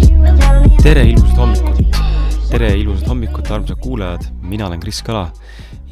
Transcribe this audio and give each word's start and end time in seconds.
you 0.00 0.24
love., 0.26 1.62
tere 2.50 2.74
ilusat 2.74 3.08
hommikut, 3.08 3.50
armsad 3.50 3.76
kuulajad, 3.80 4.20
mina 4.40 4.66
olen 4.66 4.80
Kris 4.80 5.02
Kala 5.02 5.32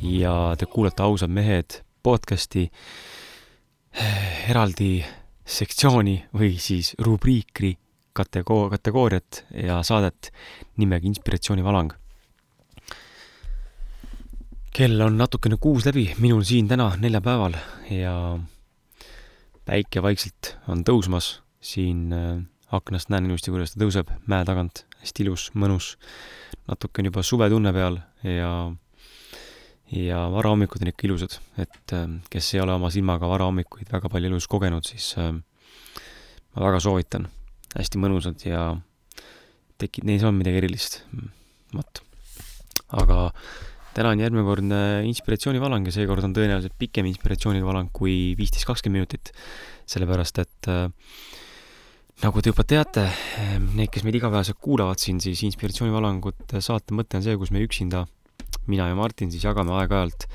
ja 0.03 0.55
te 0.59 0.67
kuulate 0.67 1.03
Ausad 1.03 1.31
mehed 1.31 1.83
podcasti. 2.03 2.71
Eraldi 4.49 5.05
sektsiooni 5.47 6.17
või 6.37 6.55
siis 6.59 6.95
rubriiki 6.99 7.77
kategoo-, 8.17 8.69
kategooriat 8.71 9.45
ja 9.55 9.83
saadet 9.87 10.33
nimega 10.77 11.07
Inspiratsioonivalang. 11.07 11.97
kell 14.71 15.01
on 15.03 15.17
natukene 15.19 15.57
kuus 15.61 15.85
läbi, 15.85 16.05
minul 16.23 16.45
siin 16.47 16.69
täna 16.71 16.93
neljapäeval 16.97 17.57
ja 17.91 18.39
päike 19.67 20.03
vaikselt 20.03 20.55
on 20.71 20.85
tõusmas, 20.87 21.41
siin 21.61 22.13
äh, 22.15 22.39
aknast 22.73 23.11
näen 23.11 23.27
ilusti, 23.27 23.51
kuidas 23.51 23.75
ta 23.75 23.83
tõuseb 23.83 24.13
mäe 24.31 24.47
tagant, 24.47 24.85
hästi 25.03 25.27
ilus, 25.27 25.49
mõnus, 25.59 25.97
natuke 26.71 27.03
on 27.03 27.11
juba 27.11 27.25
suvetunne 27.27 27.73
peal 27.75 27.99
ja 28.23 28.53
ja 29.91 30.25
varahommikud 30.31 30.85
on 30.85 30.93
ikka 30.93 31.09
ilusad, 31.09 31.37
et 31.59 31.95
äh, 31.97 32.07
kes 32.31 32.55
ei 32.55 32.63
ole 32.63 32.75
oma 32.77 32.91
silmaga 32.95 33.29
varahommikuid 33.31 33.91
väga 33.91 34.11
palju 34.13 34.31
elus 34.31 34.47
kogenud, 34.51 34.87
siis 34.87 35.13
äh, 35.19 35.33
ma 35.35 36.69
väga 36.69 36.83
soovitan, 36.83 37.27
hästi 37.75 38.03
mõnusad 38.03 38.47
ja 38.47 38.69
tekib, 39.81 40.07
neis 40.07 40.25
on 40.27 40.39
midagi 40.39 40.61
erilist, 40.63 41.01
vot. 41.75 42.03
aga 43.01 43.31
täna 43.97 44.15
on 44.15 44.23
järgmine 44.23 44.81
inspiratsioonivalang 45.09 45.89
ja 45.89 45.95
seekord 45.95 46.27
on 46.27 46.35
tõenäoliselt 46.37 46.77
pikem 46.79 47.09
inspiratsioonivalang 47.11 47.91
kui 47.95 48.37
viisteist, 48.39 48.69
kakskümmend 48.69 49.03
minutit, 49.03 49.35
sellepärast 49.91 50.43
et 50.45 50.71
äh, 50.71 50.87
nagu 52.23 52.43
te 52.43 52.53
juba 52.53 52.63
teate, 52.69 53.09
need, 53.73 53.91
kes 53.91 54.07
meid 54.07 54.21
igapäevaselt 54.21 54.61
kuulavad 54.63 55.03
siin, 55.03 55.19
siis 55.25 55.43
inspiratsioonivalangut 55.49 56.59
saate 56.63 56.95
mõte 56.95 57.19
on 57.19 57.27
see, 57.27 57.39
kus 57.41 57.51
me 57.55 57.63
üksinda, 57.65 58.05
mina 58.71 58.89
ja 58.91 58.97
Martin 58.99 59.33
siis 59.33 59.45
jagame 59.47 59.75
aeg-ajalt 59.79 60.27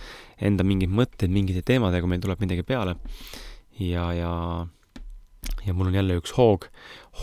enda 0.45 0.65
mingeid 0.67 0.91
mõtteid 0.91 1.31
mingite 1.31 1.63
teemadega, 1.65 2.07
meil 2.07 2.23
tuleb 2.23 2.41
midagi 2.43 2.65
peale. 2.67 2.97
ja, 3.79 4.09
ja, 4.15 4.31
ja 5.65 5.73
mul 5.73 5.91
on 5.91 5.99
jälle 5.99 6.19
üks 6.19 6.35
hoog, 6.37 6.67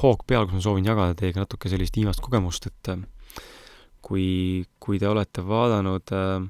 hoog 0.02 0.24
peal, 0.27 0.46
kus 0.46 0.60
ma 0.60 0.64
soovin 0.64 0.88
jagada 0.88 1.16
teiega 1.18 1.44
natuke 1.44 1.70
sellist 1.72 1.96
viimast 1.96 2.24
kogemust, 2.24 2.68
et 2.68 2.92
äh, 2.92 3.05
kui, 4.02 4.64
kui 4.83 4.98
te 5.00 5.08
olete 5.08 5.44
vaadanud 5.46 6.12
äh, 6.16 6.42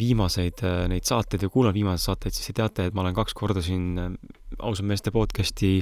viimaseid 0.00 0.64
äh, 0.64 0.84
neid 0.90 1.06
saateid 1.08 1.44
ja 1.44 1.52
kuulanud 1.52 1.76
viimaseid 1.76 2.08
saateid, 2.08 2.36
siis 2.36 2.50
te 2.50 2.56
teate, 2.60 2.88
et 2.88 2.96
ma 2.96 3.04
olen 3.04 3.16
kaks 3.16 3.36
korda 3.36 3.62
siin 3.64 3.92
äh, 4.00 4.10
ausad 4.58 4.88
meeste 4.88 5.12
podcasti 5.14 5.78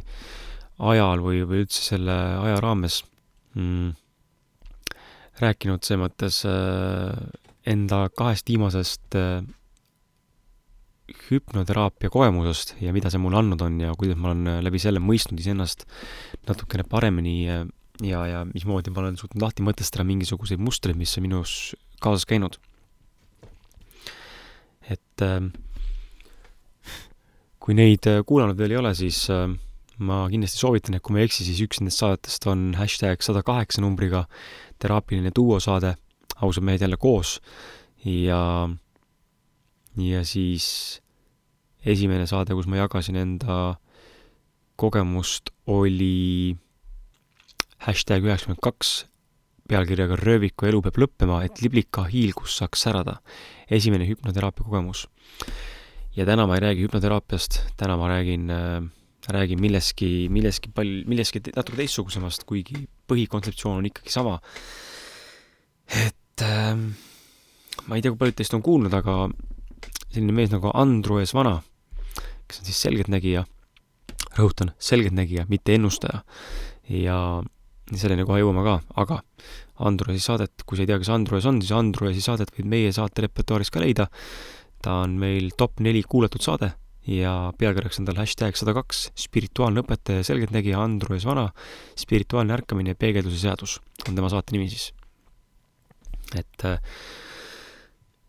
ajal 0.90 1.22
või, 1.24 1.42
või 1.46 1.64
üldse 1.64 1.82
selle 1.92 2.14
aja 2.42 2.60
raames 2.62 3.02
mm, 3.54 3.94
rääkinud 5.42 5.84
selles 5.84 6.02
mõttes 6.02 6.40
äh, 6.48 7.14
enda 7.68 8.06
kahest 8.16 8.48
viimasest 8.50 9.16
äh, 9.18 9.42
hüpnoteraapia 11.28 12.10
kogemusest 12.12 12.74
ja 12.84 12.92
mida 12.96 13.10
see 13.12 13.20
mulle 13.22 13.40
andnud 13.40 13.62
on 13.64 13.78
ja 13.80 13.94
kuidas 13.98 14.18
ma 14.20 14.32
olen 14.32 14.52
äh, 14.52 14.62
läbi 14.64 14.80
selle 14.82 15.02
mõistnud 15.04 15.40
iseennast 15.40 15.86
natukene 16.48 16.84
paremini 16.88 17.36
ja, 17.48 17.62
ja 18.28 18.42
mismoodi 18.48 18.92
ma 18.94 19.04
olen 19.04 19.20
suutnud 19.20 19.44
lahti 19.44 19.66
mõtestada 19.66 20.06
mingisuguseid 20.08 20.60
mustreid, 20.62 20.98
mis 20.98 21.16
on 21.18 21.26
minus 21.28 21.54
kaasas 22.02 22.28
käinud. 22.28 22.60
et 24.88 25.20
kui 27.60 27.74
neid 27.76 28.06
kuulanud 28.24 28.56
veel 28.56 28.72
ei 28.72 28.78
ole, 28.80 28.94
siis 28.96 29.26
ma 29.98 30.22
kindlasti 30.30 30.60
soovitan, 30.60 30.96
et 30.96 31.02
kui 31.04 31.14
ma 31.14 31.22
ei 31.22 31.28
eksi, 31.28 31.44
siis 31.46 31.60
üks 31.64 31.80
nendest 31.82 32.02
saadetest 32.02 32.46
on 32.50 32.70
hashtag 32.78 33.24
sada 33.24 33.42
kaheksa 33.46 33.82
numbriga 33.82 34.24
teraapiline 34.78 35.32
duosaade, 35.34 35.94
ausad 36.42 36.64
mehed 36.64 36.82
jälle 36.84 36.96
koos 36.96 37.38
ja, 38.04 38.68
ja 39.96 40.24
siis 40.24 41.00
esimene 41.84 42.26
saade, 42.26 42.54
kus 42.54 42.68
ma 42.70 42.80
jagasin 42.80 43.18
enda 43.18 43.76
kogemust, 44.78 45.50
oli 45.66 46.56
hashtag 47.86 48.26
üheksakümmend 48.26 48.62
kaks 48.62 48.92
pealkirjaga 49.68 50.16
Rööviku 50.16 50.68
elu 50.68 50.80
peab 50.86 50.98
lõppema, 51.02 51.42
et 51.44 51.60
liblika 51.62 52.06
hiilgus 52.08 52.56
saaks 52.60 52.86
särada. 52.86 53.18
esimene 53.70 54.06
hüpnoteraapia 54.08 54.64
kogemus. 54.64 55.08
ja 56.16 56.24
täna 56.26 56.46
ma 56.46 56.54
ei 56.56 56.60
räägi 56.60 56.86
hüpnoteraapiast, 56.86 57.60
täna 57.76 57.96
ma 57.96 58.08
räägin 58.08 58.50
äh, 58.50 58.82
räägin 59.28 59.60
millestki, 59.60 60.28
millestki 60.30 60.70
pal-, 60.72 61.04
millestki 61.06 61.40
te- 61.40 61.52
natuke 61.56 61.76
teistsugusemast, 61.76 62.44
kuigi 62.48 62.86
põhikontseptsioon 63.08 63.80
on 63.80 63.88
ikkagi 63.88 64.12
sama. 64.12 64.38
et 65.88 66.44
ähm, 66.44 66.90
ma 67.88 67.96
ei 67.96 68.02
tea, 68.04 68.12
kui 68.12 68.20
paljud 68.20 68.38
teist 68.38 68.56
on 68.56 68.64
kuulnud, 68.64 68.94
aga 68.94 69.28
selline 70.08 70.34
mees 70.36 70.52
nagu 70.52 70.72
Andrus 70.74 71.34
Vana, 71.36 71.58
kes 72.48 72.60
on 72.60 72.68
siis 72.68 72.82
selgeltnägija, 72.84 73.44
rõhutan, 74.38 74.74
selgeltnägija, 74.78 75.46
mitte 75.48 75.76
ennustaja. 75.76 76.22
ja 76.88 77.18
selleni 77.96 78.24
kohe 78.28 78.42
jõuame 78.42 78.64
ka, 78.64 78.78
aga 79.00 79.22
Andrusi 79.88 80.20
saadet, 80.20 80.64
kui 80.66 80.76
sa 80.76 80.82
ei 80.82 80.90
tea, 80.90 80.98
kes 80.98 81.10
Andrus 81.14 81.46
on, 81.46 81.60
siis 81.62 81.72
Andrusi 81.76 82.22
saadet 82.24 82.50
võid 82.56 82.66
meie 82.68 82.92
saate 82.92 83.24
repertuaaris 83.24 83.70
ka 83.70 83.80
leida. 83.84 84.08
ta 84.82 85.00
on 85.04 85.16
meil 85.18 85.50
top 85.58 85.80
neli 85.82 86.04
kuulatud 86.06 86.42
saade 86.42 86.70
ja 87.08 87.32
pealkirjaks 87.58 88.00
on 88.02 88.08
tal 88.08 88.20
hashtag 88.20 88.58
sada 88.58 88.74
kaks, 88.76 89.08
spirituaalne 89.18 89.82
õpetaja 89.84 90.20
ja 90.20 90.26
selgeltnägija 90.28 90.80
Andrus 90.82 91.24
Vana, 91.28 91.48
spirituaalne 91.98 92.54
ärkamine 92.58 92.92
ja 92.92 92.98
peegelduse 93.00 93.40
seadus 93.40 93.78
on 94.06 94.18
tema 94.18 94.30
saate 94.32 94.54
nimi 94.54 94.68
siis. 94.68 94.90
et, 96.36 96.66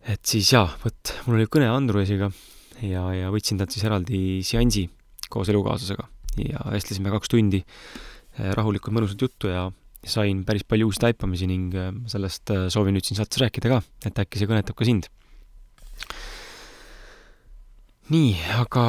et 0.07 0.23
siis 0.23 0.53
jaa, 0.53 0.69
vot 0.83 1.13
mul 1.25 1.41
oli 1.41 1.49
kõne 1.51 1.67
Andrusiga 1.73 2.31
ja, 2.85 3.03
ja 3.15 3.33
võtsin 3.33 3.59
talt 3.59 3.75
siis 3.75 3.83
eraldi 3.89 4.39
seansi 4.47 4.87
koos 5.29 5.51
elukaaslasega 5.51 6.07
ja 6.39 6.63
vestlesime 6.71 7.11
kaks 7.11 7.31
tundi 7.35 7.59
eh, 7.59 8.51
rahulikult 8.55 8.95
mõnusat 8.95 9.27
juttu 9.27 9.51
ja 9.51 9.67
sain 10.07 10.45
päris 10.47 10.63
palju 10.63 10.87
uusi 10.87 11.03
taipamisi 11.03 11.49
ning 11.51 11.75
eh, 11.75 11.91
sellest 12.07 12.55
soovin 12.71 12.95
nüüd 12.95 13.07
siin 13.07 13.19
saates 13.19 13.43
rääkida 13.43 13.75
ka, 13.75 13.83
et 14.07 14.23
äkki 14.23 14.39
see 14.39 14.49
kõnetab 14.49 14.79
ka 14.79 14.87
sind. 14.87 15.11
nii, 18.09 18.33
aga 18.57 18.85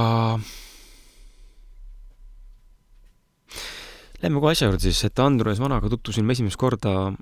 Lähme 4.21 4.41
kohe 4.41 4.53
asja 4.53 4.67
juurde 4.69 4.85
siis, 4.85 4.99
et 5.07 5.21
Andrus 5.23 5.61
Vanaga 5.63 5.89
tutvusin 5.89 6.27
ma 6.29 6.35
esimest 6.35 6.59
korda 6.61 7.13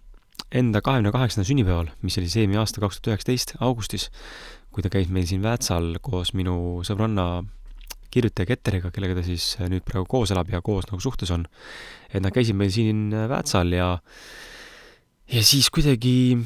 enda 0.50 0.80
kahekümne 0.82 1.12
kaheksandal 1.14 1.46
sünnipäeval, 1.46 1.92
mis 2.02 2.16
oli 2.18 2.30
see 2.30 2.42
eelmine 2.42 2.58
aasta 2.58 2.82
kaks 2.82 2.98
tuhat 2.98 3.12
üheksateist 3.12 3.52
augustis, 3.62 4.08
kui 4.74 4.82
ta 4.82 4.90
käis 4.90 5.10
meil 5.12 5.26
siin 5.28 5.44
Väätsal 5.44 6.00
koos 6.02 6.32
minu 6.34 6.80
sõbranna 6.86 7.44
kirjutaja 8.10 8.48
Ketteriga, 8.48 8.90
kellega 8.94 9.18
ta 9.18 9.24
siis 9.26 9.52
nüüd 9.70 9.84
praegu 9.86 10.08
koos 10.10 10.32
elab 10.34 10.50
ja 10.50 10.62
koos 10.64 10.88
nagu 10.90 10.98
suhtes 11.04 11.30
on. 11.34 11.46
et 12.10 12.22
nad 12.22 12.34
käisid 12.34 12.56
meil 12.58 12.72
siin 12.74 13.12
Väätsal 13.12 13.70
ja 13.76 13.90
ja 15.28 15.42
siis 15.44 15.70
kuidagi, 15.70 16.38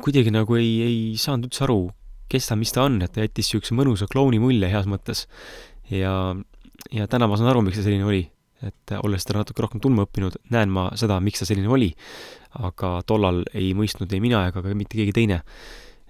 kuidagi 0.00 0.32
nagu 0.34 0.56
ei, 0.56 0.72
ei 0.82 1.00
saanud 1.20 1.50
üldse 1.50 1.66
aru, 1.68 1.92
kes 2.28 2.50
ta, 2.50 2.56
mis 2.60 2.72
ta 2.74 2.84
on, 2.88 3.00
et 3.04 3.12
ta 3.14 3.24
jättis 3.24 3.48
niisuguse 3.48 3.76
mõnusa 3.76 4.08
klouni 4.10 4.40
mulje 4.42 4.70
heas 4.70 4.88
mõttes. 4.90 5.26
ja, 5.90 6.34
ja 6.92 7.08
täna 7.08 7.28
ma 7.28 7.38
saan 7.40 7.52
aru, 7.52 7.64
miks 7.66 7.80
ta 7.80 7.86
selline 7.86 8.06
oli. 8.08 8.26
et 8.58 8.90
olles 8.98 9.22
teda 9.22 9.44
natuke 9.44 9.62
rohkem 9.62 9.80
tundma 9.80 10.02
õppinud, 10.08 10.34
näen 10.50 10.72
ma 10.74 10.88
seda, 10.98 11.20
miks 11.22 11.38
ta 11.42 11.46
selline 11.46 11.68
oli. 11.70 11.92
aga 12.58 12.98
tollal 13.06 13.44
ei 13.54 13.74
mõistnud 13.76 14.12
ei 14.12 14.20
mina 14.24 14.46
ega 14.48 14.62
ka 14.64 14.74
mitte 14.74 14.98
keegi 14.98 15.14
teine, 15.14 15.42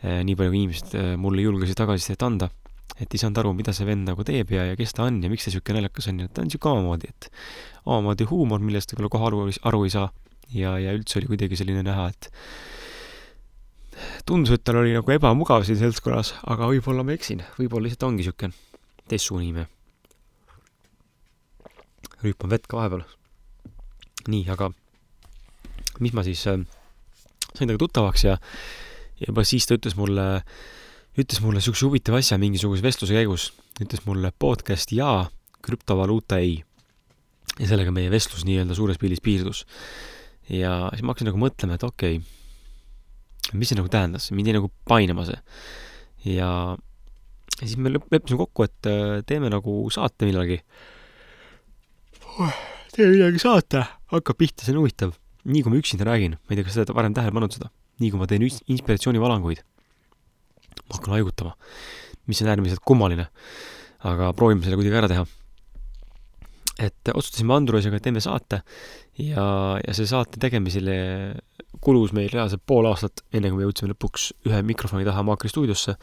nii 0.02 0.36
palju 0.38 0.52
kui 0.52 0.60
inimesed 0.62 0.94
eh, 0.94 1.14
mulle 1.18 1.42
julgesid 1.42 1.78
tagasisidet 1.78 2.22
anda, 2.22 2.48
et 2.98 3.10
ei 3.14 3.20
saanud 3.20 3.40
aru, 3.42 3.52
mida 3.58 3.74
see 3.74 3.86
vend 3.86 4.06
nagu 4.08 4.24
teeb 4.26 4.52
ja, 4.54 4.68
ja 4.70 4.78
kes 4.78 4.94
ta 4.94 5.08
on 5.08 5.18
ja 5.22 5.30
miks 5.30 5.44
ta 5.44 5.50
niisugune 5.50 5.82
naljakas 5.82 6.08
on 6.10 6.22
ja 6.22 6.30
ta 6.30 6.42
on 6.42 6.48
niisugune 6.48 6.78
omamoodi, 6.78 7.10
et 7.10 7.28
omamoodi 7.84 8.28
huumor, 8.30 8.62
millest 8.62 8.94
võib-olla 8.94 9.12
kohe 9.14 9.28
aru, 9.28 9.44
aru 9.70 9.84
ei 9.86 9.94
saa 9.94 10.08
ja, 10.54 10.76
ja 10.78 10.94
üldse 10.96 11.18
oli 11.20 11.30
kuidagi 11.32 11.58
selline 11.58 11.82
näha, 11.86 12.08
et 12.14 12.30
tundus, 14.26 14.54
et 14.54 14.64
tal 14.64 14.80
oli 14.82 14.94
nagu 14.96 15.14
ebamugav 15.14 15.66
siin 15.66 15.80
seltskonnas, 15.80 16.34
aga 16.46 16.70
võib-olla 16.70 17.04
ma 17.06 17.14
eksin, 17.16 17.42
võib-olla 17.58 17.88
lihtsalt 17.88 18.08
ongi 18.10 18.24
niisugune 18.24 18.54
teistsugune 19.08 19.46
inimene. 19.46 19.68
rüüpan 22.22 22.50
vett 22.50 22.66
ka 22.66 22.76
vahepeal. 22.76 23.04
nii, 24.28 24.44
aga 24.50 24.72
mis 26.00 26.12
ma 26.12 26.22
siis 26.26 26.44
äh, 26.46 26.60
sain 27.54 27.66
temaga 27.66 27.84
tuttavaks 27.86 28.24
ja 28.24 28.36
ja 29.18 29.30
juba 29.30 29.44
siis 29.46 29.66
ta 29.66 29.76
ütles 29.78 29.96
mulle, 29.98 30.26
ütles 31.18 31.42
mulle 31.42 31.58
niisuguse 31.58 31.86
huvitava 31.88 32.20
asja 32.22 32.38
mingisuguse 32.38 32.84
vestluse 32.84 33.16
käigus, 33.16 33.50
ütles 33.82 34.04
mulle 34.06 34.30
podcast 34.38 34.92
jaa, 34.94 35.28
krüptovaluuta 35.64 36.38
ei. 36.42 36.62
ja 37.58 37.66
sellega 37.66 37.90
meie 37.94 38.10
vestlus 38.10 38.44
nii-öelda 38.46 38.76
suures 38.78 38.98
pildis 38.98 39.22
piirdus. 39.24 39.64
ja 40.48 40.88
siis 40.92 41.02
ma 41.02 41.14
hakkasin 41.14 41.32
nagu 41.32 41.42
mõtlema, 41.42 41.78
et 41.78 41.86
okei 41.86 42.20
okay,, 42.20 42.37
mis 43.56 43.70
see 43.70 43.78
nagu 43.78 43.90
tähendas, 43.92 44.28
mind 44.34 44.50
jäi 44.50 44.56
nagu 44.58 44.70
painama 44.88 45.24
see. 45.28 45.38
ja, 46.34 46.50
siis 47.58 47.76
me 47.80 47.92
lõpp, 47.94 48.08
leppisime 48.12 48.40
kokku, 48.42 48.66
et 48.68 48.90
äh, 48.90 49.20
teeme 49.28 49.50
nagu 49.52 49.78
saate 49.94 50.28
millalgi. 50.28 50.60
teeme 52.94 53.14
midagi 53.14 53.42
saate, 53.42 53.86
hakkab 54.12 54.40
pihta, 54.40 54.66
see 54.66 54.74
on 54.74 54.82
huvitav. 54.82 55.16
nii 55.48 55.64
kui 55.64 55.72
ma 55.72 55.80
üksinda 55.80 56.08
räägin, 56.08 56.36
ma 56.36 56.52
ei 56.52 56.60
tea, 56.60 56.66
kas 56.66 56.76
sa 56.76 56.84
oled 56.84 56.94
varem 56.98 57.16
tähele 57.16 57.34
pannud 57.36 57.54
seda, 57.54 57.72
nii 58.02 58.12
kui 58.12 58.20
ma 58.20 58.28
teen 58.28 58.44
inspiratsioonivalanguid, 58.44 59.64
ma 60.84 60.98
hakkan 60.98 61.16
haigutama, 61.16 61.56
mis 62.28 62.44
on 62.44 62.52
äärmiselt 62.52 62.84
kummaline. 62.84 63.30
aga 63.98 64.30
proovime 64.36 64.62
selle 64.62 64.76
kuidagi 64.78 64.94
ära 65.00 65.08
teha 65.10 65.24
et 66.78 67.10
otsustasime 67.10 67.56
Andrusega, 67.56 67.98
et 67.98 68.04
teeme 68.06 68.22
saate 68.22 68.60
ja, 69.18 69.44
ja 69.82 69.94
selle 69.96 70.10
saate 70.10 70.40
tegemisele 70.40 70.96
kulus 71.84 72.12
meil 72.16 72.30
reaalselt 72.32 72.64
pool 72.66 72.88
aastat, 72.90 73.22
enne 73.34 73.50
kui 73.50 73.60
me 73.60 73.66
jõudsime 73.66 73.92
lõpuks 73.92 74.30
ühe 74.48 74.60
mikrofoni 74.66 75.06
taha 75.06 75.22
Maakri 75.26 75.50
stuudiosse, 75.52 75.94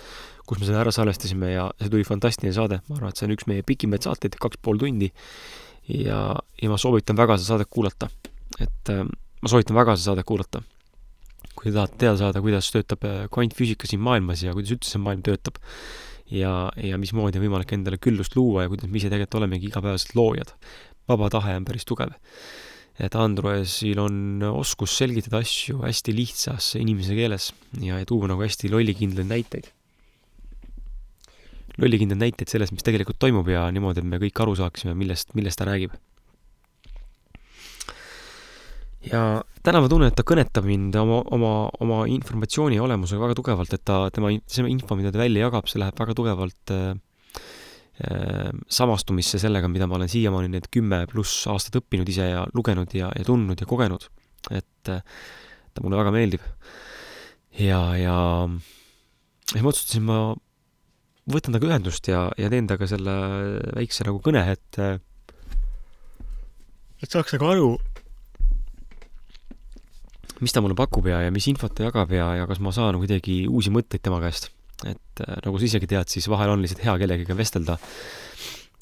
kus 0.48 0.62
me 0.62 0.68
selle 0.68 0.80
ära 0.84 0.94
salvestasime 0.96 1.52
ja 1.52 1.66
see 1.82 1.92
tuli 1.92 2.06
fantastiline 2.08 2.54
saade, 2.56 2.80
ma 2.88 3.00
arvan, 3.00 3.12
et 3.12 3.20
see 3.20 3.28
on 3.28 3.36
üks 3.36 3.48
meie 3.50 3.66
pikimaid 3.68 4.06
saateid, 4.06 4.38
kaks 4.42 4.62
pool 4.64 4.80
tundi. 4.82 5.12
ja, 5.92 6.20
ja 6.62 6.72
ma 6.72 6.80
soovitan 6.82 7.18
väga 7.18 7.38
seda 7.38 7.56
saadet 7.56 7.72
kuulata. 7.72 8.10
et 8.60 8.94
äh, 8.94 9.04
ma 9.42 9.52
soovitan 9.52 9.76
väga 9.76 9.98
seda 9.98 10.14
saadet 10.14 10.28
kuulata. 10.28 10.64
kui 11.56 11.70
te 11.70 11.76
tahate 11.76 11.98
teada 11.98 12.18
saada, 12.20 12.42
kuidas 12.42 12.72
töötab 12.72 13.04
äh, 13.08 13.22
kvantfüüsika 13.32 13.88
siin 13.88 14.04
maailmas 14.04 14.44
ja 14.44 14.54
kuidas 14.54 14.76
üldse 14.76 14.96
see 14.96 15.02
maailm 15.04 15.24
töötab, 15.26 15.60
ja, 16.32 16.54
ja 16.78 17.00
mismoodi 17.02 17.40
on 17.40 17.46
võimalik 17.48 17.74
endale 17.76 18.00
küllust 18.02 18.36
luua 18.38 18.66
ja 18.66 18.72
kuidas 18.72 18.90
me 18.90 19.02
ise 19.02 19.12
tegelikult 19.12 19.42
olemegi 19.42 19.70
igapäevaselt 19.72 20.16
loojad. 20.16 20.56
vaba 21.08 21.30
tahe 21.30 21.56
on 21.58 21.66
päris 21.66 21.86
tugev. 21.86 22.16
Et 23.00 23.16
Androesil 23.20 24.00
on 24.00 24.44
oskus 24.48 24.94
selgitada 25.02 25.42
asju 25.44 25.82
hästi 25.82 26.16
lihtsas 26.16 26.74
inimese 26.80 27.18
keeles 27.18 27.50
ja, 27.82 28.00
ja 28.00 28.08
tuua 28.08 28.30
nagu 28.32 28.46
hästi 28.46 28.72
lollikindlaid 28.72 29.28
näiteid. 29.28 29.72
lollikindlaid 31.82 32.22
näiteid 32.22 32.52
sellest, 32.52 32.72
mis 32.72 32.86
tegelikult 32.88 33.20
toimub 33.20 33.50
ja 33.52 33.68
niimoodi, 33.72 34.00
et 34.00 34.08
me 34.08 34.22
kõik 34.24 34.44
aru 34.46 34.56
saaksime, 34.56 34.96
millest, 34.96 35.36
millest 35.36 35.60
ta 35.60 35.68
räägib 35.68 35.98
ja 39.12 39.22
täna 39.66 39.82
ma 39.84 39.90
tunnen, 39.90 40.10
et 40.10 40.18
ta 40.18 40.26
kõnetab 40.28 40.66
mind 40.68 40.96
oma, 41.00 41.22
oma, 41.36 41.52
oma 41.84 42.04
informatsiooni 42.10 42.80
olemusega 42.82 43.22
väga 43.22 43.38
tugevalt, 43.38 43.76
et 43.76 43.84
ta, 43.86 44.06
tema, 44.14 44.32
see 44.50 44.66
info, 44.72 44.98
mida 44.98 45.12
ta 45.14 45.22
välja 45.22 45.46
jagab, 45.46 45.70
see 45.70 45.82
läheb 45.82 46.00
väga 46.00 46.16
tugevalt 46.18 46.74
äh, 46.74 46.96
samastumisse 47.96 49.40
sellega, 49.40 49.70
mida 49.72 49.88
ma 49.88 49.96
olen 49.96 50.12
siiamaani 50.12 50.50
need 50.52 50.66
kümme 50.74 51.06
pluss 51.08 51.46
aastat 51.48 51.78
õppinud 51.80 52.10
ise 52.12 52.28
ja 52.28 52.42
lugenud 52.54 52.92
ja, 52.92 53.08
ja 53.16 53.24
tundnud 53.24 53.62
ja 53.62 53.68
kogenud. 53.70 54.10
et 54.52 54.92
äh, 54.92 55.00
ta 55.74 55.84
mulle 55.84 55.98
väga 55.98 56.12
meeldib. 56.12 56.44
ja, 57.60 57.80
ja 57.96 58.18
siis 59.48 59.64
ma 59.64 59.72
otsustasin, 59.72 60.04
ma 60.04 60.20
võtan 61.32 61.56
temaga 61.56 61.72
ühendust 61.72 62.08
ja, 62.12 62.28
ja 62.38 62.52
teen 62.52 62.68
temaga 62.68 62.90
selle 62.92 63.16
väikse 63.78 64.06
nagu 64.08 64.20
kõne, 64.20 64.44
et 64.52 64.82
äh, 64.84 65.00
et 67.02 67.12
saaks 67.12 67.38
nagu 67.38 67.48
aru 67.52 67.70
mis 70.44 70.52
ta 70.52 70.62
mulle 70.62 70.76
pakub 70.76 71.08
ja, 71.08 71.22
ja 71.24 71.32
mis 71.32 71.48
infot 71.48 71.72
ta 71.76 71.88
jagab 71.88 72.12
ja, 72.12 72.34
ja 72.42 72.48
kas 72.50 72.60
ma 72.60 72.74
saan 72.76 73.00
kuidagi 73.00 73.46
uusi 73.48 73.72
mõtteid 73.72 74.04
tema 74.04 74.20
käest. 74.24 74.52
Et 74.84 75.24
äh, 75.24 75.36
nagu 75.46 75.60
sa 75.60 75.68
isegi 75.70 75.90
tead, 75.90 76.12
siis 76.12 76.28
vahel 76.32 76.54
on 76.54 76.64
lihtsalt 76.64 76.84
hea 76.84 76.96
kellegagi 77.02 77.38
vestelda. 77.38 77.78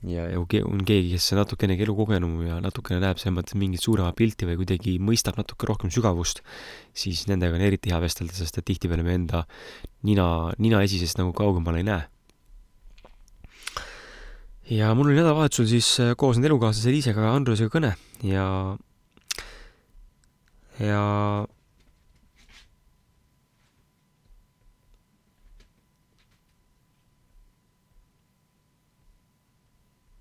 ja, 0.03 0.25
ja 0.27 0.39
kui 0.39 0.63
on 0.65 0.81
keegi, 0.83 1.13
kes 1.15 1.29
natukenegi 1.37 1.85
elukogenum 1.85 2.41
ja 2.47 2.57
natukene 2.63 2.99
näeb 3.03 3.21
selles 3.21 3.37
mõttes 3.37 3.55
mingit 3.59 3.83
suuremat 3.83 4.17
pilti 4.17 4.49
või 4.49 4.57
kuidagi 4.63 4.97
mõistab 4.99 5.37
natuke 5.39 5.69
rohkem 5.69 5.93
sügavust, 5.93 6.41
siis 6.93 7.27
nendega 7.29 7.55
on 7.55 7.63
eriti 7.63 7.93
hea 7.93 8.01
vestelda, 8.03 8.35
sest 8.35 8.57
et 8.59 8.67
tihtipeale 8.67 9.05
me 9.05 9.15
enda 9.15 9.45
nina, 10.03 10.25
nina 10.59 10.83
esisest 10.83 11.21
nagu 11.21 11.31
kaugemale 11.37 11.83
ei 11.83 11.87
näe 11.87 12.03
ja 14.71 14.93
mul 14.95 15.11
oli 15.11 15.19
nädalavahetusel 15.19 15.67
siis 15.67 15.87
äh, 15.99 16.13
koos 16.17 16.37
nende 16.37 16.51
elukaaslase 16.51 16.91
Liisega 16.93 17.31
Andrusega 17.33 17.71
kõne 17.73 17.93
ja 18.23 18.45
ja 20.79 21.03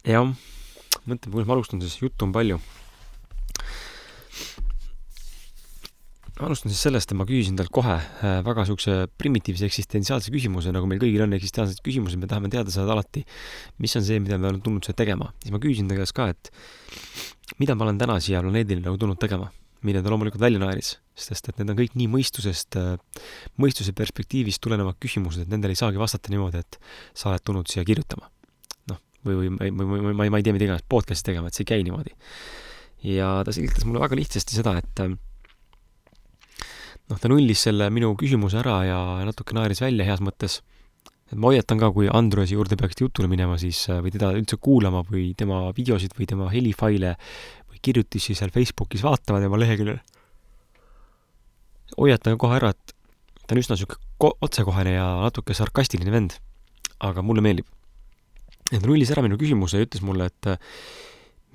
jah, 0.06 0.31
mõtlen, 1.06 1.31
kuidas 1.31 1.49
ma 1.49 1.56
alustan, 1.56 1.82
sest 1.82 2.02
juttu 2.02 2.28
on 2.28 2.34
palju. 2.34 2.60
alustan 6.43 6.72
siis 6.72 6.81
sellest, 6.82 7.12
et 7.12 7.14
ma 7.14 7.22
küsisin 7.22 7.54
talt 7.54 7.70
kohe 7.70 7.94
äh, 7.94 8.40
väga 8.43 8.64
niisuguse 8.64 9.04
primitiivse 9.14 9.69
eksistentsiaalse 9.69 10.32
küsimuse, 10.34 10.72
nagu 10.75 10.88
meil 10.90 10.99
kõigil 10.99 11.22
on 11.22 11.37
eksistentsiaalsed 11.37 11.84
küsimused, 11.87 12.19
me 12.19 12.26
tahame 12.26 12.50
teada 12.50 12.72
saada 12.75 12.96
alati, 12.96 13.22
mis 13.78 13.94
on 13.94 14.02
see, 14.02 14.19
mida 14.19 14.40
me 14.43 14.50
oleme 14.50 14.58
tulnud 14.64 14.82
siia 14.82 14.96
tegema. 14.99 15.31
siis 15.44 15.54
ma 15.54 15.62
küsisin 15.62 15.87
ta 15.87 16.00
käest 16.00 16.16
ka, 16.16 16.32
et 16.34 16.50
mida 17.62 17.78
ma 17.78 17.87
olen 17.87 18.00
täna 18.00 18.19
siia 18.19 18.43
planeedile 18.43 18.82
nagu 18.82 18.98
tulnud 18.98 19.22
tegema 19.22 19.52
mille 19.87 20.02
ta 20.02 20.10
loomulikult 20.10 20.43
välja 20.43 20.58
naeris, 20.62 20.96
sest 21.19 21.48
et 21.50 21.58
need 21.58 21.72
on 21.72 21.78
kõik 21.78 21.96
nii 21.98 22.10
mõistusest, 22.10 22.78
mõistuse 23.62 23.94
perspektiivist 23.98 24.62
tulenevad 24.62 24.98
küsimused, 25.02 25.43
et 25.43 25.50
nendele 25.50 25.75
ei 25.75 25.81
saagi 25.81 25.98
vastata 25.98 26.31
niimoodi, 26.31 26.62
et 26.62 26.78
sa 27.14 27.31
oled 27.32 27.43
tulnud 27.46 27.70
siia 27.70 27.87
kirjutama. 27.87 28.31
Või, 29.26 29.34
või, 29.38 29.50
või, 29.58 29.70
või, 29.78 30.00
või 30.08 30.16
ma 30.19 30.26
ei, 30.26 30.32
ma 30.34 30.40
ei 30.40 30.46
tea, 30.46 30.54
mida 30.56 30.69
iganes, 30.69 30.86
podcast'i 30.88 31.30
tegema, 31.30 31.48
et 31.48 31.58
see 31.58 31.64
ei 31.66 31.70
käi 31.72 31.86
niimoodi. 31.86 32.14
ja 33.12 33.28
ta 33.46 33.54
selgitas 33.54 33.86
mulle 33.86 34.02
väga 34.02 34.19
lihtsasti 34.19 34.58
seda, 34.58 34.76
et 34.78 35.02
noh, 37.08 37.19
ta 37.19 37.30
nullis 37.30 37.64
selle 37.69 37.88
minu 37.94 38.12
küsimuse 38.19 38.60
ära 38.62 38.76
ja 38.86 38.98
natuke 39.26 39.56
naeris 39.56 39.82
välja 39.84 40.06
heas 40.08 40.22
mõttes. 40.24 40.60
et 41.32 41.38
ma 41.40 41.48
hoiatan 41.48 41.80
ka, 41.80 41.90
kui 41.94 42.08
Androsi 42.12 42.54
juurde 42.54 42.76
peaksite 42.76 43.06
jutule 43.06 43.28
minema, 43.28 43.58
siis 43.58 43.86
või 43.88 44.12
teda 44.12 44.32
üldse 44.36 44.58
kuulama 44.60 45.02
või 45.08 45.32
tema 45.38 45.64
videosid 45.76 46.12
või 46.19 46.28
tema 46.28 46.50
helifaile 46.52 47.16
kirjutisi 47.82 48.36
seal 48.38 48.52
Facebookis 48.54 49.02
vaatama 49.02 49.40
tema 49.42 49.58
leheküljel. 49.58 49.98
hoiatan 51.98 52.38
kohe 52.40 52.56
ära, 52.56 52.70
et 52.72 52.94
ta 53.46 53.54
on 53.54 53.60
üsna 53.60 53.76
niisugune 53.76 54.36
otsekohene 54.46 54.94
ja 54.94 55.06
natuke 55.26 55.54
sarkastiline 55.56 56.12
vend, 56.14 56.38
aga 57.02 57.24
mulle 57.26 57.42
meeldib. 57.44 57.66
Ta 58.80 58.88
nullis 58.88 59.12
ära 59.14 59.24
minu 59.24 59.38
küsimuse 59.40 59.80
ja 59.80 59.86
ütles 59.86 60.04
mulle, 60.06 60.30
et 60.32 60.50
äh, 60.50 60.72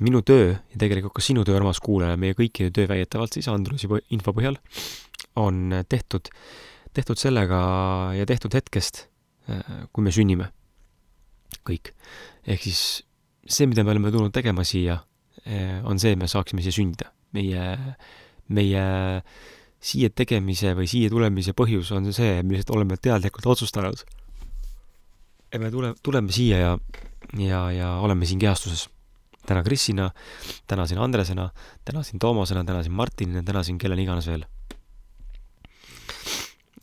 minu 0.03 0.21
töö 0.21 0.53
ja 0.53 0.79
tegelikult 0.79 1.17
ka 1.17 1.25
sinu 1.25 1.45
töö, 1.47 1.57
armas 1.59 1.81
kuulaja, 1.83 2.19
meie 2.19 2.37
kõikide 2.37 2.73
töö 2.75 2.87
väidetavalt 2.91 3.37
siis 3.37 3.49
Andrusi 3.51 3.89
info 4.13 4.33
põhjal, 4.37 4.59
on 5.37 5.73
tehtud, 5.89 6.29
tehtud 6.97 7.19
sellega 7.21 7.59
ja 8.17 8.29
tehtud 8.29 8.53
hetkest, 8.57 9.07
äh, 9.49 9.83
kui 9.91 10.05
me 10.05 10.13
sünnime. 10.13 10.51
kõik. 11.67 11.91
ehk 12.47 12.61
siis 12.63 13.03
see, 13.43 13.67
mida 13.67 13.83
me 13.83 13.91
oleme 13.91 14.11
tulnud 14.11 14.31
tegema 14.31 14.63
siia, 14.63 15.01
Eh, 15.47 15.79
on 15.87 15.99
see, 15.99 16.11
et 16.11 16.19
me 16.19 16.27
saaksime 16.27 16.63
siia 16.63 16.75
sündida. 16.75 17.13
meie, 17.35 17.63
meie 18.55 18.83
siia 19.83 20.09
tegemise 20.09 20.71
või 20.77 20.87
siia 20.89 21.11
tulemise 21.11 21.51
põhjus 21.53 21.91
on 21.93 22.07
see, 22.15 22.39
me 22.41 22.55
lihtsalt 22.55 22.71
oleme 22.75 22.97
teadlikult 22.97 23.45
otsustanud. 23.53 24.01
Et 25.51 25.61
me 25.61 25.71
tule, 25.71 25.93
tuleme 26.03 26.33
siia 26.33 26.59
ja, 26.59 26.77
ja, 27.39 27.61
ja 27.71 27.89
oleme 28.03 28.25
siin 28.25 28.39
kehastuses. 28.39 28.89
täna 29.47 29.63
Krisina, 29.63 30.09
täna 30.67 30.83
siin 30.87 30.99
Andresena, 30.99 31.49
täna 31.85 32.01
siin 32.03 32.19
Toomasena, 32.19 32.65
täna 32.67 32.81
siin 32.83 32.93
Martinina, 32.93 33.43
täna 33.43 33.63
siin 33.63 33.77
kellena 33.77 34.01
iganes 34.01 34.27
veel. 34.27 34.43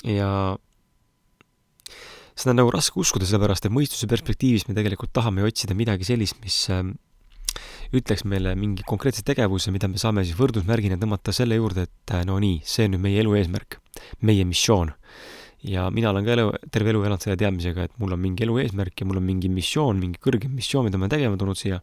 ja 0.04 0.56
seda 2.34 2.50
on 2.50 2.56
nagu 2.62 2.70
raske 2.72 2.98
uskuda, 3.00 3.26
sellepärast 3.28 3.66
et 3.68 3.72
mõistuse 3.72 4.08
perspektiivist 4.10 4.68
me 4.68 4.74
tegelikult 4.74 5.12
tahame 5.12 5.44
otsida 5.44 5.76
midagi 5.76 6.08
sellist, 6.08 6.40
mis 6.42 6.64
ütleks 7.94 8.24
meile 8.26 8.54
mingi 8.58 8.84
konkreetse 8.86 9.22
tegevuse, 9.26 9.72
mida 9.74 9.88
me 9.90 10.00
saame 10.00 10.24
siis 10.24 10.38
võrdusmärgina 10.38 10.98
tõmmata 11.00 11.34
selle 11.36 11.58
juurde, 11.58 11.86
et 11.86 12.14
äh, 12.14 12.24
no 12.26 12.40
nii, 12.42 12.60
see 12.66 12.88
on 12.88 12.96
nüüd 12.96 13.04
meie 13.04 13.22
elu 13.22 13.36
eesmärk, 13.38 13.78
meie 14.26 14.46
missioon. 14.48 14.94
Ja 15.64 15.88
mina 15.94 16.12
olen 16.12 16.26
ka 16.26 16.36
elu, 16.36 16.46
terve 16.72 16.92
elu 16.92 17.02
elanud 17.06 17.24
selle 17.24 17.38
teadmisega, 17.40 17.88
et 17.88 17.98
mul 18.02 18.14
on 18.16 18.20
mingi 18.20 18.44
elu 18.46 18.60
eesmärk 18.64 19.00
ja 19.00 19.08
mul 19.08 19.20
on 19.20 19.26
mingi 19.26 19.50
missioon, 19.52 20.00
mingi 20.02 20.20
kõrgem 20.22 20.54
missioon, 20.56 20.88
mida 20.88 21.00
ma 21.00 21.08
tegema 21.12 21.40
tulnud 21.40 21.58
siia. 21.58 21.80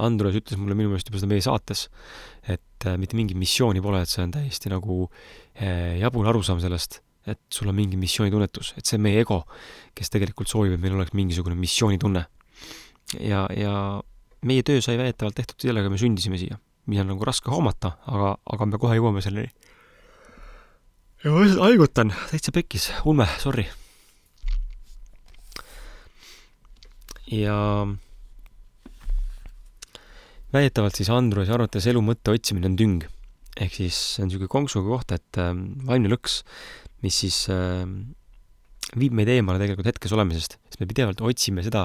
Andrus 0.00 0.36
ütles 0.38 0.58
mulle 0.60 0.76
minu 0.78 0.92
meelest 0.92 1.10
juba 1.10 1.18
seda 1.18 1.32
meie 1.32 1.42
saates, 1.42 1.88
et 2.46 2.86
äh, 2.86 2.98
mitte 3.00 3.18
mingit 3.18 3.38
missiooni 3.38 3.82
pole, 3.82 4.04
et 4.04 4.10
see 4.10 4.22
on 4.22 4.34
täiesti 4.34 4.70
nagu 4.70 5.02
äh, 5.08 5.98
jabur 5.98 6.30
arusaam 6.30 6.60
sellest, 6.62 7.00
et 7.28 7.40
sul 7.52 7.68
on 7.72 7.76
mingi 7.76 7.98
missioonitunnetus, 8.00 8.76
et 8.78 8.86
see 8.86 9.00
on 9.00 9.04
meie 9.08 9.24
ego, 9.24 9.42
kes 9.98 10.14
tegelikult 10.14 10.48
soovib, 10.48 10.76
et 10.76 10.84
meil 10.84 10.94
oleks 10.94 11.12
mingisugune 11.18 11.58
missioonitunne 11.58 12.22
ja, 13.18 13.44
ja 13.50 13.74
meie 14.46 14.62
töö 14.66 14.80
sai 14.84 14.98
väidetavalt 15.00 15.36
tehtud 15.40 15.66
sellega, 15.66 15.90
me 15.92 15.98
sündisime 16.00 16.38
siia, 16.40 16.58
mida 16.90 17.04
on 17.04 17.12
nagu 17.14 17.26
raske 17.26 17.50
hoomata, 17.52 17.96
aga, 18.10 18.34
aga 18.54 18.70
me 18.70 18.80
kohe 18.80 18.96
jõuame 18.98 19.24
selleni. 19.24 19.50
Haigutan, 21.20 22.14
täitsa 22.30 22.48
pekkis, 22.48 22.86
ulme, 23.04 23.26
sorry. 23.42 23.66
ja 27.30 27.84
väidetavalt 30.50 30.96
siis 30.96 31.10
Andruse 31.12 31.52
arvates 31.52 31.84
elu 31.92 32.00
mõtte 32.02 32.32
otsimine 32.32 32.70
on 32.70 32.78
tüng. 32.80 33.04
ehk 33.60 33.76
siis 33.76 33.98
see 34.14 34.24
on 34.24 34.30
niisugune 34.30 34.48
konksuga 34.48 34.88
koht, 34.88 35.12
et 35.12 35.38
äh, 35.38 35.52
vaimne 35.84 36.08
lõks, 36.08 36.40
mis 37.04 37.20
siis 37.20 37.42
äh, 37.52 37.84
viib 38.96 39.12
meid 39.12 39.28
eemale 39.28 39.60
tegelikult 39.60 39.92
hetkes 39.92 40.16
olemisest, 40.16 40.56
sest 40.70 40.80
me 40.80 40.88
pidevalt 40.88 41.20
otsime 41.20 41.60
seda, 41.66 41.84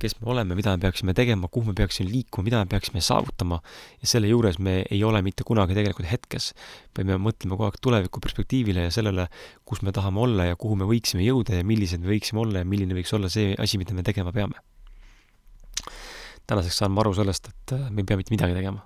kes 0.00 0.16
me 0.20 0.30
oleme, 0.32 0.56
mida 0.58 0.74
me 0.74 0.82
peaksime 0.82 1.14
tegema, 1.16 1.48
kuhu 1.52 1.70
me 1.70 1.74
peaksime 1.78 2.10
liikuma, 2.10 2.46
mida 2.48 2.60
me 2.62 2.70
peaksime 2.70 3.02
saavutama 3.04 3.60
ja 4.00 4.10
selle 4.10 4.30
juures 4.30 4.58
me 4.62 4.80
ei 4.90 5.02
ole 5.04 5.22
mitte 5.26 5.46
kunagi 5.46 5.76
tegelikult 5.76 6.08
hetkes, 6.10 6.52
vaid 6.96 7.10
me 7.10 7.18
mõtleme 7.22 7.56
kogu 7.56 7.68
aeg 7.68 7.80
tuleviku 7.82 8.22
perspektiivile 8.24 8.86
ja 8.86 8.94
sellele, 8.94 9.26
kus 9.68 9.82
me 9.86 9.94
tahame 9.94 10.22
olla 10.24 10.48
ja 10.50 10.58
kuhu 10.60 10.78
me 10.80 10.88
võiksime 10.88 11.26
jõuda 11.26 11.60
ja 11.60 11.66
millised 11.66 12.02
me 12.02 12.12
võiksime 12.14 12.44
olla 12.44 12.62
ja 12.62 12.68
milline 12.68 12.96
võiks 12.96 13.12
olla 13.16 13.30
see 13.32 13.54
asi, 13.58 13.80
mida 13.80 13.96
me 13.96 14.06
tegema 14.06 14.32
peame. 14.32 14.60
tänaseks 16.46 16.76
saan 16.82 16.92
ma 16.92 17.00
aru 17.00 17.14
sellest, 17.16 17.48
et 17.48 17.76
äh, 17.76 17.86
me 17.90 18.02
ei 18.02 18.08
pea 18.08 18.20
mitte 18.20 18.34
midagi 18.34 18.54
tegema. 18.54 18.84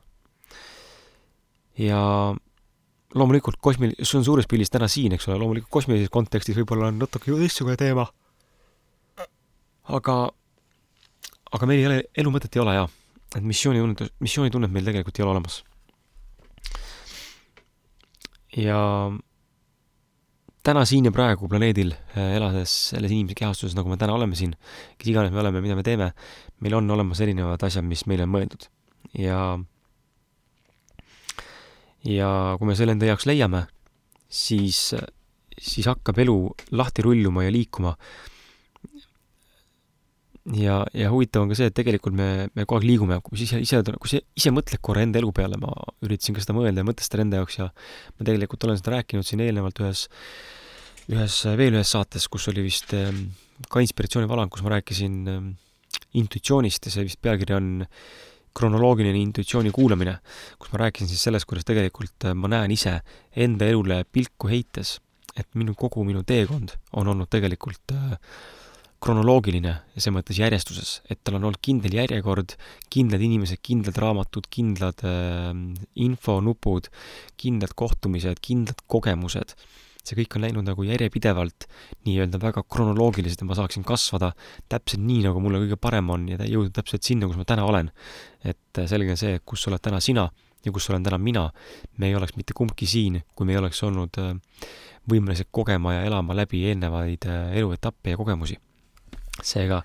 ja 1.78 2.00
loomulikult 3.14 3.58
kosmil-, 3.64 3.96
see 4.02 4.18
on 4.18 4.24
suures 4.26 4.46
pildis 4.48 4.70
täna 4.70 4.88
siin, 4.88 5.14
eks 5.16 5.28
ole, 5.28 5.38
loomulikult 5.40 5.72
kosmilises 5.80 6.12
kontekstis 6.12 6.56
võib-olla 6.58 6.90
on 6.92 6.98
natuke 7.00 7.32
teistsugune 7.32 7.78
teema, 7.80 8.06
aga 9.88 10.18
aga 11.52 11.68
meil 11.68 11.80
ei 11.82 11.88
ole, 11.88 12.02
elu 12.22 12.32
mõtet 12.32 12.56
ei 12.56 12.62
ole 12.62 12.74
jaa. 12.76 12.88
et 13.36 13.44
missioonitunnet, 13.44 14.14
missioonitunnet 14.24 14.72
meil 14.72 14.86
tegelikult 14.88 15.18
ei 15.18 15.24
ole 15.24 15.34
olemas. 15.36 15.62
ja 18.56 18.78
täna 20.64 20.84
siin 20.88 21.08
ja 21.08 21.12
praegu 21.14 21.48
planeedil 21.48 21.94
äh, 21.94 22.36
elades 22.36 22.72
selles 22.92 23.12
inimese 23.12 23.38
kehastuses, 23.38 23.76
nagu 23.76 23.88
me 23.88 23.96
täna 24.00 24.16
oleme 24.16 24.36
siin, 24.36 24.54
kes 24.98 25.12
iganes 25.12 25.32
me 25.32 25.40
oleme, 25.40 25.62
mida 25.64 25.76
me 25.78 25.84
teeme, 25.86 26.12
meil 26.60 26.78
on 26.80 26.90
olemas 26.90 27.20
erinevad 27.24 27.62
asjad, 27.64 27.86
mis 27.86 28.04
meile 28.10 28.26
on 28.28 28.34
mõeldud. 28.34 28.68
ja 29.18 29.40
ja 32.04 32.30
kui 32.58 32.68
me 32.68 32.76
selle 32.78 32.94
enda 32.96 33.08
jaoks 33.08 33.26
leiame, 33.28 33.66
siis, 34.28 34.94
siis 35.58 35.88
hakkab 35.88 36.20
elu 36.24 36.36
lahti 36.76 37.04
rulluma 37.04 37.46
ja 37.46 37.52
liikuma 37.54 37.94
ja, 40.56 40.78
ja 40.96 41.10
huvitav 41.12 41.44
on 41.44 41.50
ka 41.52 41.58
see, 41.58 41.68
et 41.70 41.76
tegelikult 41.76 42.16
me, 42.16 42.48
me 42.56 42.64
kogu 42.64 42.80
aeg 42.80 42.86
liigume, 42.88 43.18
kui 43.24 43.40
ise, 43.44 43.60
ise, 43.62 43.80
kui 43.98 44.12
sa 44.12 44.20
ise 44.38 44.52
mõtled 44.54 44.80
korra 44.84 45.04
enda 45.04 45.20
elu 45.20 45.32
peale, 45.36 45.58
ma 45.60 45.72
üritasin 46.06 46.36
ka 46.36 46.44
seda 46.44 46.56
mõelda 46.56 46.82
ja 46.82 46.88
mõtestada 46.88 47.24
enda 47.24 47.42
jaoks 47.42 47.58
ja 47.58 47.68
ma 47.68 48.28
tegelikult 48.28 48.68
olen 48.68 48.80
seda 48.80 48.96
rääkinud 48.96 49.28
siin 49.28 49.42
eelnevalt 49.44 49.82
ühes, 49.82 50.06
ühes, 51.12 51.40
veel 51.60 51.76
ühes 51.78 51.92
saates, 51.94 52.28
kus 52.32 52.48
oli 52.52 52.64
vist 52.64 52.94
ehm, 52.96 53.26
ka 53.68 53.82
inspiratsioonivalang, 53.84 54.52
kus 54.52 54.64
ma 54.64 54.76
rääkisin 54.76 55.18
ehm, 55.28 55.50
intuitsioonist 56.20 56.88
ja 56.88 56.94
see 56.94 57.08
vist 57.08 57.20
pealkiri 57.24 57.56
on 57.58 57.72
kronoloogiline 58.58 59.20
intuitsiooni 59.20 59.70
kuulamine, 59.74 60.16
kus 60.58 60.72
ma 60.72 60.86
rääkisin 60.86 61.10
siis 61.10 61.26
sellest, 61.28 61.48
kuidas 61.50 61.68
tegelikult 61.68 62.30
ehm, 62.30 62.40
ma 62.44 62.52
näen 62.56 62.72
ise 62.74 63.00
enda 63.36 63.68
elule 63.68 64.04
pilku 64.08 64.48
heites, 64.50 64.96
et 65.38 65.48
minu, 65.54 65.76
kogu 65.78 66.02
minu 66.06 66.24
teekond 66.26 66.72
on 66.98 67.12
olnud 67.12 67.28
tegelikult 67.30 67.92
äh, 67.94 68.16
kronoloogiline 69.02 69.70
ja 69.70 70.00
selles 70.00 70.16
mõttes 70.16 70.38
järjestuses, 70.40 70.92
et 71.10 71.20
tal 71.22 71.38
on 71.38 71.48
olnud 71.48 71.60
kindel 71.62 71.94
järjekord, 72.00 72.56
kindlad 72.90 73.22
inimesed, 73.22 73.60
kindlad 73.62 73.98
raamatud, 74.02 74.48
kindlad 74.50 75.04
äh, 75.06 75.52
infonupud, 76.06 76.90
kindlad 77.38 77.76
kohtumised, 77.78 78.42
kindlad 78.42 78.82
kogemused. 78.90 79.54
see 80.08 80.16
kõik 80.16 80.38
on 80.38 80.44
läinud 80.46 80.64
nagu 80.64 80.84
järjepidevalt 80.86 81.66
nii-öelda 82.06 82.38
väga 82.40 82.62
kronoloogiliselt 82.64 83.42
ja 83.42 83.48
ma 83.50 83.56
saaksin 83.58 83.84
kasvada 83.84 84.30
täpselt 84.72 85.02
nii, 85.04 85.26
nagu 85.26 85.42
mulle 85.44 85.60
kõige 85.66 85.76
parem 85.76 86.08
on 86.14 86.24
ja 86.30 86.38
jõuda 86.48 86.72
täpselt 86.78 87.04
sinna, 87.04 87.28
kus 87.28 87.36
ma 87.36 87.44
täna 87.44 87.66
olen. 87.68 87.90
et 88.42 88.78
äh, 88.78 88.88
selge 88.88 89.14
on 89.14 89.20
see, 89.20 89.38
kus 89.44 89.66
oled 89.68 89.84
täna 89.84 90.00
sina 90.00 90.30
ja 90.64 90.72
kus 90.72 90.88
olen 90.90 91.04
täna 91.04 91.18
mina, 91.18 91.50
me 91.98 92.08
ei 92.08 92.16
oleks 92.16 92.34
mitte 92.36 92.56
kumbki 92.56 92.86
siin, 92.86 93.20
kui 93.34 93.46
me 93.46 93.54
ei 93.54 93.60
oleks 93.60 93.82
olnud 93.82 94.18
äh, 94.18 94.32
võimelised 95.08 95.52
kogema 95.52 96.00
ja 96.00 96.08
elama 96.08 96.34
läbi 96.34 96.64
eelnevaid 96.70 97.28
äh, 97.28 97.52
eluetappe 97.60 98.16
ja 98.16 98.16
kogemusi 98.16 98.58
seega 99.46 99.82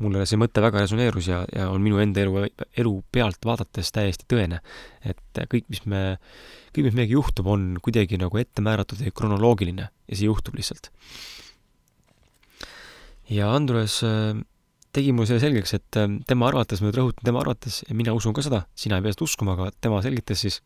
mulle 0.00 0.24
see 0.28 0.40
mõte 0.40 0.62
väga 0.64 0.84
resoneerus 0.84 1.28
ja, 1.28 1.42
ja 1.54 1.68
on 1.72 1.82
minu 1.84 2.00
enda 2.02 2.22
elu, 2.24 2.46
elu 2.80 2.92
pealt 3.12 3.44
vaadates 3.46 3.92
täiesti 3.94 4.28
tõene. 4.30 4.60
et 5.04 5.42
kõik, 5.52 5.68
mis 5.72 5.84
me, 5.84 6.04
kõik, 6.74 6.88
mis 6.88 6.96
meiega 6.96 7.16
juhtub, 7.18 7.50
on 7.52 7.74
kuidagi 7.84 8.20
nagu 8.20 8.40
ette 8.40 8.64
määratud 8.64 9.02
ja 9.04 9.12
kronoloogiline 9.12 9.88
ja 9.90 10.16
see 10.16 10.28
juhtub 10.28 10.56
lihtsalt. 10.56 10.90
ja 13.30 13.52
Andrus 13.54 14.00
äh, 14.06 14.32
tegi 14.96 15.12
mulle 15.14 15.28
selle 15.30 15.44
selgeks, 15.44 15.74
et 15.76 16.00
äh, 16.00 16.08
tema 16.26 16.48
arvates, 16.48 16.80
ma 16.80 16.88
nüüd 16.88 17.00
rõhutan, 17.02 17.26
tema 17.28 17.44
arvates, 17.44 17.82
ja 17.86 17.96
mina 17.96 18.16
usun 18.16 18.34
ka 18.36 18.44
seda, 18.46 18.64
sina 18.74 18.98
ei 18.98 19.04
pea 19.04 19.14
seda 19.14 19.28
uskuma, 19.28 19.56
aga 19.58 19.70
tema 19.84 20.00
selgitas 20.04 20.46
siis, 20.46 20.60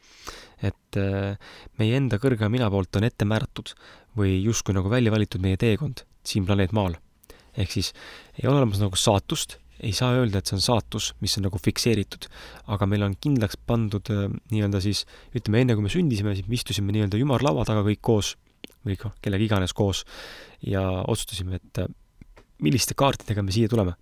et 0.63 1.01
äh, 1.01 1.35
meie 1.83 1.99
enda 1.99 2.23
kõrgema 2.23 2.53
mina 2.55 2.71
poolt 2.73 3.01
on 3.01 3.11
ette 3.11 3.27
määratud 3.29 3.75
või 4.19 4.39
justkui 4.45 4.77
nagu 4.77 4.93
välja 4.93 5.13
valitud 5.13 5.43
meie 5.43 5.59
teekond 5.61 6.07
siin 6.25 6.47
planeet 6.47 6.73
Maal 6.73 6.95
ehk 7.57 7.71
siis 7.77 7.93
ei 8.41 8.49
ole 8.49 8.61
olemas 8.61 8.81
nagu 8.83 8.99
saatust, 8.99 9.59
ei 9.85 9.93
saa 9.97 10.15
öelda, 10.17 10.41
et 10.41 10.49
see 10.49 10.57
on 10.57 10.65
saatus, 10.65 11.11
mis 11.23 11.35
on 11.39 11.47
nagu 11.49 11.59
fikseeritud, 11.61 12.29
aga 12.75 12.87
meil 12.89 13.05
on 13.07 13.17
kindlaks 13.21 13.59
pandud 13.67 14.11
äh, 14.15 14.29
nii-öelda 14.53 14.81
siis, 14.85 15.05
ütleme 15.37 15.65
enne 15.65 15.77
kui 15.77 15.87
me 15.87 15.93
sündisime, 15.93 16.35
siis 16.39 16.49
me 16.49 16.59
istusime 16.59 16.95
nii-öelda 16.95 17.21
ümarlaua 17.21 17.67
taga 17.69 17.85
kõik 17.87 18.03
koos 18.05 18.35
või 18.85 18.97
kellega 18.97 19.45
iganes 19.45 19.75
koos 19.77 20.05
ja 20.65 20.83
otsustasime, 21.03 21.61
et 21.61 21.83
äh, 21.83 21.91
milliste 22.65 22.97
kaartidega 22.99 23.45
me 23.45 23.55
siia 23.55 23.69
tuleme. 23.69 23.97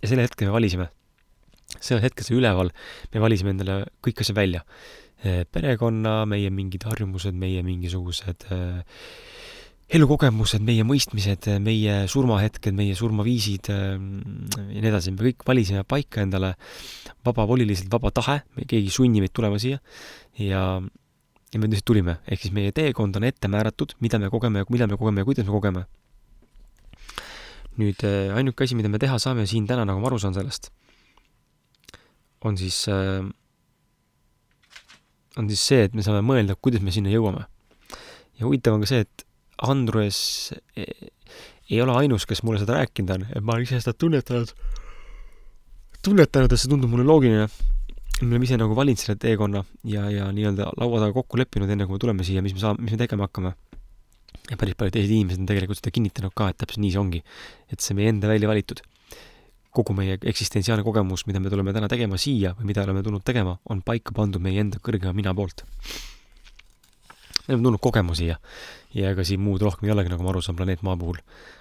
ja 0.00 0.08
selle 0.08 0.24
hetke 0.24 0.46
me 0.46 0.54
valisime. 0.54 0.88
sellel 1.80 2.02
hetkel 2.02 2.26
see 2.26 2.38
üleval, 2.38 2.72
me 3.14 3.20
valisime 3.22 3.52
endale 3.54 3.84
kõik 4.02 4.22
asjad 4.22 4.36
välja. 4.36 4.64
Äh, 5.24 5.44
perekonna, 5.44 6.24
meie 6.26 6.50
mingid 6.50 6.86
harjumused, 6.88 7.34
meie 7.36 7.62
mingisugused 7.62 8.46
äh, 8.50 8.80
elukogemused, 9.90 10.62
meie 10.62 10.84
mõistmised, 10.86 11.48
meie 11.62 11.94
surmahetked, 12.10 12.74
meie 12.76 12.94
surmaviisid 12.98 13.70
ähm, 13.74 14.20
ja 14.70 14.82
nii 14.84 14.90
edasi, 14.92 15.12
me 15.14 15.24
kõik 15.26 15.46
valisime 15.48 15.82
paika 15.88 16.22
endale 16.22 16.52
vabavoliliselt 17.26 17.90
vaba 17.90 18.12
tahe, 18.14 18.38
keegi 18.60 18.86
ei 18.86 18.94
sunni 18.94 19.22
meid 19.22 19.34
tulema 19.34 19.58
siia 19.58 19.80
ja, 20.38 20.62
ja 20.78 21.58
me 21.58 21.66
lihtsalt 21.66 21.88
tulime, 21.90 22.20
ehk 22.30 22.44
siis 22.44 22.54
meie 22.54 22.74
teekond 22.76 23.18
on 23.18 23.26
ette 23.26 23.50
määratud, 23.50 23.96
mida 24.04 24.20
me 24.22 24.30
kogeme 24.30 24.62
ja 24.62 24.68
millal 24.70 24.92
me 24.92 24.98
kogeme 25.00 25.24
ja 25.24 25.28
kuidas 25.28 25.48
me 25.48 25.56
kogeme. 25.56 25.86
nüüd 27.80 28.02
äh, 28.04 28.36
ainuke 28.36 28.66
asi, 28.66 28.76
mida 28.76 28.90
me 28.92 28.98
teha 29.00 29.16
saame 29.22 29.46
siin 29.48 29.66
täna, 29.66 29.86
nagu 29.88 30.02
ma 30.02 30.10
aru 30.10 30.18
saan 30.20 30.34
sellest, 30.36 30.68
on 32.44 32.58
siis, 32.60 32.82
äh, 32.92 33.24
on 35.40 35.50
siis 35.50 35.66
see, 35.66 35.82
et 35.88 35.98
me 35.98 36.04
saame 36.06 36.22
mõelda, 36.26 36.58
kuidas 36.60 36.84
me 36.84 36.94
sinna 36.94 37.10
jõuame. 37.10 37.46
ja 38.38 38.46
huvitav 38.46 38.76
on 38.76 38.84
ka 38.84 38.90
see, 38.90 39.02
et 39.06 39.26
Andrus 39.62 40.52
e, 40.76 40.84
ei 41.70 41.80
ole 41.82 41.94
ainus, 42.02 42.26
kes 42.26 42.42
mulle 42.46 42.60
seda 42.62 42.80
rääkinud 42.80 43.14
on, 43.14 43.26
et 43.30 43.44
ma 43.44 43.54
olen 43.54 43.66
ise 43.66 43.78
seda 43.82 43.94
tunnetanud, 43.94 44.52
tunnetanud, 46.04 46.50
et 46.52 46.62
see 46.62 46.70
tundub 46.72 46.90
mulle 46.92 47.06
loogiline. 47.06 47.48
me 48.20 48.34
oleme 48.34 48.44
ise 48.44 48.58
nagu 48.60 48.74
valinud 48.76 49.00
selle 49.00 49.16
teekonna 49.16 49.62
ja, 49.88 50.04
ja 50.12 50.26
nii-öelda 50.34 50.66
laua 50.76 50.98
taga 51.00 51.14
kokku 51.16 51.38
leppinud, 51.40 51.70
enne 51.72 51.86
kui 51.88 51.96
me 51.96 52.02
tuleme 52.02 52.26
siia, 52.26 52.42
mis 52.44 52.52
me 52.52 52.60
saame, 52.60 52.82
mis 52.84 52.92
me 52.92 53.00
tegema 53.00 53.28
hakkame. 53.28 53.54
ja 54.50 54.56
päris 54.60 54.76
paljud 54.76 54.96
teised 54.96 55.14
inimesed 55.14 55.40
on 55.40 55.48
tegelikult 55.48 55.80
seda 55.80 55.92
kinnitanud 55.94 56.34
ka, 56.36 56.50
et 56.50 56.58
täpselt 56.60 56.82
nii 56.84 56.92
see 56.92 57.00
ongi. 57.00 57.22
et 57.72 57.80
see 57.80 57.96
meie 57.96 58.12
enda 58.12 58.28
välja 58.28 58.50
valitud. 58.50 58.82
kogu 59.70 59.94
meie 59.94 60.18
eksistentsiaalne 60.20 60.82
kogemus, 60.84 61.26
mida 61.30 61.40
me 61.40 61.50
tuleme 61.50 61.72
täna 61.72 61.88
tegema 61.88 62.18
siia 62.18 62.56
või 62.58 62.72
mida 62.72 62.82
oleme 62.82 63.04
tulnud 63.06 63.22
tegema, 63.24 63.60
on 63.70 63.82
paika 63.86 64.12
pandud 64.12 64.42
meie 64.42 64.60
enda 64.60 64.82
kõrgema 64.82 65.14
mina 65.14 65.34
poolt 65.34 65.64
me 67.50 67.58
oleme 67.58 67.66
tulnud 67.66 67.82
kogemusi 67.82 68.24
siia 68.24 68.38
ja 68.94 69.12
ega 69.14 69.24
siin 69.26 69.42
muud 69.42 69.62
rohkem 69.62 69.88
ei 69.88 69.94
olegi, 69.94 70.10
nagu 70.12 70.24
ma 70.24 70.32
aru 70.32 70.42
saan, 70.42 70.56
planeet 70.58 70.82
Maa 70.86 70.96
puhul. 70.98 71.20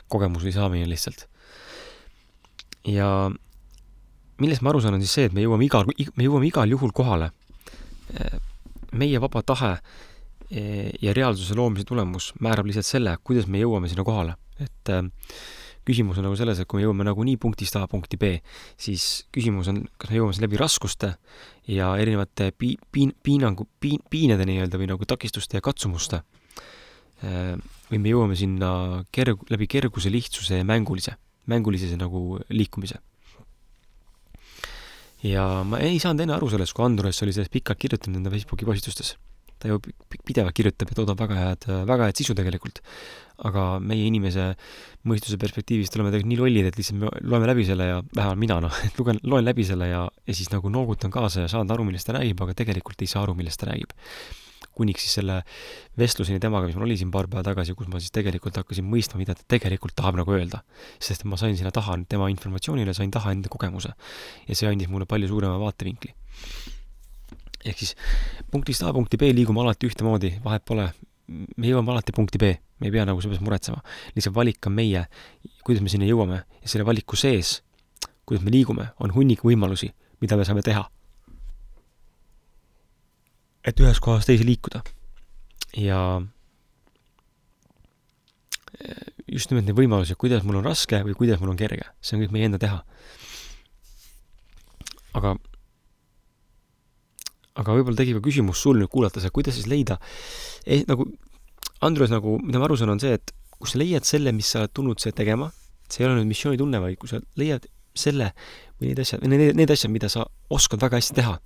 kogemusi 0.10 0.52
saamine 0.52 0.90
lihtsalt. 0.90 1.28
ja 2.88 3.30
millest 4.40 4.62
ma 4.62 4.70
aru 4.74 4.82
saan, 4.82 4.98
on 4.98 5.04
siis 5.04 5.14
see, 5.14 5.30
et 5.30 5.36
me 5.36 5.44
jõuame 5.44 5.68
igal, 5.68 5.90
me 5.90 6.26
jõuame 6.26 6.50
igal 6.50 6.70
juhul 6.70 6.94
kohale. 6.96 7.32
meie 8.92 9.22
vaba 9.22 9.42
tahe 9.46 9.76
e, 10.50 10.90
ja 11.02 11.14
reaalsuse 11.14 11.54
loomise 11.54 11.86
tulemus 11.86 12.34
määrab 12.42 12.66
lihtsalt 12.66 12.88
selle, 12.88 13.18
kuidas 13.24 13.46
me 13.48 13.62
jõuame 13.62 13.90
sinna 13.90 14.04
kohale. 14.04 14.36
et 14.60 14.90
äh, 14.90 15.06
küsimus 15.90 16.20
on 16.20 16.28
nagu 16.28 16.38
selles, 16.38 16.62
et 16.62 16.70
kui 16.70 16.80
me 16.80 16.86
jõuame 16.86 17.06
nagunii 17.08 17.40
punktist 17.42 17.76
A 17.80 17.86
punkti 17.90 18.20
B, 18.22 18.36
siis 18.80 19.26
küsimus 19.36 19.72
on, 19.72 19.82
kas 19.98 20.12
me 20.12 20.20
jõuame 20.20 20.36
siin 20.36 20.46
läbi 20.46 20.60
raskuste 20.62 21.14
ja 21.70 21.92
erinevate 22.02 22.52
pi-, 22.54 22.78
piin-, 22.94 23.16
piinangu, 23.26 23.68
piin-, 23.82 24.04
piinade 24.10 24.48
nii-öelda 24.50 24.82
või 24.82 24.90
nagu 24.92 25.10
takistuste 25.10 25.58
ja 25.58 25.66
katsumuste, 25.66 26.22
äh, 27.26 27.56
või 27.90 28.02
me 28.02 28.14
jõuame 28.14 28.38
sinna 28.40 28.72
kerg-, 29.16 29.48
läbi 29.52 29.70
kerguse, 29.72 30.12
lihtsuse 30.14 30.62
ja 30.62 30.68
mängulise, 30.68 31.16
mängulise 31.50 31.98
nagu 32.00 32.40
liikumise. 32.54 33.02
ja 35.24 35.66
ma 35.68 35.82
ei 35.84 35.98
saanud 36.00 36.24
enne 36.24 36.38
aru 36.38 36.48
sellest, 36.48 36.72
kui 36.72 36.86
Andres 36.86 37.18
oli 37.26 37.34
sellest 37.36 37.52
pikalt 37.52 37.82
kirjutanud 37.82 38.22
enda 38.22 38.32
Facebooki 38.32 38.68
postitustes. 38.68 39.18
Ta 39.60 39.72
ju 39.72 39.80
pidevalt 40.26 40.56
kirjutab 40.56 40.92
ja 40.92 41.00
toodab 41.00 41.20
väga 41.20 41.40
head, 41.40 41.68
väga 41.90 42.10
head 42.10 42.22
sisu 42.22 42.36
tegelikult. 42.38 42.82
aga 43.40 43.80
meie 43.80 44.04
inimese 44.04 44.50
mõistuse 45.08 45.38
perspektiivist 45.40 45.94
oleme 45.96 46.10
tegelikult 46.12 46.32
nii 46.34 46.40
lollid, 46.42 46.66
et 46.68 46.76
lihtsalt 46.76 46.98
me 47.00 47.12
loeme 47.24 47.48
läbi 47.48 47.64
selle 47.64 47.86
ja, 47.88 48.02
vähemalt 48.12 48.42
mina 48.42 48.58
noh, 48.66 48.82
et 48.84 49.00
lugen, 49.00 49.22
loen 49.24 49.48
läbi 49.48 49.64
selle 49.64 49.88
ja, 49.88 50.02
ja 50.28 50.36
siis 50.36 50.52
nagu 50.52 50.68
noogutan 50.68 51.14
kaasa 51.14 51.46
ja 51.46 51.52
saan 51.52 51.72
aru, 51.72 51.86
millest 51.88 52.10
ta 52.10 52.18
räägib, 52.18 52.44
aga 52.44 52.58
tegelikult 52.66 53.00
ei 53.00 53.08
saa 53.08 53.24
aru, 53.24 53.38
millest 53.40 53.64
ta 53.64 53.72
räägib 53.72 53.96
kuniks 54.80 55.06
siis 55.06 55.18
selle 55.20 55.42
vestluseni 56.00 56.40
temaga, 56.44 56.70
mis 56.70 56.78
mul 56.80 56.88
oli 56.88 56.98
siin 57.00 57.12
paar 57.14 57.28
päeva 57.32 57.44
tagasi, 57.50 57.76
kus 57.78 57.90
ma 57.92 58.02
siis 58.02 58.14
tegelikult 58.16 58.60
hakkasin 58.62 58.88
mõistma, 58.88 59.20
mida 59.22 59.36
ta 59.38 59.46
tegelikult 59.56 59.96
tahab 60.00 60.20
nagu 60.22 60.36
öelda. 60.36 60.64
sest 61.04 61.26
ma 61.28 61.40
sain 61.40 61.58
sinna 61.60 61.74
taha 61.76 61.98
tema 62.10 62.30
informatsioonile, 62.32 62.96
sain 62.96 63.12
taha 63.12 63.36
enda 63.36 63.52
kogemuse. 63.52 63.94
ja 64.48 64.56
see 64.56 64.72
andis 64.72 64.92
mulle 64.92 65.10
palju 65.10 65.32
suurema 65.32 65.60
vaatevinkli. 65.60 66.16
Ehk 67.66 67.82
siis 67.82 67.96
punktist 68.52 68.84
A 68.84 68.94
punkti 68.96 69.18
B 69.20 69.32
liigume 69.36 69.62
alati 69.64 69.90
ühtemoodi, 69.90 70.36
vahet 70.44 70.66
pole, 70.66 70.90
me 71.28 71.72
jõuame 71.72 71.96
alati 71.96 72.16
punkti 72.16 72.42
B, 72.42 72.54
me 72.80 72.90
ei 72.90 72.94
pea 72.96 73.08
nagu 73.08 73.22
selle 73.22 73.36
peale 73.36 73.48
muretsema. 73.48 73.82
lihtsalt 74.16 74.36
valik 74.36 74.68
on 74.68 74.78
meie, 74.78 75.06
kuidas 75.66 75.84
me 75.84 75.92
sinna 75.92 76.08
jõuame 76.10 76.44
ja 76.44 76.68
selle 76.72 76.88
valiku 76.88 77.20
sees, 77.20 77.60
kuidas 78.26 78.46
me 78.46 78.54
liigume, 78.54 78.92
on 79.00 79.14
hunnik 79.16 79.44
võimalusi, 79.44 79.92
mida 80.22 80.38
me 80.38 80.48
saame 80.48 80.64
teha 80.66 80.88
et 83.70 83.82
ühest 83.84 84.02
kohast 84.04 84.30
teise 84.30 84.46
liikuda. 84.48 84.82
ja 85.78 86.00
eh, 88.80 89.10
just 89.28 89.52
nimelt 89.52 89.68
neid 89.68 89.78
võimalusi, 89.78 90.18
kuidas 90.18 90.46
mul 90.46 90.62
on 90.62 90.66
raske 90.66 91.02
või 91.06 91.18
kuidas 91.18 91.42
mul 91.42 91.54
on 91.54 91.60
kerge, 91.60 91.86
see 92.02 92.18
on 92.18 92.24
kõik 92.24 92.34
meie 92.36 92.50
enda 92.50 92.62
teha. 92.62 92.82
aga, 95.20 95.36
aga 97.60 97.76
võib-olla 97.76 98.00
tekib 98.00 98.20
ka 98.20 98.28
küsimus 98.30 98.62
sul 98.64 98.80
nüüd 98.80 98.92
kuulates, 98.92 99.26
et 99.26 99.36
kuidas 99.36 99.58
siis 99.60 99.68
leida 99.72 100.00
eh,, 100.66 100.86
nagu 100.90 101.10
Andrus 101.86 102.12
nagu, 102.12 102.36
mida 102.44 102.60
ma 102.60 102.68
aru 102.68 102.76
saan, 102.80 102.92
on 102.96 103.00
see, 103.00 103.16
et 103.16 103.32
kui 103.56 103.70
sa 103.72 103.80
leiad 103.80 104.08
selle, 104.08 104.34
mis 104.36 104.48
sa 104.52 104.64
oled 104.64 104.74
tulnud 104.76 105.00
see 105.00 105.14
tegema, 105.16 105.48
see 105.88 106.04
ei 106.04 106.10
ole 106.10 106.20
nüüd 106.20 106.32
missioonitunne, 106.34 106.82
vaid 106.84 107.00
kui 107.00 107.12
sa 107.12 107.22
leiad 107.40 107.68
selle 108.00 108.32
või 108.80 108.92
need 108.92 109.02
asjad, 109.04 109.24
need, 109.28 109.56
need 109.58 109.74
asjad, 109.74 109.92
mida 109.92 110.10
sa 110.12 110.26
oskad 110.56 110.82
väga 110.84 111.00
hästi 111.00 111.16
teha, 111.20 111.38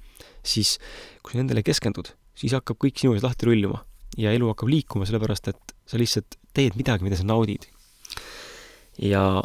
siis 0.46 0.76
kui 1.22 1.36
sa 1.36 1.42
nendele 1.42 1.64
keskendud, 1.66 2.12
siis 2.38 2.56
hakkab 2.58 2.82
kõik 2.82 3.02
sinu 3.02 3.16
ees 3.16 3.26
lahti 3.26 3.50
rulluma 3.50 3.84
ja 4.20 4.34
elu 4.36 4.50
hakkab 4.52 4.70
liikuma, 4.70 5.08
sellepärast 5.10 5.50
et 5.54 5.76
sa 5.90 6.02
lihtsalt 6.02 6.38
teed 6.54 6.78
midagi, 6.78 7.06
mida 7.06 7.18
sa 7.18 7.26
naudid. 7.26 7.66
ja 9.02 9.42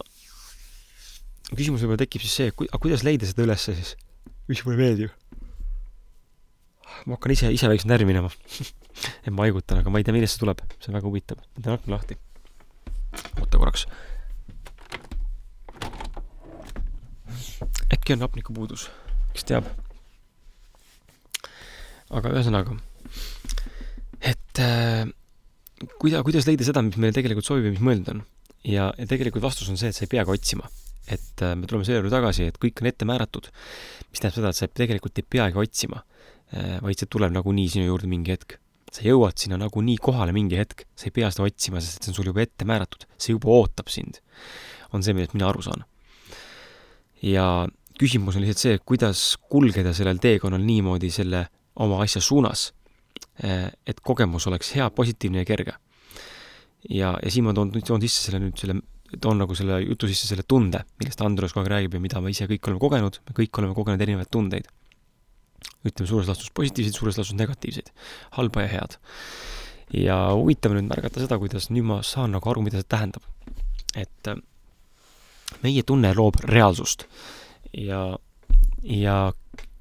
küsimus 1.54 1.80
võib-olla 1.80 2.02
tekib 2.02 2.25
siis 2.25 2.34
see, 2.37 2.52
aga 2.52 2.80
kuidas 2.82 3.04
leida 3.06 3.28
seda 3.28 3.46
ülesse 3.46 3.72
siis, 3.76 3.94
mis 4.50 4.60
mulle 4.66 4.80
meeldib. 4.82 5.14
Ma 7.09 7.17
hakkan 7.17 7.35
ise, 7.35 7.50
ise 7.55 7.71
väikselt 7.71 7.91
närvi 7.91 8.09
minema 8.09 8.31
et 9.25 9.33
ma 9.33 9.47
haigutan, 9.47 9.81
aga 9.81 9.93
ma 9.93 10.00
ei 10.00 10.07
tea, 10.07 10.17
millest 10.17 10.37
see 10.37 10.45
tuleb, 10.45 10.61
see 10.79 10.93
on 10.93 11.00
väga 11.00 11.09
huvitav. 11.09 11.41
ma 11.41 11.65
teen 11.65 11.79
akna 11.79 11.97
lahti. 11.97 12.21
oota 13.41 13.57
korraks 13.57 13.88
äkki 17.95 18.17
on 18.17 18.25
hapnikupuudus, 18.25 18.88
kes 19.35 19.47
teab. 19.49 19.69
aga 22.09 22.31
ühesõnaga, 22.33 22.73
et 24.25 24.61
äh, 24.65 25.05
kuida-, 26.00 26.23
kuidas 26.25 26.49
leida 26.49 26.65
seda, 26.65 26.81
mis 26.87 26.97
meile 26.97 27.12
tegelikult 27.17 27.45
sobib 27.45 27.69
ja 27.69 27.75
mis 27.75 27.85
mõeldud 27.85 28.15
on. 28.15 28.23
ja, 28.65 28.91
ja 28.97 29.09
tegelikult 29.09 29.45
vastus 29.45 29.69
on 29.69 29.77
see, 29.81 29.93
et 29.93 29.99
sa 29.99 30.07
ei 30.07 30.12
peagi 30.15 30.33
otsima. 30.33 30.71
et 31.09 31.45
äh, 31.45 31.53
me 31.57 31.69
tuleme 31.69 31.85
selle 31.85 32.00
juurde 32.00 32.12
tagasi, 32.12 32.49
et 32.49 32.61
kõik 32.61 32.81
on 32.81 32.88
ette 32.88 33.09
määratud, 33.09 33.50
mis 34.09 34.21
tähendab 34.21 34.41
seda, 34.41 34.53
et 34.53 34.61
sa 34.61 34.73
tegelikult 34.85 35.21
ei 35.21 35.29
peagi 35.37 35.61
otsima 35.61 36.00
vaid 36.55 36.97
see 36.97 37.11
tuleb 37.12 37.35
nagunii 37.35 37.69
sinu 37.69 37.90
juurde 37.90 38.09
mingi 38.09 38.33
hetk 38.33 38.57
sa 38.88 39.02
jõuad 39.05 39.37
sinna 39.37 39.59
nagunii 39.61 39.99
kohale 40.00 40.33
mingi 40.33 40.57
hetk, 40.57 40.87
sa 40.97 41.11
ei 41.11 41.12
pea 41.12 41.28
seda 41.28 41.45
otsima, 41.45 41.83
sest 41.85 42.07
see 42.07 42.12
on 42.14 42.17
sul 42.17 42.31
juba 42.31 42.40
ette 42.40 42.64
määratud, 42.64 43.05
see 43.21 43.35
juba 43.35 43.52
ootab 43.52 43.93
sind. 43.93 44.23
on 44.97 45.05
see, 45.05 45.12
millest 45.12 45.35
mina 45.37 45.50
aru 45.50 45.61
saan 45.61 45.85
ja 47.23 47.67
küsimus 47.99 48.37
on 48.37 48.45
lihtsalt 48.45 48.62
see, 48.62 48.78
kuidas 48.87 49.23
kulgeda 49.50 49.93
sellel 49.97 50.21
teekonnal 50.23 50.62
niimoodi 50.62 51.11
selle 51.12 51.45
oma 51.83 52.00
asja 52.05 52.23
suunas, 52.23 52.72
eh, 53.42 53.68
et 53.87 54.01
kogemus 54.01 54.46
oleks 54.51 54.75
hea, 54.77 54.88
positiivne 54.90 55.42
ja 55.42 55.49
kerge. 55.49 55.75
ja, 56.88 57.18
ja 57.22 57.31
siin 57.31 57.44
ma 57.44 57.53
toon, 57.55 57.72
toon 57.83 58.01
sisse 58.01 58.29
selle 58.29 58.38
nüüd 58.38 58.59
selle, 58.59 58.79
toon 59.20 59.40
nagu 59.42 59.55
selle 59.59 59.81
jutu 59.83 60.07
sisse 60.07 60.29
selle 60.31 60.44
tunde, 60.46 60.85
millest 61.01 61.20
Andrus 61.27 61.53
kogu 61.53 61.66
aeg 61.66 61.72
räägib 61.72 61.96
ja 61.96 62.01
mida 62.01 62.20
me 62.22 62.31
ise 62.31 62.46
kõik 62.46 62.68
oleme 62.68 62.81
kogenud, 62.81 63.18
me 63.27 63.35
kõik 63.35 63.59
oleme 63.59 63.75
kogenud 63.75 64.05
erinevaid 64.05 64.31
tundeid. 64.31 64.68
Ütleme 65.87 66.11
suures 66.11 66.29
laastus 66.31 66.51
positiivseid, 66.57 66.97
suures 66.97 67.19
laastus 67.21 67.38
negatiivseid, 67.38 67.91
halba 68.38 68.67
ja 68.67 68.73
head. 68.75 68.99
ja 69.95 70.17
huvitav 70.37 70.75
nüüd 70.77 70.91
märgata 70.91 71.23
seda, 71.23 71.38
kuidas 71.41 71.71
nüüd 71.71 71.87
ma 71.88 72.03
saan 72.05 72.35
nagu 72.37 72.51
aru, 72.51 72.62
mida 72.67 72.81
see 72.81 72.88
tähendab. 72.88 73.23
et 73.97 74.33
meie 75.64 75.83
tunne 75.83 76.11
loob 76.14 76.43
reaalsust 76.45 77.07
ja, 77.73 78.19
ja 78.83 79.17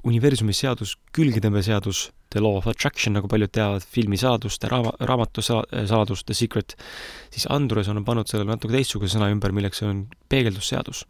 universumi 0.08 0.56
seadus, 0.56 0.96
külgetõmbeseadus, 1.16 2.08
The 2.32 2.42
Law 2.44 2.58
of 2.60 2.68
Attraction, 2.68 3.16
nagu 3.16 3.30
paljud 3.32 3.52
teavad, 3.56 3.86
filmi 3.88 4.20
saladust, 4.20 4.64
raama, 4.68 4.92
raamatu 5.00 5.44
saladus, 5.44 6.26
The 6.28 6.36
Secret, 6.36 6.76
siis 7.32 7.48
Andres 7.52 7.88
on 7.92 8.04
pannud 8.08 8.28
sellele 8.28 8.52
natuke 8.52 8.76
teistsuguse 8.76 9.16
sõna 9.16 9.30
ümber, 9.32 9.56
milleks 9.56 9.84
on 9.88 10.06
peegeldusseadus. 10.32 11.06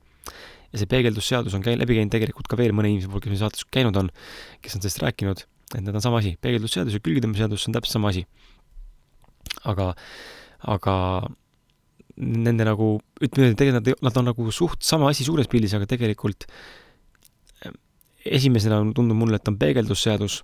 Ja 0.74 0.82
see 0.82 0.90
peegeldusseadus 0.92 1.56
on 1.58 1.64
käi-, 1.66 1.78
läbi 1.80 1.98
käinud 1.98 2.14
tegelikult 2.14 2.50
ka 2.52 2.60
veel 2.60 2.76
mõne 2.76 2.92
inimese 2.92 3.12
poolt, 3.12 3.24
kes 3.26 3.34
meil 3.34 3.44
saates 3.44 3.68
käinud 3.74 3.98
on, 4.00 4.12
kes 4.64 4.78
on 4.78 4.84
sellest 4.84 5.04
rääkinud, 5.04 5.44
et 5.74 5.82
need 5.82 5.96
on 5.96 6.04
sama 6.04 6.22
asi, 6.22 6.36
peegeldusseadus 6.44 6.98
ja 6.98 7.04
külgetõmbeseadus 7.04 7.68
on 7.70 7.78
täpselt 7.78 7.98
sama 7.98 8.12
asi. 8.14 8.26
aga, 9.68 9.94
aga 10.74 10.96
nende 12.18 12.66
nagu, 12.66 12.98
ütleme, 13.22 13.54
tegelikult 13.58 13.86
nad, 13.86 14.04
nad 14.10 14.20
on 14.20 14.30
nagu 14.32 14.52
suht 14.52 14.84
sama 14.86 15.12
asi 15.12 15.26
suures 15.28 15.50
pildis, 15.52 15.76
aga 15.78 15.88
tegelikult 15.90 16.48
eh, 17.64 17.74
esimesena 18.38 18.82
tundub 18.98 19.20
mulle, 19.20 19.40
et 19.40 19.52
on 19.52 19.58
peegeldusseadus, 19.60 20.42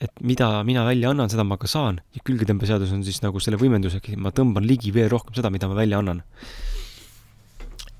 et 0.00 0.12
mida 0.20 0.48
mina 0.68 0.84
välja 0.86 1.10
annan, 1.10 1.30
seda 1.32 1.44
ma 1.44 1.58
ka 1.60 1.68
saan, 1.70 2.00
ja 2.14 2.22
külgetõmbeseadus 2.24 2.92
on 2.94 3.04
siis 3.06 3.22
nagu 3.24 3.40
selle 3.42 3.58
võimendusega, 3.60 4.16
ma 4.20 4.32
tõmban 4.34 4.66
ligi 4.68 4.92
veel 4.94 5.10
rohkem 5.12 5.36
seda, 5.36 5.50
mida 5.52 5.68
ma 5.70 5.78
välja 5.78 6.00
annan. 6.02 6.22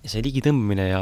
Ja 0.06 0.12
see 0.12 0.22
ligi 0.24 0.42
tõmbamine 0.44 0.86
ja, 0.86 1.00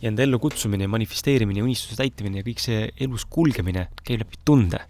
ja 0.00 0.10
enda 0.10 0.24
ellu 0.24 0.40
kutsumine 0.40 0.88
ja 0.88 0.92
manifesteerimine 0.92 1.60
ja 1.60 1.66
unistuse 1.66 1.98
täitmine 2.00 2.40
ja 2.40 2.46
kõik 2.46 2.62
see 2.64 2.86
elus 3.04 3.28
kulgemine 3.28 3.90
käib 4.00 4.24
läbi 4.24 4.40
tunde. 4.48 4.80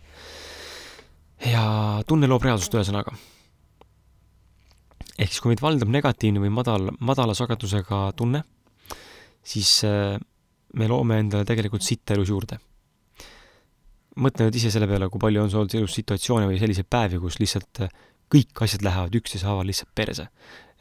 ja 1.51 1.65
tunne 2.07 2.31
loob 2.31 2.47
reaalsust, 2.47 2.79
ühesõnaga 2.79 3.19
ehk 5.19 5.33
siis, 5.33 5.43
kui 5.43 5.53
meid 5.53 5.63
valdab 5.63 5.91
negatiivne 5.91 6.43
või 6.43 6.53
madal, 6.55 6.93
madala 7.03 7.35
sagedusega 7.35 8.05
tunne, 8.19 8.45
siis 9.43 9.81
äh, 9.87 10.15
me 10.79 10.89
loome 10.91 11.19
endale 11.25 11.47
tegelikult 11.49 11.83
sitta 11.83 12.15
elus 12.15 12.31
juurde. 12.31 12.61
mõtle 14.19 14.49
nüüd 14.49 14.57
ise 14.59 14.71
selle 14.75 14.89
peale, 14.91 15.07
kui 15.07 15.21
palju 15.23 15.43
on 15.45 15.51
sul 15.51 15.61
olnud 15.61 15.75
elus 15.79 15.93
situatsioone 15.95 16.49
või 16.51 16.57
selliseid 16.59 16.89
päevi, 16.91 17.21
kus 17.23 17.39
lihtsalt 17.39 17.83
äh, 17.87 17.93
kõik 18.33 18.63
asjad 18.67 18.83
lähevad 18.87 19.15
üksteise 19.15 19.47
haaval 19.47 19.69
lihtsalt 19.71 19.91
perse. 19.95 20.29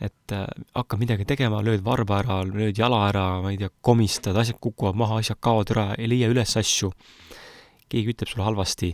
Et 0.03 0.35
äh, 0.35 0.45
hakkad 0.77 1.01
midagi 1.01 1.25
tegema, 1.29 1.63
lööd 1.65 1.81
varba 1.85 2.21
ära, 2.21 2.41
lööd 2.45 2.77
jala 2.77 3.07
ära, 3.07 3.25
ma 3.41 3.53
ei 3.53 3.57
tea, 3.61 3.71
komistad, 3.81 4.37
asjad 4.37 4.59
kukuvad 4.61 4.97
maha, 4.99 5.21
asjad 5.23 5.41
kaovad 5.41 5.73
ära, 5.73 5.87
ei 5.97 6.09
leia 6.11 6.29
üles 6.29 6.53
asju, 6.59 6.91
keegi 7.89 8.13
ütleb 8.13 8.29
sulle 8.29 8.45
halvasti, 8.45 8.91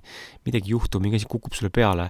midagi 0.47 0.71
juhtub, 0.71 1.03
mingi 1.03 1.19
asi 1.19 1.29
kukub 1.29 1.57
sulle 1.57 1.73
peale 1.73 2.09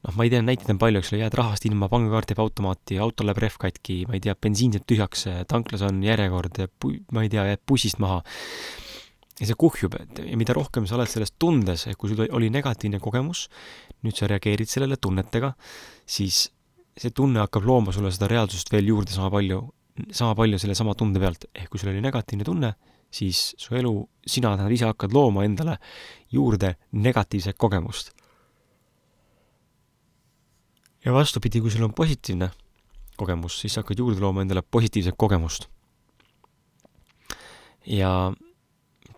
noh, 0.00 0.16
ma 0.16 0.24
ei 0.24 0.32
tea, 0.32 0.42
näiteid 0.44 0.72
on 0.72 0.80
palju, 0.80 1.02
eks 1.02 1.12
ole, 1.12 1.22
jääd 1.24 1.36
rahast 1.38 1.66
ilma, 1.68 1.88
pangakaart 1.92 2.32
jääb 2.32 2.42
automaati, 2.44 3.00
autol 3.04 3.28
läheb 3.28 3.42
rehv 3.44 3.58
katki, 3.60 4.02
ma 4.08 4.16
ei 4.16 4.22
tea, 4.24 4.36
bensiin 4.36 4.76
jääb 4.76 4.86
tühjaks, 4.88 5.26
tanklas 5.50 5.84
on 5.86 6.00
järjekord, 6.04 6.62
ma 7.12 7.24
ei 7.26 7.32
tea, 7.32 7.44
jääd 7.52 7.64
bussist 7.68 8.00
maha. 8.02 8.22
ja 9.40 9.46
see 9.48 9.56
kuhjub, 9.56 9.94
et 9.96 10.18
ja 10.20 10.36
mida 10.36 10.52
rohkem 10.52 10.84
sa 10.84 10.98
oled 10.98 11.08
selles 11.08 11.32
tundes, 11.40 11.86
kui 11.96 12.10
sul 12.10 12.26
oli 12.36 12.50
negatiivne 12.52 12.98
kogemus, 13.00 13.46
nüüd 14.04 14.16
sa 14.16 14.28
reageerid 14.28 14.68
sellele 14.68 14.98
tunnetega, 15.00 15.54
siis 16.04 16.50
see 17.00 17.14
tunne 17.16 17.40
hakkab 17.40 17.64
looma 17.64 17.94
sulle 17.96 18.12
seda 18.12 18.28
reaalsust 18.28 18.72
veel 18.72 18.92
juurde 18.92 19.14
sama 19.14 19.30
palju, 19.32 19.62
sama 20.12 20.34
palju 20.36 20.60
sellesama 20.60 20.94
tunde 20.98 21.20
pealt, 21.22 21.48
ehk 21.54 21.72
kui 21.72 21.80
sul 21.80 21.92
oli 21.94 22.04
negatiivne 22.04 22.44
tunne, 22.44 22.74
siis 23.10 23.54
su 23.58 23.74
elu, 23.74 23.94
sina 24.26 24.52
tähendab 24.52 24.76
ise 24.76 24.90
hakkad 24.90 25.16
looma 25.16 25.46
endale 25.48 25.78
juurde 26.30 26.76
negatiivset 26.92 27.58
kogemust 27.58 28.12
ja 31.04 31.12
vastupidi, 31.12 31.60
kui 31.60 31.70
sul 31.70 31.84
on 31.84 31.94
positiivne 31.94 32.50
kogemus, 33.16 33.58
siis 33.60 33.74
sa 33.74 33.84
hakkad 33.84 34.00
juurde 34.00 34.20
looma 34.20 34.44
endale 34.44 34.62
positiivset 34.62 35.16
kogemust. 35.16 35.68
ja 37.86 38.32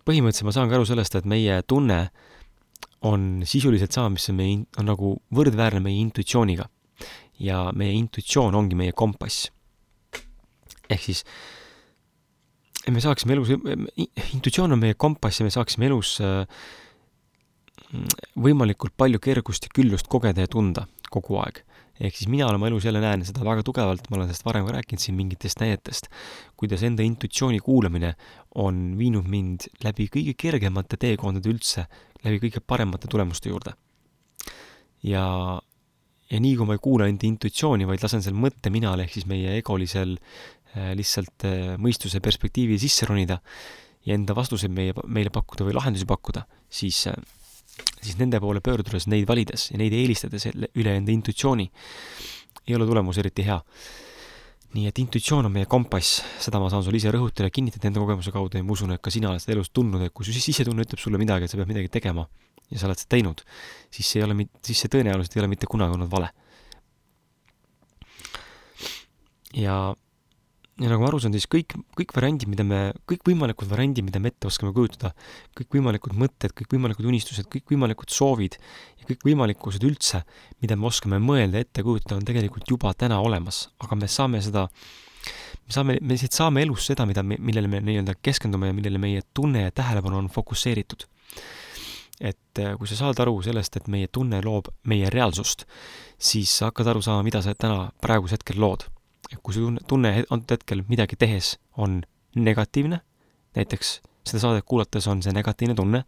põhimõtteliselt 0.07 0.47
ma 0.47 0.53
saan 0.55 0.69
ka 0.71 0.77
aru 0.77 0.85
sellest, 0.87 1.15
et 1.15 1.25
meie 1.27 1.59
tunne 1.67 2.07
on 3.03 3.43
sisuliselt 3.45 3.91
sama, 3.91 4.13
mis 4.15 4.29
on 4.31 4.37
meie, 4.39 4.61
on 4.79 4.87
nagu 4.87 5.17
võrdväärne 5.35 5.81
meie 5.83 5.99
intuitsiooniga. 5.99 6.69
Ja 7.39 7.71
meie 7.75 7.93
intuitsioon 7.97 8.55
ongi 8.55 8.75
meie 8.75 8.91
kompass. 8.91 9.49
ehk 10.89 11.01
siis 11.01 11.23
me 12.91 13.01
saaksime 13.01 13.33
elus, 13.33 13.49
intuitsioon 14.33 14.71
on 14.75 14.79
meie 14.79 14.93
kompass 14.93 15.39
ja 15.39 15.45
me 15.47 15.51
saaksime 15.53 15.87
elus 15.87 16.17
äh, 16.21 16.43
võimalikult 18.39 18.95
palju 18.97 19.21
kergust 19.23 19.67
ja 19.67 19.73
küllust 19.73 20.09
kogeda 20.11 20.45
ja 20.45 20.49
tunda 20.51 20.87
kogu 21.13 21.37
aeg. 21.41 21.61
ehk 22.03 22.15
siis 22.17 22.27
mina 22.27 22.47
oma 22.49 22.67
elus 22.67 22.85
jälle 22.87 22.99
näen 22.99 23.21
seda 23.25 23.43
väga 23.45 23.63
tugevalt, 23.63 24.07
ma 24.09 24.17
olen 24.17 24.27
sellest 24.27 24.45
varem 24.47 24.65
ka 24.65 24.73
rääkinud 24.73 25.01
siin 25.01 25.15
mingitest 25.15 25.61
näidetest, 25.61 26.09
kuidas 26.57 26.81
enda 26.83 27.05
intuitsiooni 27.05 27.59
kuulamine 27.63 28.15
on 28.55 28.95
viinud 28.97 29.29
mind 29.29 29.67
läbi 29.85 30.09
kõige 30.15 30.33
kergemate 30.33 30.97
teekondade 30.97 31.51
üldse, 31.53 31.85
läbi 32.25 32.41
kõige 32.47 32.63
paremate 32.65 33.07
tulemuste 33.07 33.53
juurde. 33.53 33.75
ja, 35.03 35.23
ja 36.31 36.39
nii, 36.41 36.55
kui 36.57 36.67
ma 36.67 36.77
ei 36.77 36.81
kuula 36.83 37.07
enda 37.11 37.27
intuitsiooni, 37.27 37.87
vaid 37.89 38.03
lasen 38.03 38.23
seal 38.23 38.37
mõtteminal 38.39 39.03
ehk 39.03 39.17
siis 39.17 39.27
meie 39.29 39.57
egolisel 39.59 40.15
äh, 40.17 40.91
lihtsalt 40.97 41.47
äh, 41.49 41.73
mõistuse 41.81 42.23
perspektiivi 42.23 42.79
sisse 42.81 43.07
ronida 43.09 43.39
ja 44.07 44.17
enda 44.17 44.35
vastuseid 44.35 44.73
meie, 44.73 44.95
meile 45.07 45.33
pakkuda 45.33 45.67
või 45.67 45.75
lahendusi 45.77 46.07
pakkuda, 46.09 46.45
siis 46.71 47.05
äh, 47.11 47.17
siis 48.03 48.17
nende 48.19 48.39
poole 48.43 48.61
pöördudes, 48.63 49.07
neid 49.11 49.27
valides 49.29 49.69
ja 49.71 49.79
neid 49.81 49.93
eelistades 49.97 50.47
üle 50.51 50.95
enda 50.97 51.13
intuitsiooni, 51.13 51.69
ei 52.67 52.77
ole 52.77 52.87
tulemus 52.87 53.19
eriti 53.21 53.45
hea. 53.47 53.59
nii 54.73 54.87
et 54.89 54.97
intuitsioon 54.97 55.45
on 55.45 55.53
meie 55.53 55.67
kompass, 55.69 56.23
seda 56.41 56.57
ma 56.57 56.65
saan 56.73 56.81
sulle 56.81 56.97
ise 56.97 57.11
rõhutada 57.13 57.51
kinnitada 57.53 57.91
enda 57.91 58.01
kogemuse 58.01 58.31
kaudu 58.33 58.57
ja 58.57 58.65
ma 58.65 58.73
usun, 58.73 58.95
et 58.95 59.01
ka 59.05 59.11
sina 59.13 59.29
oled 59.29 59.41
seda 59.41 59.53
elus 59.53 59.69
tundnud, 59.69 60.01
et 60.01 60.13
kui 60.13 60.25
su 60.25 60.33
sisetunne 60.33 60.81
ütleb 60.81 60.97
sulle 60.97 61.19
midagi, 61.21 61.45
et 61.45 61.53
sa 61.53 61.59
pead 61.59 61.69
midagi 61.69 61.91
tegema 61.93 62.25
ja 62.71 62.79
sa 62.79 62.87
oled 62.89 63.01
seda 63.01 63.15
teinud, 63.15 63.43
siis 63.93 64.09
see 64.09 64.21
ei 64.21 64.27
ole, 64.27 64.47
siis 64.65 64.83
see 64.83 64.93
tõenäoliselt 64.93 65.37
ei 65.37 65.43
ole 65.43 65.51
mitte 65.51 65.69
kunagi 65.69 65.97
olnud 65.97 66.11
vale. 66.11 66.31
ja 69.53 69.93
ja 70.81 70.89
nagu 70.89 71.03
ma 71.03 71.09
aru 71.11 71.19
saan, 71.21 71.35
siis 71.35 71.45
kõik, 71.49 71.75
kõik 71.93 72.13
variandid, 72.15 72.49
mida 72.49 72.63
me, 72.65 72.79
kõikvõimalikud 73.09 73.69
variandid, 73.69 74.05
mida 74.07 74.21
me 74.21 74.31
ette 74.31 74.49
oskame 74.49 74.71
kujutada, 74.73 75.11
kõikvõimalikud 75.59 76.15
mõtted, 76.17 76.55
kõikvõimalikud 76.57 77.05
unistused, 77.11 77.45
kõikvõimalikud 77.53 78.09
soovid 78.13 78.57
ja 78.57 79.09
kõikvõimalikkused 79.11 79.85
üldse, 79.85 80.23
mida 80.65 80.77
me 80.79 80.89
oskame 80.89 81.21
mõelda, 81.21 81.61
ette 81.61 81.85
kujutada, 81.85 82.17
on 82.17 82.25
tegelikult 82.25 82.73
juba 82.73 82.95
täna 82.97 83.21
olemas, 83.21 83.67
aga 83.85 83.99
me 84.01 84.09
saame 84.09 84.41
seda, 84.41 84.65
me 85.61 85.77
saame, 85.77 85.99
me 86.01 86.17
lihtsalt 86.17 86.39
saame 86.41 86.65
elus 86.65 86.89
seda, 86.89 87.05
mida 87.09 87.21
me, 87.21 87.37
millele 87.37 87.69
me 87.69 87.83
nii-öelda 87.85 88.17
keskendume 88.25 88.71
ja 88.71 88.77
millele 88.77 89.01
meie 89.01 89.21
tunne 89.33 89.67
ja 89.67 89.75
tähelepanu 89.75 90.23
on 90.23 90.33
fokusseeritud. 90.33 91.05
Et 92.21 92.59
äh, 92.61 92.75
kui 92.77 92.87
sa 92.87 92.99
saad 92.99 93.19
aru 93.19 93.39
sellest, 93.41 93.77
et 93.77 93.87
meie 93.87 94.07
tunne 94.07 94.41
loob 94.43 94.69
meie 94.89 95.09
reaalsust, 95.09 95.65
siis 96.17 96.51
sa 96.59 96.69
hakkad 96.69 96.93
aru 96.93 97.01
saama, 97.01 97.23
mida 97.25 97.41
sa 97.41 97.55
täna 97.55 97.91
praegusel 98.01 98.37
hetkel 98.37 98.61
lood 98.61 98.89
kui 99.41 99.55
su 99.55 99.71
tunne 99.87 100.11
antud 100.29 100.57
hetkel 100.57 100.83
midagi 100.89 101.17
tehes 101.19 101.55
on 101.81 102.01
negatiivne, 102.35 102.99
näiteks 103.57 103.95
seda 104.27 104.41
saadet 104.41 104.67
kuulates 104.67 105.07
on 105.11 105.23
see 105.23 105.33
negatiivne 105.35 105.75
tunne, 105.77 106.03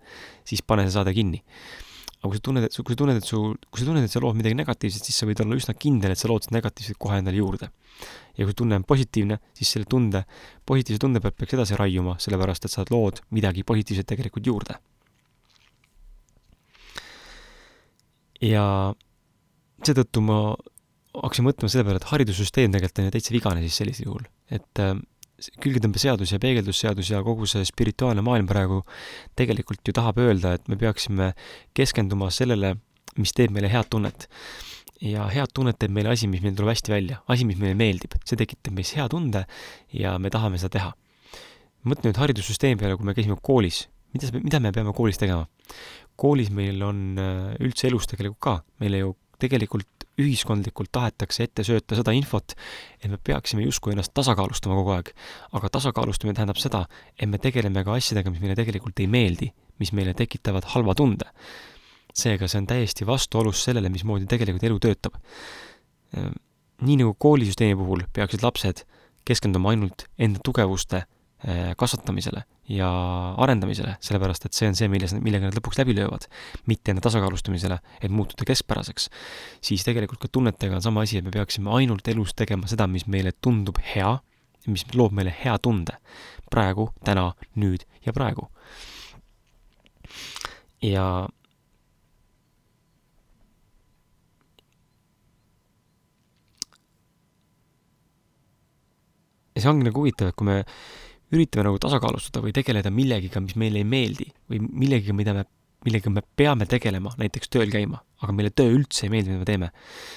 siis 0.47 0.63
pane 0.63 0.85
see 0.85 0.95
saade 0.95 1.13
kinni. 1.15 1.41
aga 2.25 2.31
kui 2.31 2.39
sa 2.39 2.45
tunned, 2.47 2.65
et, 2.65 2.73
kui 2.73 2.95
sa 2.95 2.97
tunned, 2.97 3.17
et 3.21 3.27
su, 3.27 3.39
kui 3.69 3.81
sa 3.81 3.85
tunned, 3.85 4.05
et 4.07 4.09
sa 4.09 4.21
lood 4.23 4.37
midagi 4.39 4.57
negatiivset, 4.57 5.05
siis 5.05 5.19
sa 5.19 5.27
võid 5.29 5.43
olla 5.43 5.57
üsna 5.59 5.75
kindel, 5.77 6.15
et 6.15 6.17
sa 6.17 6.29
lood 6.31 6.41
seda 6.41 6.55
negatiivset 6.57 6.97
kohe 6.97 7.19
endale 7.21 7.37
juurde. 7.37 7.69
ja 8.35 8.47
kui 8.47 8.55
tunne 8.57 8.79
on 8.79 8.83
positiivne, 8.83 9.37
siis 9.53 9.69
selle 9.75 9.85
tunde, 9.87 10.23
positiivse 10.65 10.99
tunde 10.99 11.21
pealt 11.21 11.37
peaks 11.37 11.53
edasi 11.55 11.77
raiuma, 11.77 12.17
sellepärast 12.19 12.65
et 12.65 12.73
sa 12.73 12.83
lood 12.89 13.21
midagi 13.29 13.63
positiivset 13.63 14.09
tegelikult 14.09 14.47
juurde. 14.47 14.79
Ja 18.41 18.65
seetõttu 19.85 20.23
ma 20.25 20.39
hakkasin 21.15 21.47
mõtlema 21.47 21.71
selle 21.71 21.85
peale, 21.87 21.99
et 22.01 22.09
haridussüsteem 22.09 22.73
tegelikult 22.73 23.01
on 23.01 23.09
ju 23.09 23.15
täitsa 23.15 23.35
vigane 23.35 23.63
siis 23.63 23.77
sellisel 23.79 24.09
juhul, 24.09 24.25
et 24.55 24.81
äh, 24.83 24.95
külgetõmbeseadus 25.63 26.31
ja 26.33 26.39
peegeldusseadus 26.41 27.11
ja 27.11 27.21
kogu 27.25 27.47
see 27.49 27.65
spirituaalne 27.67 28.23
maailm 28.25 28.47
praegu 28.49 28.81
tegelikult 29.39 29.83
ju 29.87 29.95
tahab 29.95 30.19
öelda, 30.23 30.55
et 30.55 30.69
me 30.71 30.77
peaksime 30.79 31.31
keskenduma 31.75 32.31
sellele, 32.33 32.75
mis 33.19 33.35
teeb 33.35 33.53
meile 33.55 33.71
head 33.71 33.91
tunnet. 33.91 34.27
ja 35.03 35.25
head 35.27 35.51
tunnet 35.53 35.75
teeb 35.79 35.91
meile 35.91 36.13
asi, 36.13 36.27
mis 36.31 36.41
meil 36.41 36.55
tuleb 36.55 36.71
hästi 36.71 36.93
välja, 36.93 37.19
asi, 37.27 37.45
mis 37.45 37.59
meile 37.59 37.75
meeldib, 37.75 38.15
see 38.25 38.39
tekitab 38.39 38.73
meis 38.77 38.93
hea 38.95 39.07
tunde 39.11 39.43
ja 39.93 40.15
me 40.19 40.31
tahame 40.31 40.57
seda 40.57 40.77
teha. 40.77 40.93
mõtle 41.85 42.09
nüüd 42.09 42.17
haridussüsteemi 42.17 42.79
peale, 42.79 42.95
kui 42.97 43.05
me 43.05 43.13
käisime 43.13 43.35
koolis, 43.41 43.85
mida, 44.15 44.31
mida 44.39 44.59
me 44.59 44.71
peame 44.71 44.95
koolis 44.95 45.19
tegema? 45.21 45.45
Koolis 46.19 46.51
meil 46.53 46.81
on 46.85 47.19
äh, 47.19 47.53
üldse 47.63 47.89
elus 47.89 48.07
tegelikult 48.09 48.41
ka, 48.41 48.55
meile 48.81 49.03
ju 49.03 49.13
tegelikult 49.41 50.05
ühiskondlikult 50.21 50.93
tahetakse 50.95 51.43
ette 51.43 51.65
sööta 51.67 51.97
seda 51.97 52.13
infot, 52.15 52.55
et 53.01 53.09
me 53.11 53.19
peaksime 53.19 53.65
justkui 53.65 53.91
ennast 53.91 54.13
tasakaalustama 54.15 54.77
kogu 54.79 54.93
aeg. 54.95 55.11
aga 55.51 55.71
tasakaalustamine 55.75 56.37
tähendab 56.37 56.59
seda, 56.61 56.85
et 57.19 57.27
me 57.29 57.39
tegeleme 57.41 57.83
ka 57.83 57.97
asjadega, 57.99 58.31
mis 58.31 58.43
meile 58.43 58.55
tegelikult 58.55 58.99
ei 59.03 59.09
meeldi, 59.11 59.51
mis 59.83 59.91
meile 59.91 60.15
tekitavad 60.15 60.71
halva 60.75 60.95
tunde. 60.95 61.27
seega 62.15 62.47
see 62.47 62.61
on 62.61 62.67
täiesti 62.67 63.05
vastuolus 63.05 63.65
sellele, 63.67 63.89
mismoodi 63.91 64.25
tegelikult 64.31 64.63
elu 64.63 64.79
töötab. 64.79 65.17
Ehm, 66.15 66.37
nii 66.87 67.01
nagu 67.01 67.11
koolisüsteemi 67.19 67.75
puhul 67.75 68.05
peaksid 68.15 68.43
lapsed 68.43 68.85
keskenduma 69.27 69.73
ainult 69.73 70.07
enda 70.17 70.39
tugevuste 70.39 71.03
eh, 71.03 71.73
kasvatamisele 71.75 72.45
ja 72.69 72.89
arendamisele, 73.41 73.95
sellepärast 74.01 74.47
et 74.47 74.57
see 74.57 74.69
on 74.69 74.77
see, 74.77 74.89
milles, 74.89 75.13
millega 75.21 75.49
nad 75.49 75.57
lõpuks 75.57 75.77
läbi 75.81 75.93
löövad, 75.97 76.25
mitte 76.69 76.93
enda 76.93 77.03
tasakaalustamisele, 77.05 77.77
et 78.01 78.11
muutuda 78.13 78.47
keskpäraseks. 78.49 79.09
siis 79.61 79.85
tegelikult 79.85 80.23
ka 80.23 80.31
tunnetega 80.31 80.79
on 80.79 80.81
sama 80.81 81.05
asi, 81.05 81.19
et 81.19 81.25
me 81.25 81.33
peaksime 81.35 81.69
ainult 81.77 82.07
elus 82.07 82.33
tegema 82.33 82.67
seda, 82.67 82.87
mis 82.87 83.05
meile 83.05 83.35
tundub 83.41 83.77
hea, 83.93 84.17
mis 84.65 84.85
loob 84.95 85.13
meile 85.13 85.35
hea 85.43 85.57
tunde. 85.59 85.97
praegu, 86.49 86.89
täna, 87.05 87.33
nüüd 87.55 87.85
ja 88.05 88.13
praegu. 88.13 88.49
ja 90.81 91.27
ja 99.55 99.61
see 99.61 99.69
ongi 99.71 99.87
nagu 99.87 100.01
huvitav, 100.01 100.33
et 100.33 100.35
kui 100.35 100.47
me 100.49 100.63
üritame 101.33 101.65
nagu 101.69 101.81
tasakaalustada 101.81 102.43
või 102.45 102.53
tegeleda 102.55 102.91
millegiga, 102.93 103.41
mis 103.43 103.57
meile 103.59 103.81
ei 103.81 103.87
meeldi 103.87 104.27
või 104.51 104.61
millegiga, 104.65 105.15
mida 105.17 105.33
me, 105.33 105.45
millega 105.85 106.11
me 106.13 106.21
peame 106.37 106.65
tegelema, 106.69 107.13
näiteks 107.19 107.49
tööl 107.53 107.71
käima, 107.73 107.99
aga 108.23 108.33
meile 108.33 108.51
töö 108.53 108.71
üldse 108.73 109.05
ei 109.05 109.11
meeldi, 109.13 109.33
mida 109.33 109.41
me 109.41 109.47
teeme, 109.49 109.69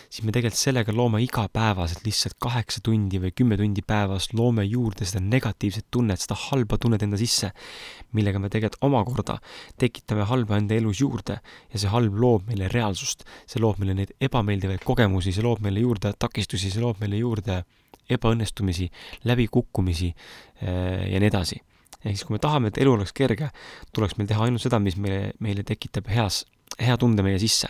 siis 0.08 0.24
me 0.24 0.32
tegelikult 0.32 0.60
sellega 0.60 0.94
loome 0.96 1.20
igapäevaselt 1.24 2.04
lihtsalt 2.06 2.38
kaheksa 2.40 2.82
tundi 2.84 3.20
või 3.22 3.32
kümme 3.36 3.58
tundi 3.60 3.84
päevas, 3.84 4.30
loome 4.36 4.64
juurde 4.68 5.08
seda 5.08 5.22
negatiivset 5.24 5.88
tunnet, 5.94 6.20
seda 6.24 6.36
halba 6.48 6.78
tunnet 6.80 7.04
enda 7.04 7.20
sisse, 7.20 7.50
millega 8.16 8.40
me 8.40 8.52
tegelikult 8.52 8.84
omakorda 8.88 9.38
tekitame 9.80 10.28
halba 10.28 10.60
enda 10.60 10.76
elus 10.78 11.02
juurde 11.04 11.40
ja 11.40 11.80
see 11.80 11.92
halb 11.92 12.16
loob 12.16 12.48
meile 12.48 12.70
reaalsust, 12.72 13.26
see 13.48 13.60
loob 13.64 13.80
meile 13.82 13.96
neid 13.98 14.14
ebameeldivaid 14.24 14.84
kogemusi, 14.88 15.34
see 15.36 15.44
loob 15.44 15.64
meile 15.64 15.84
juurde 15.84 16.14
takistusi, 16.20 16.72
see 16.72 16.84
loob 16.84 17.00
meile 17.04 17.20
juurde 17.20 17.62
ebaõnnestumisi, 18.10 18.88
läbikukkumisi 19.28 20.12
eh, 20.12 21.08
ja 21.12 21.20
nii 21.20 21.30
edasi. 21.30 21.60
ehk 22.04 22.14
siis, 22.14 22.24
kui 22.24 22.36
me 22.36 22.42
tahame, 22.42 22.70
et 22.70 22.78
elu 22.78 22.92
oleks 22.94 23.12
kerge, 23.12 23.50
tuleks 23.94 24.16
meil 24.18 24.28
teha 24.30 24.44
ainult 24.46 24.62
seda, 24.62 24.78
mis 24.78 24.96
meile, 24.96 25.32
meile 25.42 25.64
tekitab 25.66 26.06
heas, 26.12 26.44
hea 26.78 26.96
tunde 27.00 27.24
meie 27.26 27.38
sisse. 27.42 27.68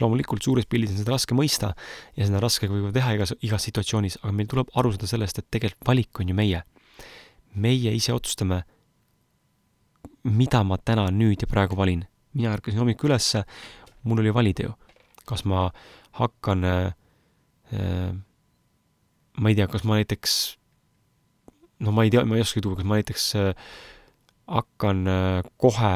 loomulikult 0.00 0.42
suures 0.42 0.64
pildis 0.64 0.94
on 0.94 1.02
seda 1.02 1.12
raske 1.12 1.36
mõista 1.36 1.74
ja 2.16 2.24
seda 2.24 2.38
on 2.38 2.42
raske 2.42 2.64
ka 2.66 2.72
võib-olla 2.72 2.94
teha 2.96 3.14
igas, 3.18 3.34
igas 3.44 3.66
situatsioonis, 3.68 4.18
aga 4.22 4.32
meil 4.32 4.48
tuleb 4.48 4.70
aru 4.80 4.94
saada 4.94 5.08
sellest, 5.10 5.38
et 5.38 5.48
tegelikult 5.52 5.86
valik 5.86 6.20
on 6.20 6.28
ju 6.28 6.34
meie. 6.34 6.62
meie 7.54 7.92
ise 7.94 8.12
otsustame, 8.14 8.62
mida 10.24 10.62
ma 10.64 10.78
täna, 10.78 11.08
nüüd 11.10 11.42
ja 11.42 11.48
praegu 11.50 11.76
valin. 11.76 12.06
mina 12.34 12.52
ärkasin 12.54 12.78
hommikul 12.78 13.10
ülesse, 13.10 13.44
mul 14.04 14.20
oli 14.22 14.34
valida 14.34 14.62
ju, 14.62 14.74
kas 15.26 15.44
ma 15.44 15.70
hakkan 16.12 16.64
äh, 16.64 16.92
äh, 17.72 18.14
ma 19.40 19.48
ei 19.48 19.56
tea, 19.56 19.66
kas 19.70 19.84
ma 19.88 19.96
näiteks, 19.98 20.34
no 21.84 21.94
ma 21.96 22.04
ei 22.04 22.12
tea, 22.12 22.24
ma 22.28 22.36
ei 22.36 22.44
oskagi 22.44 22.64
tuua, 22.64 22.76
kas 22.78 22.88
ma 22.88 22.98
näiteks 22.98 23.26
äh, 23.40 23.70
hakkan 24.50 25.06
äh, 25.08 25.50
kohe 25.60 25.92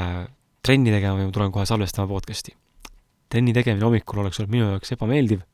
trenni 0.65 0.93
tegema 0.95 1.19
või 1.19 1.29
ma 1.29 1.35
tulen 1.37 1.53
kohe 1.53 1.67
salvestama 1.69 2.09
podcast'i. 2.09 2.57
trenni 3.29 3.53
tegemine 3.53 3.85
hommikul 3.85 4.23
oleks 4.23 4.41
olnud 4.41 4.55
minu 4.55 4.71
jaoks 4.71 4.95
ebameeldiv. 4.97 5.45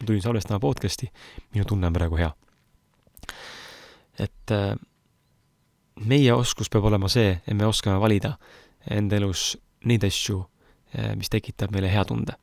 ma 0.00 0.06
tulin 0.06 0.22
salvestama 0.22 0.60
podcast'i, 0.60 1.08
minu 1.54 1.64
tunne 1.68 1.88
on 1.88 1.96
praegu 1.96 2.20
hea. 2.20 2.32
et 4.18 4.52
äh, 4.52 4.76
meie 6.04 6.32
oskus 6.34 6.68
peab 6.68 6.84
olema 6.84 7.08
see, 7.08 7.40
et 7.46 7.56
me 7.56 7.66
oskame 7.66 8.00
valida 8.00 8.36
enda 8.90 9.16
elus 9.16 9.56
neid 9.84 10.04
asju, 10.04 10.42
mis 11.16 11.30
tekitab 11.32 11.72
meile 11.72 11.88
hea 11.88 12.02
tunde 12.04 12.34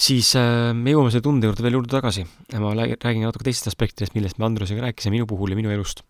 siis 0.00 0.32
äh, 0.38 0.70
me 0.76 0.94
jõuame 0.94 1.12
selle 1.12 1.24
tunde 1.26 1.48
juurde 1.48 1.64
veel 1.64 1.76
juurde 1.76 1.92
tagasi 1.92 2.24
ma 2.60 2.72
räägin 2.74 3.26
natuke 3.26 3.46
teistest 3.46 3.70
aspektidest, 3.72 4.16
millest 4.16 4.40
me 4.40 4.48
Andrusega 4.48 4.86
rääkisime 4.86 5.18
minu 5.18 5.28
puhul 5.30 5.52
ja 5.52 5.58
minu 5.58 5.72
elust. 5.74 6.04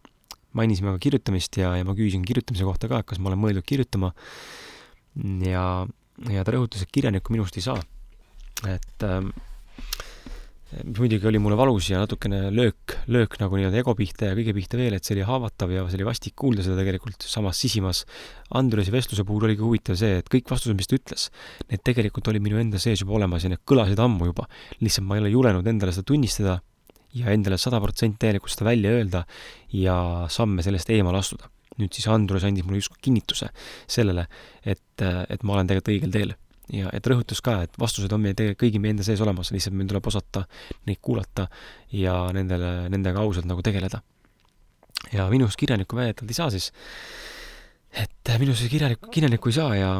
mainisime 0.52 0.90
ka 0.96 0.98
kirjutamist 0.98 1.60
ja, 1.60 1.76
ja 1.78 1.86
ma 1.86 1.94
küsisin 1.94 2.24
kirjutamise 2.26 2.66
kohta 2.66 2.88
ka, 2.90 3.00
et 3.00 3.06
kas 3.06 3.20
ma 3.22 3.30
olen 3.30 3.38
mõeldud 3.38 3.66
kirjutama. 3.66 4.12
ja, 5.46 5.86
ja 6.30 6.44
ta 6.44 6.54
rõhutas, 6.54 6.82
et 6.82 6.90
kirjanikku 6.90 7.32
minust 7.34 7.56
ei 7.56 7.66
saa. 7.66 7.78
et 8.66 9.06
äh, 9.06 9.22
mis 10.70 11.00
muidugi 11.00 11.26
oli 11.26 11.40
mulle 11.42 11.56
valus 11.58 11.88
ja 11.90 11.98
natukene 11.98 12.50
löök, 12.54 12.94
löök 13.10 13.34
nagu 13.40 13.58
nii-öelda 13.58 13.80
ego 13.82 13.94
pihta 13.98 14.28
ja 14.28 14.36
kõige 14.38 14.54
pihta 14.54 14.78
veel, 14.78 14.94
et 14.94 15.06
see 15.06 15.16
oli 15.16 15.24
haavatav 15.26 15.72
ja 15.74 15.82
see 15.88 15.98
oli 15.98 16.06
vastik 16.06 16.36
kuulda 16.38 16.62
seda 16.62 16.76
tegelikult 16.78 17.26
samas 17.26 17.58
sisimas. 17.58 18.04
Andresi 18.54 18.94
vestluse 18.94 19.24
puhul 19.26 19.48
oligi 19.48 19.64
huvitav 19.64 19.98
see, 19.98 20.20
et 20.22 20.30
kõik 20.30 20.50
vastused, 20.50 20.78
mis 20.78 20.90
ta 20.90 20.94
ütles, 20.98 21.28
need 21.72 21.82
tegelikult 21.86 22.30
olid 22.30 22.44
minu 22.44 22.60
enda 22.62 22.78
sees 22.82 23.02
juba 23.02 23.16
olemas 23.18 23.46
ja 23.46 23.50
need 23.50 23.64
kõlasid 23.66 23.98
ammu 24.02 24.30
juba. 24.30 24.46
lihtsalt 24.80 25.08
ma 25.08 25.18
ei 25.18 25.24
ole 25.24 25.32
julenud 25.34 25.66
endale 25.66 25.94
seda 25.96 26.06
tunnistada 26.06 26.60
ja 27.18 27.32
endale 27.34 27.58
sada 27.58 27.80
protsenti 27.82 28.22
täielikult 28.22 28.54
seda 28.54 28.68
välja 28.70 28.92
öelda 28.94 29.24
ja 29.74 29.96
samme 30.30 30.62
sellest 30.62 30.90
eemale 30.94 31.18
astuda. 31.18 31.50
nüüd 31.80 31.96
siis 31.96 32.06
Andrus 32.12 32.44
andis 32.44 32.66
mulle 32.66 32.78
justkui 32.78 33.00
kinnituse 33.02 33.48
sellele, 33.88 34.26
et, 34.62 35.02
et 35.02 35.42
ma 35.42 35.54
olen 35.56 35.66
tegelikult 35.66 35.94
õigel 35.96 36.14
teel 36.14 36.34
ja 36.74 36.90
et 36.94 37.06
rõhutas 37.10 37.42
ka, 37.44 37.60
et 37.66 37.80
vastused 37.80 38.12
on 38.14 38.22
meie 38.22 38.36
tegelikult 38.36 38.62
kõigi 38.62 38.82
meie 38.82 38.94
enda 38.94 39.06
sees 39.06 39.20
olemas, 39.24 39.50
lihtsalt 39.54 39.76
meil 39.76 39.90
tuleb 39.90 40.06
osata 40.10 40.44
neid 40.88 41.00
kuulata 41.02 41.48
ja 41.96 42.14
nendele, 42.36 42.88
nendega 42.92 43.22
ausalt 43.24 43.48
nagu 43.50 43.64
tegeleda. 43.66 44.02
ja 45.12 45.26
minust 45.32 45.56
kirjanikku 45.56 45.96
väidetavalt 45.96 46.30
ei 46.30 46.36
saa 46.38 46.50
siis, 46.50 46.70
et 47.90 48.32
minust 48.38 48.66
kirjanikku, 48.68 49.10
kirjanikku 49.10 49.50
ei 49.50 49.58
saa 49.58 49.76
ja 49.76 49.92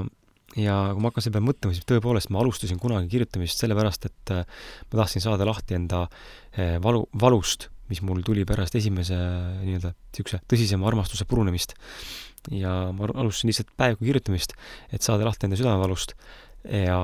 ja 0.59 0.77
kui 0.95 1.03
ma 1.03 1.11
hakkan 1.11 1.23
selle 1.23 1.37
peale 1.37 1.47
mõtlema, 1.47 1.75
siis 1.77 1.87
tõepoolest 1.87 2.31
ma 2.35 2.41
alustasin 2.43 2.81
kunagi 2.83 3.11
kirjutamist 3.13 3.61
sellepärast, 3.63 4.09
et 4.09 4.33
ma 4.35 4.99
tahtsin 5.03 5.23
saada 5.23 5.47
lahti 5.47 5.77
enda 5.79 6.07
eh, 6.57 6.79
valu, 6.83 7.05
valust, 7.23 7.69
mis 7.91 8.03
mul 8.07 8.23
tuli 8.27 8.43
pärast 8.47 8.75
esimese 8.79 9.15
nii-öelda 9.15 9.93
niisuguse 9.95 10.43
tõsisema 10.51 10.89
armastuse 10.91 11.27
purunemist. 11.31 11.77
ja 12.51 12.91
ma 12.97 13.11
alustasin 13.13 13.51
lihtsalt 13.51 13.71
päeviku 13.77 14.05
kirjutamist, 14.05 14.55
et 14.91 15.03
saada 15.07 15.27
lahti 15.29 15.47
enda 15.47 15.59
südamevalust 15.61 16.17
ja, 16.65 16.99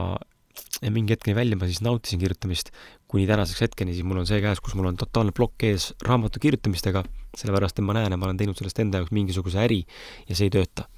ja 0.83 0.90
mingi 0.92 1.14
hetkeni 1.14 1.37
välja 1.37 1.59
ma 1.59 1.69
siis 1.69 1.83
nautisin 1.85 2.21
kirjutamist, 2.21 2.73
kuni 3.09 3.27
tänaseks 3.29 3.62
hetkeni, 3.66 3.95
siis 3.95 4.07
mul 4.07 4.21
on 4.23 4.29
see 4.29 4.40
käes, 4.45 4.61
kus 4.61 4.77
mul 4.79 4.90
on 4.90 4.99
totaalne 5.01 5.35
plokk 5.37 5.66
ees 5.69 5.92
raamatu 6.07 6.42
kirjutamistega, 6.42 7.05
sellepärast 7.37 7.79
et 7.79 7.87
ma 7.87 7.97
näen, 7.97 8.12
et 8.12 8.21
ma 8.21 8.29
olen 8.29 8.40
teinud 8.40 8.59
sellest 8.59 8.83
enda 8.83 9.03
jaoks 9.03 9.14
mingisuguse 9.16 9.62
äri 9.62 9.83
ja 10.29 10.37
see 10.37 10.51
ei 10.51 10.55
tööta. 10.59 10.88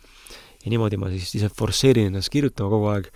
ja 0.64 0.72
niimoodi 0.72 0.98
ma 0.98 1.10
siis 1.12 1.30
lihtsalt 1.34 1.54
forsseerin 1.58 2.10
ennast 2.10 2.32
kirjutama 2.34 2.70
kogu 2.72 2.92
aeg. 2.94 3.10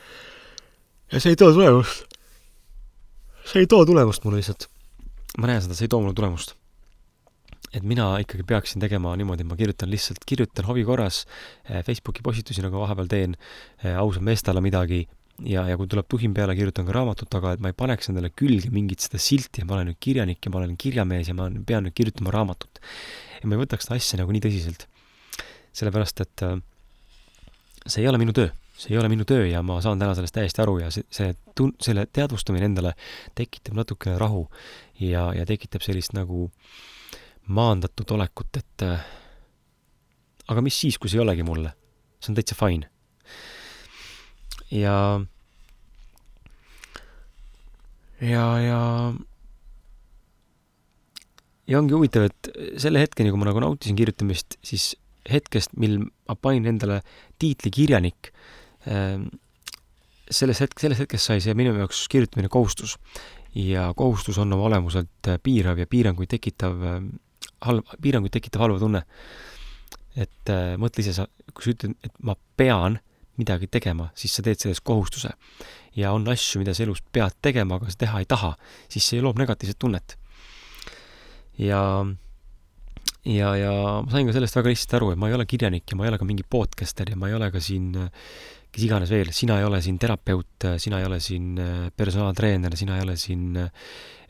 ja 1.13 1.21
see 1.21 1.35
ei 1.35 1.41
too 1.41 1.53
tulemust. 1.53 2.19
see 3.45 3.65
ei 3.65 3.71
too 3.71 3.87
tulemust 3.87 4.25
mulle 4.25 4.43
lihtsalt. 4.43 4.69
ma 5.39 5.51
näen 5.51 5.63
seda, 5.65 5.79
see 5.79 5.89
ei 5.89 5.95
too 5.95 6.03
mulle 6.03 6.15
tulemust 6.15 6.57
et 7.73 7.85
mina 7.89 8.19
ikkagi 8.21 8.45
peaksin 8.45 8.83
tegema 8.85 9.15
niimoodi, 9.17 9.47
ma 9.49 9.57
kirjutan 9.57 9.91
lihtsalt, 9.91 10.21
kirjutan 10.29 10.67
hobi 10.69 10.85
korras 10.85 11.23
eh, 11.65 11.81
Facebooki 11.87 12.21
postitusi, 12.25 12.61
nagu 12.65 12.83
vahepeal 12.83 13.09
teen, 13.09 13.37
eh, 13.81 13.97
ausa 13.97 14.21
meestele 14.21 14.61
midagi, 14.61 15.07
ja, 15.49 15.65
ja 15.69 15.77
kui 15.79 15.89
tuleb 15.91 16.09
tuhin 16.11 16.35
peale, 16.37 16.55
kirjutan 16.59 16.87
ka 16.87 16.95
raamatut 16.97 17.31
taga, 17.33 17.55
et 17.55 17.63
ma 17.63 17.73
ei 17.73 17.77
paneks 17.77 18.11
endale 18.11 18.33
külge 18.35 18.71
mingit 18.75 19.05
seda 19.05 19.21
silti 19.23 19.63
ja 19.63 19.69
ma 19.69 19.77
olen 19.79 19.93
nüüd 19.93 20.01
kirjanik 20.03 20.45
ja 20.45 20.53
ma 20.53 20.61
olen 20.61 20.77
kirjamees 20.81 21.31
ja 21.31 21.37
ma 21.39 21.49
pean 21.67 21.87
nüüd 21.87 21.97
kirjutama 21.99 22.35
raamatut. 22.35 22.81
ja 23.41 23.49
ma 23.49 23.57
ei 23.57 23.63
võtaks 23.65 23.89
seda 23.89 23.99
asja 24.01 24.21
nagu 24.21 24.35
nii 24.35 24.45
tõsiselt. 24.45 24.87
sellepärast, 25.73 26.21
et 26.21 26.45
äh, 26.47 26.59
see 27.87 28.03
ei 28.03 28.09
ole 28.11 28.21
minu 28.21 28.35
töö, 28.37 28.51
see 28.77 28.93
ei 28.93 29.01
ole 29.01 29.09
minu 29.13 29.25
töö 29.29 29.47
ja 29.49 29.63
ma 29.67 29.81
saan 29.85 30.01
täna 30.01 30.15
sellest 30.19 30.37
täiesti 30.37 30.63
aru 30.63 30.79
ja 30.83 30.91
see, 30.95 31.07
see 31.11 31.33
tun-, 31.59 31.75
selle 31.81 32.07
teadvustamine 32.07 32.69
endale 32.69 32.95
tekitab 33.39 33.79
natukene 33.81 34.19
rahu 34.21 34.47
ja, 35.01 35.31
ja 35.37 35.47
tekitab 35.49 35.85
sellist 35.85 36.15
nagu 36.17 36.51
maandatud 37.53 38.11
olekut, 38.15 38.61
et 38.61 38.87
äh, 38.87 39.07
aga 40.53 40.63
mis 40.63 40.79
siis, 40.85 40.99
kui 40.99 41.11
see 41.11 41.21
ei 41.21 41.27
olegi 41.27 41.47
mulle? 41.47 41.75
see 42.23 42.31
on 42.31 42.37
täitsa 42.39 42.55
fine 42.55 42.87
ja 44.73 45.21
ja, 48.23 48.47
ja 48.63 48.81
ja 51.69 51.79
ongi 51.81 51.95
huvitav, 51.97 52.27
et 52.29 52.51
selle 52.81 53.03
hetkeni, 53.03 53.31
kui 53.33 53.41
ma 53.41 53.49
nagu 53.49 53.63
nautisin 53.63 53.99
kirjutamist, 53.99 54.59
siis 54.67 54.93
hetkest, 55.31 55.77
mil 55.81 56.01
ma 56.03 56.37
panin 56.39 56.67
endale 56.73 57.01
tiitli 57.41 57.71
kirjanik, 57.75 58.33
ähm, 58.91 59.29
selles 60.33 60.63
hetk, 60.63 60.81
sellest 60.81 61.05
hetkest 61.05 61.29
sai 61.29 61.43
see 61.45 61.55
minu 61.59 61.75
jaoks 61.77 62.07
kirjutamine 62.13 62.51
kohustus. 62.53 62.99
ja 63.55 63.93
kohustus 63.97 64.39
on 64.41 64.53
oma 64.53 64.65
olemuselt 64.65 65.29
piirav 65.45 65.79
ja 65.79 65.87
piiranguid 65.87 66.31
tekitav, 66.33 66.79
ähm, 66.89 67.09
halb, 67.61 67.85
piiranguid 68.01 68.33
tekitav 68.33 68.65
halva 68.65 68.79
tunne. 68.81 69.03
et 70.17 70.51
äh, 70.53 70.75
mõtle 70.77 71.01
ise, 71.01 71.15
sa, 71.17 71.27
kui 71.55 71.65
sa 71.65 71.73
ütled, 71.73 71.97
et 72.05 72.13
ma 72.21 72.35
pean 72.57 72.99
midagi 73.41 73.69
tegema, 73.73 74.11
siis 74.19 74.35
sa 74.37 74.45
teed 74.45 74.61
sellest 74.61 74.85
kohustuse. 74.85 75.33
ja 75.97 76.13
on 76.13 76.29
asju, 76.29 76.63
mida 76.63 76.75
sa 76.75 76.85
elus 76.87 77.03
pead 77.13 77.37
tegema, 77.45 77.77
aga 77.77 77.93
sa 77.93 78.01
teha 78.05 78.23
ei 78.23 78.29
taha, 78.29 78.55
siis 78.89 79.09
see 79.09 79.23
loob 79.25 79.39
negatiivset 79.41 79.79
tunnet. 79.79 80.17
ja, 81.59 81.83
ja, 83.25 83.55
ja 83.57 83.75
ma 84.05 84.11
sain 84.11 84.27
ka 84.27 84.37
sellest 84.37 84.57
väga 84.57 84.73
lihtsalt 84.73 84.99
aru, 85.01 85.13
et 85.13 85.21
ma 85.21 85.29
ei 85.29 85.37
ole 85.37 85.47
kirjanik 85.47 85.91
ja 85.91 85.97
ma 85.97 86.07
ei 86.07 86.13
ole 86.13 86.21
ka 86.21 86.29
mingi 86.29 86.45
podcaster 86.49 87.11
ja 87.11 87.17
ma 87.17 87.29
ei 87.29 87.39
ole 87.39 87.51
ka 87.53 87.61
siin 87.61 87.93
kes 88.73 88.87
iganes 88.87 89.11
veel, 89.13 89.29
sina 89.37 89.59
ei 89.61 89.67
ole 89.69 89.83
siin 89.85 89.99
terapeut, 90.01 90.67
sina 90.81 91.01
ei 91.01 91.05
ole 91.05 91.19
siin 91.21 91.59
personaaltreener, 91.97 92.77
sina 92.79 92.97
ei 92.97 93.05
ole 93.05 93.17
siin 93.21 93.59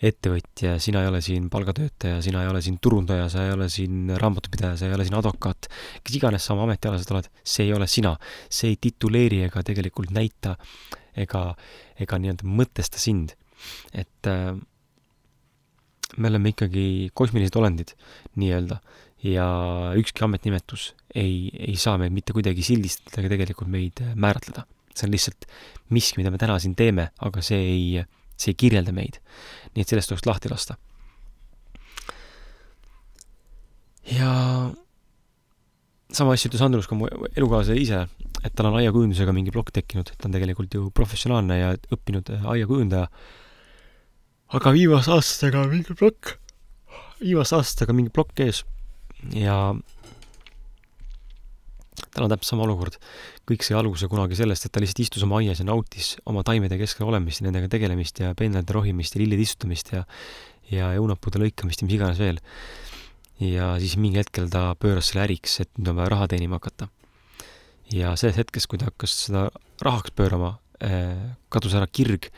ettevõtja, 0.02 0.74
sina 0.82 1.04
ei 1.04 1.10
ole 1.12 1.20
siin 1.22 1.46
palgatöötaja, 1.50 2.18
sina 2.24 2.42
ei 2.42 2.50
ole 2.50 2.62
siin 2.64 2.80
turundaja, 2.82 3.28
sa 3.30 3.44
ei 3.46 3.52
ole 3.54 3.68
siin 3.70 4.10
raamatupidaja, 4.18 4.74
sa 4.80 4.88
ei 4.88 4.96
ole 4.96 5.06
siin 5.06 5.18
advokaat, 5.20 5.68
kes 6.02 6.16
iganes 6.18 6.46
sa 6.46 6.56
oma 6.56 6.66
ametialased 6.66 7.14
oled, 7.14 7.28
see 7.46 7.68
ei 7.68 7.76
ole 7.76 7.86
sina. 7.86 8.16
see 8.50 8.72
ei 8.74 8.80
tituleeri 8.82 9.44
ega 9.46 9.62
tegelikult 9.62 10.10
näita 10.10 10.56
ega, 11.14 11.44
ega 12.00 12.18
nii-öelda 12.18 12.48
mõtesta 12.48 12.98
sind. 12.98 13.36
et 13.94 14.26
äh, 14.26 14.56
me 16.18 16.28
oleme 16.28 16.50
ikkagi 16.50 17.10
kosmilised 17.14 17.56
olendid 17.56 17.94
nii-öelda 18.36 18.80
ja 19.22 19.46
ükski 19.98 20.24
ametnimetus 20.24 20.92
ei, 21.14 21.50
ei 21.54 21.76
saa 21.78 21.98
meid 22.00 22.14
mitte 22.14 22.34
kuidagi 22.34 22.64
sildistada 22.66 23.22
ega 23.22 23.34
tegelikult 23.36 23.70
meid 23.70 24.02
määratleda. 24.14 24.66
see 24.92 25.06
on 25.06 25.14
lihtsalt 25.14 25.46
miski, 25.88 26.18
mida 26.20 26.30
me 26.30 26.38
täna 26.40 26.58
siin 26.60 26.74
teeme, 26.76 27.10
aga 27.22 27.40
see 27.44 27.60
ei, 27.60 28.04
see 28.36 28.52
ei 28.52 28.58
kirjelda 28.60 28.92
meid 28.92 29.20
nii 29.72 29.84
et 29.84 29.92
sellest 29.92 30.12
tuleks 30.12 30.26
lahti 30.28 30.50
lasta. 30.52 30.76
ja 34.12 34.32
sama 36.12 36.34
asja 36.34 36.50
ütles 36.50 36.64
Andrus 36.64 36.88
ka 36.90 36.98
mu 36.98 37.06
elukaaslane 37.38 37.78
ise, 37.80 38.00
et 38.42 38.54
tal 38.58 38.68
on 38.68 38.80
aiakujundusega 38.80 39.32
mingi 39.32 39.54
plokk 39.54 39.70
tekkinud, 39.76 40.10
ta 40.10 40.28
on 40.28 40.34
tegelikult 40.34 40.74
ju 40.74 40.90
professionaalne 40.94 41.58
ja 41.60 41.70
õppinud 41.94 42.32
aiakujundaja. 42.42 43.06
aga 44.58 44.72
viimase 44.74 45.14
aastatega 45.14 45.64
mingi 45.70 45.94
plokk, 45.96 46.34
viimase 47.22 47.56
aastatega 47.56 47.96
mingi 47.96 48.12
plokk 48.12 48.42
ees 48.44 48.64
ja 49.36 49.74
tal 52.12 52.26
on 52.26 52.32
täpselt 52.32 52.52
sama 52.52 52.66
olukord. 52.66 52.96
kõik 53.48 53.64
sai 53.66 53.76
alguse 53.78 54.06
kunagi 54.10 54.36
sellest, 54.38 54.66
et 54.66 54.72
ta 54.72 54.80
lihtsalt 54.82 55.02
istus 55.02 55.24
oma 55.26 55.40
aias 55.40 55.60
ja 55.62 55.66
nautis 55.66 56.14
oma 56.30 56.44
taimede 56.46 56.78
keskel 56.78 57.08
olemist 57.08 57.40
ja 57.40 57.48
nendega 57.48 57.68
tegelemist 57.72 58.20
ja 58.22 58.34
peenrade 58.38 58.72
rohimist 58.72 59.16
ja 59.16 59.22
lillede 59.22 59.42
istutamist 59.42 59.92
ja 59.92 60.04
ja 60.72 60.92
õunapuude 60.96 61.40
lõikamist 61.42 61.82
ja 61.82 61.88
mis 61.88 61.96
iganes 61.98 62.20
veel. 62.22 62.40
ja 63.42 63.74
siis 63.82 63.96
mingi 63.98 64.20
hetkel 64.20 64.48
ta 64.52 64.72
pööras 64.78 65.10
selle 65.10 65.24
äriks, 65.26 65.58
et 65.64 65.70
nüüd 65.78 65.90
on 65.92 65.98
vaja 65.98 66.12
raha 66.14 66.28
teenima 66.32 66.60
hakata. 66.60 66.88
ja 67.92 68.14
sellest 68.16 68.40
hetkest, 68.44 68.70
kui 68.70 68.80
ta 68.80 68.88
hakkas 68.90 69.16
seda 69.26 69.48
rahaks 69.82 70.14
pöörama, 70.16 70.58
eh, 70.80 71.34
kadus 71.48 71.74
ära 71.74 71.86
kirg 71.86 72.30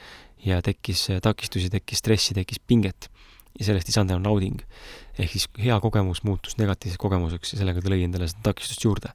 ja 0.44 0.60
tekkis 0.62 1.08
takistusi, 1.22 1.70
tekkis 1.70 2.02
stressi, 2.02 2.34
tekkis 2.34 2.60
pinget 2.60 3.08
ja 3.58 3.66
sellest 3.68 3.88
ei 3.88 3.96
saanud 3.96 4.14
enam 4.14 4.24
nauding. 4.26 4.62
ehk 5.18 5.30
siis 5.30 5.48
hea 5.62 5.76
kogemus 5.80 6.24
muutus 6.26 6.56
negatiivseks 6.58 7.00
kogemuseks 7.00 7.54
ja 7.54 7.60
sellega 7.62 7.82
ta 7.82 7.92
lõi 7.92 8.02
endale 8.06 8.28
seda 8.30 8.50
takistust 8.50 8.84
juurde 8.84 9.12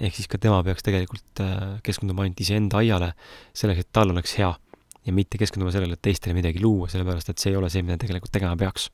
ehk 0.00 0.16
siis 0.16 0.28
ka 0.30 0.40
tema 0.40 0.60
peaks 0.66 0.84
tegelikult 0.86 1.42
äh, 1.44 1.78
keskenduma 1.86 2.24
ainult 2.26 2.40
iseenda 2.42 2.80
aiale, 2.80 3.12
selleks, 3.56 3.84
et 3.84 3.92
tal 3.94 4.12
oleks 4.14 4.34
hea 4.40 4.50
ja 5.06 5.14
mitte 5.14 5.38
keskenduma 5.40 5.72
sellele, 5.74 5.98
et 5.98 6.04
teistele 6.04 6.34
midagi 6.36 6.62
luua, 6.62 6.88
sellepärast 6.90 7.32
et 7.32 7.42
see 7.42 7.52
ei 7.52 7.58
ole 7.58 7.70
see, 7.72 7.82
mida 7.86 7.98
tegelikult 8.00 8.32
tegema 8.34 8.54
peaks. 8.58 8.88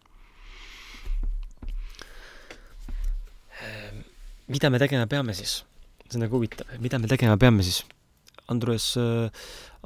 Ehm, 3.65 4.03
mida 4.53 4.73
me 4.73 4.81
tegema 4.83 5.09
peame 5.11 5.37
siis? 5.37 5.63
see 6.09 6.17
on 6.17 6.25
nagu 6.25 6.39
huvitav, 6.39 6.71
mida 6.81 7.01
me 7.01 7.11
tegema 7.11 7.37
peame 7.41 7.65
siis? 7.67 7.83
Andrus, 8.49 8.95
äh, 8.97 9.29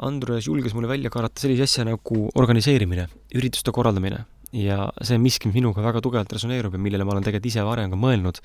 Andrus 0.06 0.46
julges 0.46 0.74
mulle 0.76 0.90
välja 0.90 1.10
karata 1.10 1.42
sellise 1.42 1.66
asja 1.66 1.86
nagu 1.88 2.28
organiseerimine, 2.38 3.08
ürituste 3.34 3.74
korraldamine 3.74 4.22
ja 4.52 4.90
see 5.00 5.16
on 5.16 5.24
miski, 5.24 5.48
mis 5.48 5.60
minuga 5.60 5.84
väga 5.84 6.02
tugevalt 6.04 6.32
resoneerub 6.32 6.76
ja 6.76 6.80
millele 6.82 7.06
ma 7.08 7.16
olen 7.16 7.24
tegelikult 7.24 7.52
ise 7.52 7.64
varem 7.66 7.92
ka 7.92 7.98
mõelnud. 7.98 8.42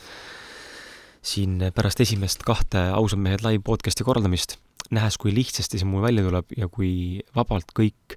siin 1.27 1.59
pärast 1.75 1.99
esimest 1.99 2.43
kahte 2.47 2.79
Ausad 2.95 3.19
mehed 3.19 3.41
live 3.43 3.59
podcast'i 3.65 4.05
korraldamist, 4.07 4.55
nähes, 4.95 5.17
kui 5.19 5.33
lihtsasti 5.35 5.79
see 5.81 5.87
mul 5.87 6.05
välja 6.05 6.23
tuleb 6.23 6.53
ja 6.55 6.69
kui 6.71 7.19
vabalt 7.35 7.73
kõik, 7.75 8.15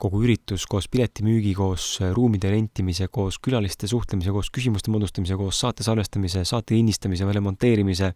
kogu 0.00 0.22
üritus 0.24 0.66
koos 0.68 0.88
piletimüügi, 0.92 1.54
koos 1.56 1.86
ruumide 2.16 2.50
rentimise, 2.52 3.08
koos 3.12 3.38
külaliste 3.40 3.88
suhtlemise, 3.88 4.32
koos 4.32 4.50
küsimuste 4.52 4.92
moodustamise, 4.92 5.36
koos 5.40 5.60
saate 5.60 5.84
salvestamise, 5.86 6.44
saate 6.48 6.76
lindistamise, 6.76 7.28
remonteerimise, 7.38 8.12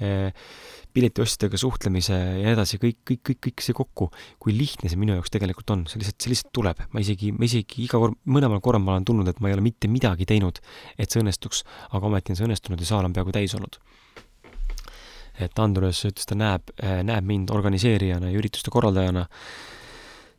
eh, 0.00 0.30
piletiostjatega 0.94 1.58
suhtlemise 1.58 2.14
ja 2.14 2.34
nii 2.38 2.52
edasi, 2.52 2.78
kõik, 2.82 3.00
kõik, 3.08 3.22
kõik, 3.28 3.40
kõik 3.48 3.64
see 3.64 3.76
kokku, 3.76 4.08
kui 4.42 4.54
lihtne 4.54 4.90
see 4.90 5.00
minu 5.00 5.16
jaoks 5.16 5.32
tegelikult 5.34 5.72
on, 5.74 5.84
see 5.90 6.00
lihtsalt, 6.00 6.18
see 6.22 6.32
lihtsalt 6.32 6.52
tuleb, 6.54 6.82
ma 6.94 7.02
isegi, 7.02 7.32
ma 7.34 7.48
isegi 7.48 7.82
iga 7.84 7.98
kord, 8.02 8.18
mõlemal 8.30 8.62
korral 8.64 8.82
ma 8.84 8.94
olen 8.94 9.06
tundnud, 9.08 9.30
et 9.30 9.40
ma 9.42 9.50
ei 9.50 9.56
ole 9.56 9.64
mitte 9.66 9.90
midagi 9.90 10.26
teinud, 10.30 10.60
et 10.94 11.10
see 11.10 11.22
õnnestuks, 11.22 11.64
aga 11.90 12.10
ometi 12.10 12.34
on 12.34 12.38
see 12.38 12.46
õnnestunud 12.46 12.82
ja 12.84 12.90
saal 12.90 13.08
on 13.08 13.16
peaaegu 13.16 13.34
täis 13.34 13.56
olnud. 13.58 13.80
et 15.42 15.58
Andrus 15.58 16.04
ütles, 16.06 16.28
ta 16.30 16.36
näeb, 16.38 16.70
näeb 16.78 17.24
mind 17.26 17.50
organiseerijana 17.50 18.30
ja 18.30 18.38
ürituste 18.38 18.70
korraldajana, 18.70 19.24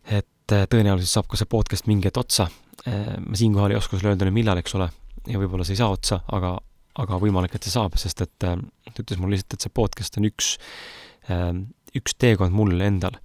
et 0.08 0.54
tõenäoliselt 0.72 1.12
saab 1.12 1.28
ka 1.28 1.39
see 1.39 1.50
podcast 1.52 1.89
mingi 1.91 2.08
hetk 2.08 2.22
otsa. 2.22 2.48
ma 2.86 3.36
siinkohal 3.36 3.74
ei 3.74 3.78
oska 3.78 3.98
sulle 3.98 4.13
öelda 4.13 4.28
nüüd 4.28 4.38
millal, 4.39 4.60
eks 4.62 4.76
ole, 4.78 4.88
ja 5.28 5.39
võib-olla 5.41 5.65
see 5.68 5.76
ei 5.76 5.82
saa 5.82 5.91
otsa, 5.91 6.22
aga 6.32 6.56
aga 7.02 7.18
võimalik, 7.20 7.56
et 7.56 7.66
see 7.66 7.74
saab, 7.74 7.98
sest 8.00 8.24
et 8.24 8.48
äh, 8.48 8.56
ta 8.92 9.04
ütles 9.04 9.20
mulle 9.20 9.36
lihtsalt, 9.36 9.58
et 9.58 9.66
see 9.66 9.74
podcast 9.76 10.20
on 10.20 10.28
üks, 10.30 10.54
äh, 11.34 11.50
üks 11.98 12.16
teekond 12.22 12.56
mul 12.56 12.80
endal, 12.86 13.18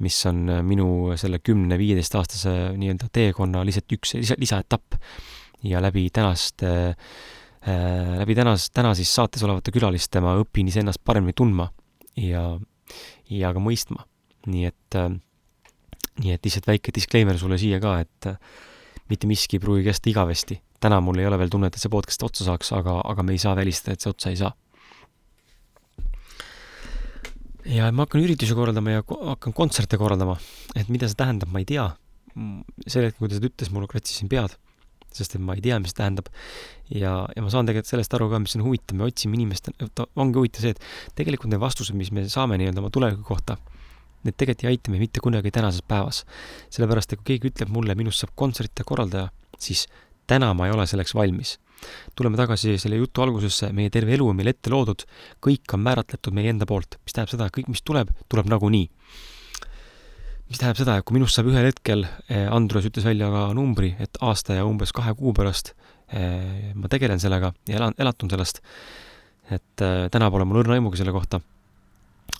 mis 0.00 0.16
on 0.28 0.46
äh, 0.48 0.62
minu 0.66 1.12
selle 1.20 1.42
kümne-viieteistaastase 1.44 2.54
nii-öelda 2.80 3.10
teekonna 3.12 3.64
lihtsalt 3.68 3.96
üks 3.98 4.16
lisa, 4.16 4.38
lisaetapp. 4.40 4.96
ja 5.62 5.80
läbi 5.84 6.06
tänaste 6.08 6.94
läbi 8.16 8.32
tänas, 8.34 8.70
täna 8.72 8.94
siis 8.96 9.10
saates 9.12 9.42
olevate 9.44 9.74
külaliste 9.74 10.22
ma 10.24 10.32
õpin 10.40 10.70
iseennast 10.70 11.02
paremini 11.04 11.34
tundma 11.36 11.66
ja, 12.16 12.54
ja 13.28 13.50
ka 13.52 13.60
mõistma. 13.60 14.06
nii 14.48 14.64
et 14.64 14.96
nii 16.24 16.32
et 16.32 16.48
lihtsalt 16.48 16.70
väike 16.70 16.94
disclaimer 16.96 17.36
sulle 17.36 17.60
siia 17.60 17.76
ka, 17.84 17.98
et 18.00 18.30
mitte 19.12 19.28
miski 19.28 19.58
ei 19.58 19.60
pruugi 19.60 19.84
kesta 19.84 20.08
igavesti 20.08 20.56
täna 20.80 21.00
mul 21.04 21.20
ei 21.20 21.28
ole 21.28 21.38
veel 21.40 21.52
tunnet, 21.52 21.76
et 21.76 21.82
see 21.82 21.92
podcast 21.92 22.22
otsa 22.24 22.46
saaks, 22.48 22.72
aga, 22.76 23.00
aga 23.12 23.24
me 23.26 23.36
ei 23.36 23.42
saa 23.42 23.54
välistada, 23.58 23.96
et 23.96 24.04
see 24.04 24.12
otsa 24.12 24.32
ei 24.32 24.40
saa. 24.40 24.54
ja 27.70 27.90
ma 27.92 28.06
hakkan 28.06 28.24
üritusi 28.24 28.56
korraldama 28.56 28.96
ja 28.96 29.04
hakkan 29.04 29.54
kontserte 29.56 29.98
korraldama, 30.00 30.38
et 30.74 30.88
mida 30.88 31.08
see 31.10 31.18
tähendab, 31.18 31.52
ma 31.52 31.62
ei 31.62 31.68
tea. 31.68 31.90
sel 32.86 33.08
hetkel, 33.08 33.24
kui 33.24 33.30
ta 33.30 33.36
seda 33.36 33.48
ütles, 33.50 33.70
mul 33.74 33.88
kratsisin 33.90 34.30
pead, 34.30 34.54
sest 35.12 35.34
et 35.34 35.42
ma 35.42 35.56
ei 35.58 35.62
tea, 35.64 35.78
mis 35.82 35.92
see 35.92 35.98
tähendab. 35.98 36.30
ja, 36.88 37.12
ja 37.36 37.42
ma 37.44 37.50
saan 37.52 37.68
tegelikult 37.68 37.90
sellest 37.90 38.14
aru 38.16 38.30
ka, 38.30 38.40
mis 38.42 38.56
on 38.56 38.64
huvitav, 38.66 38.96
me 38.96 39.08
otsime 39.10 39.36
inimeste, 39.36 39.74
ongi 40.16 40.38
huvitav 40.38 40.64
see, 40.64 40.76
et 40.76 41.18
tegelikult 41.18 41.52
need 41.52 41.62
vastused, 41.62 41.96
mis 41.98 42.12
me 42.14 42.24
saame 42.30 42.58
nii-öelda 42.60 42.82
oma 42.82 42.92
tuleviku 42.94 43.26
kohta, 43.34 43.58
need 44.24 44.36
tegelikult 44.36 44.64
ei 44.64 44.72
aita 44.74 44.94
meid 44.94 45.04
mitte 45.04 45.24
kunagi 45.24 45.52
tänases 45.54 45.84
päevas. 45.86 46.24
sellepärast, 46.72 47.12
et 47.12 47.20
kui 47.20 47.34
keegi 47.34 47.52
ütleb 47.52 47.74
mulle, 47.74 47.96
minust 47.98 48.22
saab 48.22 48.32
kontsertide 48.38 48.86
korraldaja, 48.86 49.30
siis 49.58 49.86
täna 50.30 50.52
ma 50.54 50.68
ei 50.68 50.74
ole 50.74 50.86
selleks 50.86 51.14
valmis. 51.16 51.58
tuleme 52.14 52.36
tagasi 52.36 52.74
selle 52.78 52.98
jutu 53.00 53.22
algusesse, 53.24 53.70
meie 53.72 53.88
terve 53.90 54.12
elu 54.12 54.26
on 54.28 54.36
meil 54.36 54.50
ette 54.50 54.68
loodud, 54.68 55.06
kõik 55.40 55.72
on 55.72 55.80
määratletud 55.80 56.34
meie 56.36 56.52
enda 56.52 56.66
poolt, 56.68 56.98
mis 57.06 57.16
tähendab 57.16 57.32
seda, 57.32 57.46
et 57.48 57.54
kõik, 57.56 57.70
mis 57.72 57.80
tuleb, 57.80 58.10
tuleb 58.28 58.50
nagunii. 58.52 58.90
mis 60.50 60.58
tähendab 60.60 60.80
seda, 60.82 60.98
et 60.98 61.06
kui 61.08 61.16
minust 61.16 61.38
saab 61.38 61.48
ühel 61.48 61.70
hetkel, 61.70 62.04
eh, 62.28 62.46
Andrus 62.52 62.84
ütles 62.90 63.06
välja 63.06 63.30
ka 63.32 63.46
numbri, 63.56 63.94
et 63.98 64.20
aasta 64.20 64.58
ja 64.58 64.66
umbes 64.68 64.92
kahe 64.92 65.14
kuu 65.16 65.32
pärast 65.32 65.72
eh, 66.12 66.74
ma 66.74 66.90
tegelen 66.92 67.22
sellega 67.22 67.54
ja 67.70 67.80
elan, 67.80 67.96
elatun 67.98 68.30
sellest, 68.30 68.60
et 69.48 69.86
eh, 69.86 70.08
täna 70.12 70.30
pole 70.30 70.44
mul 70.44 70.60
õrna 70.64 70.76
aimugi 70.76 71.00
selle 71.00 71.16
kohta, 71.16 71.40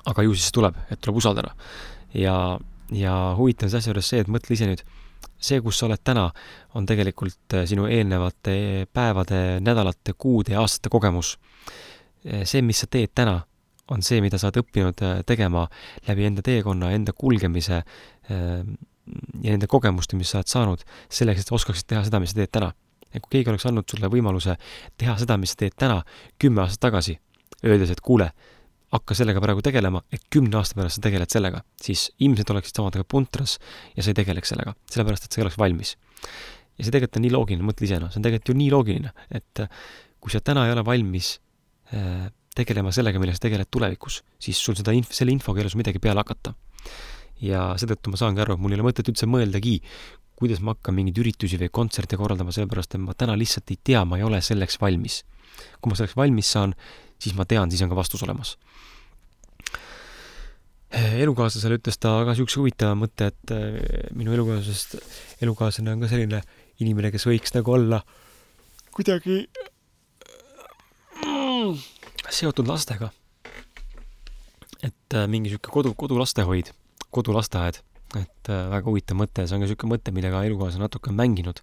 aga 0.04 0.26
ju 0.26 0.36
siis 0.36 0.52
tuleb, 0.52 0.76
et 0.90 1.00
tuleb 1.00 1.22
usaldada. 1.22 1.54
ja, 2.12 2.58
ja 2.92 3.20
huvitav 3.38 3.72
see 3.72 3.80
asja 3.80 3.94
juures 3.94 4.12
see, 4.12 4.20
et 4.20 4.28
mõtle 4.28 4.52
ise 4.52 4.68
nüüd 4.68 4.84
see, 5.40 5.60
kus 5.64 5.80
sa 5.80 5.86
oled 5.88 6.02
täna, 6.04 6.26
on 6.78 6.86
tegelikult 6.88 7.56
äh, 7.56 7.64
sinu 7.68 7.86
eelnevate 7.90 8.86
päevade, 8.92 9.60
nädalate, 9.64 10.14
kuude 10.18 10.54
ja 10.54 10.60
aastate 10.64 10.92
kogemus. 10.92 11.36
Äh, 12.26 12.44
see, 12.44 12.62
mis 12.66 12.82
sa 12.82 12.90
teed 12.90 13.14
täna, 13.16 13.40
on 13.90 14.04
see, 14.06 14.20
mida 14.22 14.38
sa 14.38 14.50
oled 14.50 14.60
õppinud 14.62 15.02
äh, 15.06 15.16
tegema 15.26 15.66
läbi 16.08 16.28
enda 16.28 16.44
teekonna, 16.46 16.92
enda 16.96 17.16
kulgemise 17.16 17.82
ja 18.30 19.50
nende 19.50 19.66
kogemuste, 19.66 20.14
mis 20.14 20.30
sa 20.30 20.38
oled 20.38 20.50
saanud, 20.52 20.82
selleks, 21.10 21.42
et 21.42 21.48
oskaksid 21.56 21.88
teha 21.90 22.04
seda, 22.06 22.20
mis 22.22 22.30
sa 22.30 22.38
teed 22.38 22.52
täna. 22.54 22.68
et 23.10 23.18
kui 23.18 23.40
keegi 23.40 23.50
oleks 23.50 23.64
andnud 23.66 23.90
sulle 23.90 24.06
võimaluse 24.06 24.54
teha 25.00 25.16
seda, 25.18 25.34
mis 25.40 25.50
sa 25.50 25.58
teed 25.64 25.74
täna, 25.74 25.96
kümme 26.38 26.62
aastat 26.62 26.84
tagasi, 26.84 27.16
öeldes, 27.66 27.90
et 27.90 28.00
kuule, 28.06 28.28
hakka 28.90 29.14
sellega 29.14 29.42
praegu 29.42 29.62
tegelema, 29.62 30.02
et 30.10 30.22
kümne 30.32 30.58
aasta 30.58 30.78
pärast 30.78 30.98
sa 30.98 31.04
tegeled 31.04 31.30
sellega, 31.30 31.62
siis 31.82 32.08
ilmselt 32.22 32.50
oleksid 32.54 32.80
samadega 32.80 33.06
puntras 33.06 33.58
ja 33.94 34.02
sa 34.02 34.10
ei 34.10 34.18
tegeleks 34.18 34.50
sellega, 34.50 34.74
sellepärast 34.90 35.26
et 35.26 35.32
sa 35.32 35.40
ei 35.40 35.46
oleks 35.46 35.58
valmis. 35.60 35.94
ja 36.78 36.86
see 36.86 36.94
tegelikult 36.94 37.20
on 37.20 37.24
nii 37.26 37.34
loogiline, 37.34 37.66
mõtle 37.66 37.86
ise, 37.86 38.00
noh, 38.02 38.10
see 38.10 38.18
on 38.18 38.26
tegelikult 38.26 38.50
ju 38.50 38.58
nii 38.58 38.70
loogiline, 38.72 39.12
et 39.36 39.62
kui 40.20 40.32
sa 40.32 40.40
täna 40.44 40.66
ei 40.66 40.74
ole 40.74 40.84
valmis 40.84 41.34
äh, 41.94 42.28
tegelema 42.56 42.92
sellega, 42.94 43.20
millega 43.20 43.38
sa 43.38 43.46
tegeled 43.46 43.70
tulevikus, 43.70 44.20
siis 44.42 44.58
sul 44.58 44.76
seda 44.78 44.94
inf-, 44.96 45.12
selle 45.14 45.34
infoga 45.34 45.60
ei 45.60 45.66
ole 45.66 45.72
sul 45.72 45.82
midagi 45.82 46.02
peale 46.02 46.24
hakata. 46.24 46.54
ja 47.40 47.70
seetõttu 47.80 48.12
ma 48.12 48.18
saangi 48.20 48.42
aru, 48.42 48.56
et 48.56 48.60
mul 48.60 48.74
ei 48.74 48.80
ole 48.80 48.88
mõtet 48.90 49.06
üldse 49.08 49.28
mõeldagi, 49.30 49.78
kuidas 50.40 50.60
ma 50.64 50.74
hakkan 50.74 50.96
mingeid 50.96 51.20
üritusi 51.20 51.60
või 51.60 51.70
kontserte 51.72 52.16
korraldama, 52.20 52.52
sellepärast 52.52 52.96
et 52.96 53.02
ma 53.04 53.14
täna 53.16 53.36
lihtsalt 53.38 53.70
ei 53.72 53.78
tea, 53.84 54.02
ma 54.08 54.18
ei 54.18 54.24
ole 54.26 54.40
selleks 54.44 54.80
valmis. 54.80 55.22
kui 55.80 55.92
ma 55.92 55.96
selleks 55.96 56.16
valmis 56.16 56.52
saan, 56.52 56.74
siis 57.20 57.36
ma 57.36 57.44
tean, 57.44 57.70
siis 57.70 57.82
on 57.84 57.90
ka 57.92 57.96
vastus 57.98 58.22
olemas. 58.24 58.56
Elukaaslasele 60.90 61.78
ütles 61.78 61.98
ta 62.02 62.12
ka 62.24 62.32
niisuguse 62.32 62.58
huvitava 62.58 62.96
mõtte, 62.98 63.30
et 63.30 63.52
eh, 63.54 64.08
minu 64.16 64.34
elukaaslasest, 64.34 64.96
elukaaslane 65.44 65.94
on 65.94 66.02
ka 66.02 66.10
selline 66.10 66.42
inimene, 66.82 67.12
kes 67.14 67.26
võiks 67.28 67.54
nagu 67.54 67.74
olla 67.76 68.00
kuidagi 68.90 69.44
mm, 71.22 71.78
seotud 72.26 72.66
lastega. 72.70 73.12
et 74.82 75.14
eh, 75.14 75.26
mingi 75.30 75.50
niisugune 75.50 75.76
kodu, 75.78 75.94
kodulastehoid, 75.94 76.74
kodulasteaed, 77.14 77.82
et 78.18 78.50
äh, 78.50 78.66
väga 78.74 78.86
huvitav 78.90 79.18
mõte, 79.20 79.46
see 79.46 79.54
on 79.54 79.62
ka 79.62 79.68
niisugune 79.68 79.94
mõte, 79.94 80.14
millega 80.14 80.42
elukaaslane 80.48 80.88
natuke 80.88 81.12
on 81.12 81.20
mänginud 81.22 81.62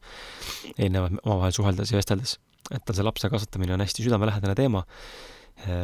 eelnevalt 0.77 1.19
omavahel 1.25 1.55
suheldes 1.55 1.91
ja 1.91 1.99
vesteldes. 1.99 2.37
et 2.71 2.83
tal 2.83 2.95
see 2.95 3.03
lapse 3.03 3.27
kasvatamine 3.31 3.75
on 3.75 3.83
hästi 3.83 4.03
südamelähedane 4.03 4.55
teema 4.55 4.85
Eh, 4.85 5.35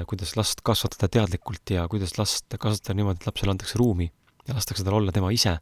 kuidas 0.07 0.35
last 0.37 0.61
kasvatada 0.65 1.09
teadlikult 1.11 1.71
ja 1.73 1.87
kuidas 1.89 2.17
last 2.19 2.45
kasvatada 2.59 2.97
niimoodi, 2.97 3.21
et 3.21 3.27
lapsele 3.27 3.55
antakse 3.55 3.79
ruumi 3.81 4.11
ja 4.47 4.55
lastakse 4.57 4.83
tal 4.83 4.97
olla 4.97 5.11
tema 5.15 5.31
ise, 5.31 5.55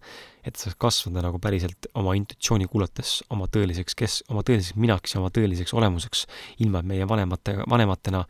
et 0.46 0.58
saaks 0.58 0.78
kasvada 0.82 1.22
nagu 1.28 1.40
päriselt 1.42 1.88
oma 2.02 2.16
intuitsiooni 2.18 2.66
kuulates 2.72 3.20
oma 3.34 3.48
tõeliseks 3.52 3.98
kes-, 3.98 4.22
oma 4.34 4.44
tõeliseks 4.48 4.78
minaks 4.82 5.14
ja 5.14 5.22
oma 5.22 5.30
tõeliseks 5.34 5.74
olemuseks, 5.78 6.26
ilma 6.66 6.82
et 6.82 6.90
meie 6.90 7.08
vanemate, 7.08 7.60
vanematena 7.70 8.24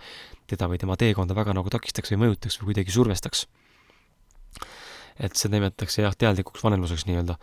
teda 0.51 0.67
või 0.67 0.81
tema 0.81 0.97
teekonda 0.99 1.37
väga 1.37 1.55
nagu 1.55 1.71
takistaks 1.71 2.11
või 2.13 2.25
mõjutaks 2.25 2.59
või 2.59 2.71
kuidagi 2.71 2.95
survestaks. 2.95 3.47
et 5.19 5.35
seda 5.37 5.55
nimetatakse 5.55 6.01
jah, 6.01 6.15
teadlikuks 6.17 6.63
vanemluseks 6.63 7.05
nii-öelda. 7.07 7.37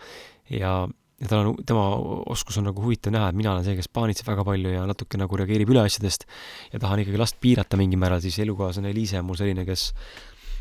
ja 0.51 0.89
ja 1.19 1.31
tal 1.31 1.51
on, 1.51 1.59
tema 1.67 1.89
oskus 2.31 2.61
on 2.61 2.69
nagu 2.69 2.83
huvitav 2.85 3.15
näha, 3.15 3.33
et 3.33 3.39
mina 3.39 3.53
olen 3.53 3.67
see, 3.67 3.75
kes 3.79 3.91
paanitseb 3.91 4.29
väga 4.31 4.45
palju 4.47 4.75
ja 4.77 4.85
natuke 4.87 5.19
nagu 5.21 5.41
reageerib 5.41 5.73
üle 5.75 5.83
asjadest. 5.83 6.29
Ja 6.73 6.81
tahan 6.83 7.03
ikkagi 7.03 7.19
last 7.21 7.41
piirata 7.43 7.81
mingil 7.81 8.01
määral, 8.01 8.23
siis 8.23 8.39
elukaaslane 8.45 8.95
Liise 8.95 9.19
on 9.19 9.27
mul 9.31 9.41
selline, 9.41 9.67
kes 9.69 9.91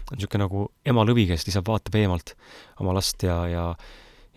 on 0.07 0.17
niisugune 0.17 0.45
nagu 0.45 0.65
ema 0.87 1.05
lõvi, 1.05 1.27
kes 1.29 1.45
lihtsalt 1.45 1.67
vaatab 1.67 1.97
eemalt 1.99 2.33
oma 2.81 2.95
last 2.97 3.27
ja, 3.27 3.41
ja 3.51 3.69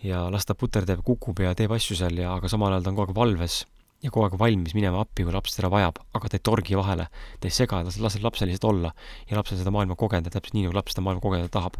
ja 0.03 0.23
las 0.33 0.47
ta 0.49 0.55
puterdab, 0.57 1.03
kukub 1.05 1.39
ja 1.43 1.53
teeb 1.57 1.73
asju 1.75 1.97
seal 1.97 2.17
ja, 2.17 2.33
aga 2.33 2.49
samal 2.49 2.73
ajal 2.73 2.85
ta 2.85 2.91
on 2.91 2.97
kogu 2.97 3.11
aeg 3.11 3.17
valves 3.17 3.57
ja 4.01 4.09
kogu 4.09 4.25
aeg 4.25 4.37
valmis 4.41 4.73
minema 4.73 5.01
appi, 5.03 5.25
kui 5.25 5.33
laps 5.33 5.53
teda 5.57 5.69
vajab, 5.69 5.99
aga 6.17 6.29
ta 6.29 6.39
ei 6.39 6.45
torgi 6.49 6.77
vahele, 6.77 7.05
ta 7.37 7.49
ei 7.49 7.53
sega, 7.53 7.83
ta 7.85 7.93
laseb 8.01 8.25
lapsel 8.25 8.49
lihtsalt 8.49 8.69
olla 8.71 8.93
ja 9.29 9.37
laps 9.37 9.53
on 9.53 9.61
seda 9.61 9.73
maailma 9.73 9.97
kogenud 9.99 10.29
ja 10.29 10.33
täpselt 10.33 10.57
nii, 10.57 10.65
nagu 10.67 10.77
laps 10.77 10.95
seda 10.95 11.05
maailma 11.05 11.21
kogeda 11.21 11.51
tahab. 11.53 11.77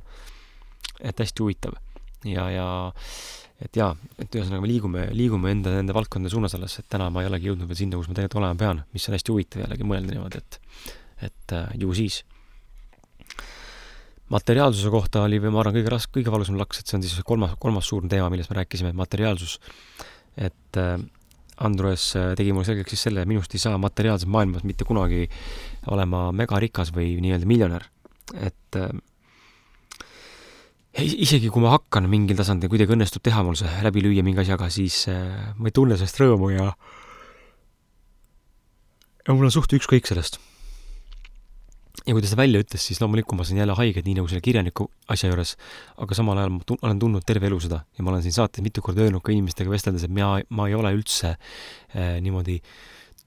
et 1.02 1.18
hästi 1.18 1.42
huvitav. 1.42 1.78
Ja, 2.26 2.50
ja 2.54 2.66
et 3.62 3.78
jaa, 3.78 3.92
et 4.18 4.36
ühesõnaga 4.36 4.64
me 4.64 4.70
liigume, 4.70 5.06
liigume 5.16 5.54
enda, 5.54 5.74
nende 5.76 5.94
valdkondade 5.96 6.34
suunas 6.34 6.56
alles, 6.58 6.80
et 6.82 6.88
täna 6.92 7.10
ma 7.14 7.24
ei 7.24 7.30
olegi 7.30 7.52
jõudnud 7.52 7.70
veel 7.70 7.80
sinna, 7.84 8.00
kus 8.00 8.10
ma 8.10 8.18
tegelikult 8.18 8.42
olema 8.42 8.58
pean, 8.58 8.82
mis 8.96 9.08
on 9.08 9.16
hästi 9.18 9.34
huvitav 9.34 9.64
jällegi 9.66 9.88
mõelda 9.88 10.16
niimoodi, 10.16 10.42
et, 10.42 10.60
et 11.30 11.56
äh, 11.58 11.72
ju 11.84 11.94
siis. 11.98 12.22
materiaalsuse 14.32 14.90
kohta 14.90 15.26
oli, 15.28 15.40
ma 15.44 15.60
arvan, 15.62 15.76
kõige 15.78 15.94
ras-, 15.94 16.10
kõige 16.10 16.34
valusam 16.34 16.58
laks, 16.58 16.82
et 16.82 16.90
see 16.90 16.98
on 16.98 17.06
siis 17.06 17.22
kolmas, 17.28 17.54
kolmas 17.60 17.90
suur 17.92 18.08
teema, 18.10 18.30
millest 18.34 18.50
me 18.50 18.62
rääkisime, 18.62 18.94
materiaalsus. 18.98 19.60
et 20.38 20.78
äh, 20.82 20.98
Andrus 21.62 22.16
äh, 22.16 22.34
tegi 22.36 22.54
mulle 22.56 22.66
selgeks 22.66 22.96
siis 22.96 23.06
selle, 23.10 23.22
et 23.22 23.30
minust 23.30 23.54
ei 23.54 23.62
saa 23.62 23.78
materiaalses 23.78 24.30
maailmas 24.32 24.66
mitte 24.66 24.88
kunagi 24.88 25.28
olema 25.94 26.32
megarikas 26.34 26.90
või 26.96 27.14
nii-öelda 27.22 27.46
miljonär. 27.46 27.86
et 28.34 28.80
äh, 28.80 28.90
isegi 31.00 31.50
kui 31.52 31.64
ma 31.64 31.72
hakkan 31.78 32.08
mingil 32.12 32.36
tasandil, 32.40 32.70
kuidagi 32.72 32.96
õnnestub 32.96 33.24
teha 33.24 33.44
mul 33.48 33.56
see 33.60 33.72
läbi 33.86 34.04
lüüa 34.04 34.24
mingi 34.28 34.44
asjaga, 34.44 34.68
siis 34.74 35.06
äh, 35.12 35.54
ma 35.56 35.70
ei 35.70 35.76
tunne 35.76 35.98
sellest 36.00 36.20
rõõmu 36.20 36.52
ja 36.52 36.72
ja 39.22 39.36
mul 39.36 39.48
on 39.48 39.54
suht 39.54 39.72
ükskõik 39.78 40.10
sellest. 40.10 40.40
ja 42.02 42.16
kui 42.16 42.24
ta 42.24 42.28
seda 42.28 42.42
välja 42.42 42.64
ütles, 42.64 42.84
siis 42.84 43.00
loomulikult 43.00 43.40
ma 43.40 43.46
sain 43.48 43.62
jälle 43.62 43.76
haiget, 43.78 44.04
nii 44.08 44.18
nagu 44.20 44.28
selle 44.28 44.44
kirjaniku 44.44 44.90
asja 45.12 45.30
juures, 45.30 45.56
aga 46.02 46.18
samal 46.18 46.40
ajal 46.42 46.56
ma 46.58 46.64
tun-, 46.68 46.80
olen 46.82 47.00
tundnud 47.00 47.26
terve 47.28 47.48
elu 47.48 47.60
seda 47.62 47.84
ja 47.86 48.04
ma 48.04 48.12
olen 48.12 48.24
siin 48.26 48.36
saates 48.36 48.64
mitu 48.66 48.84
korda 48.84 49.06
öelnud 49.06 49.24
ka 49.24 49.32
inimestega 49.32 49.72
vesteldes, 49.72 50.08
et 50.08 50.12
mina, 50.12 50.42
ma 50.50 50.68
ei 50.68 50.76
ole 50.76 50.92
üldse 50.98 51.36
äh, 51.38 52.18
niimoodi 52.24 52.60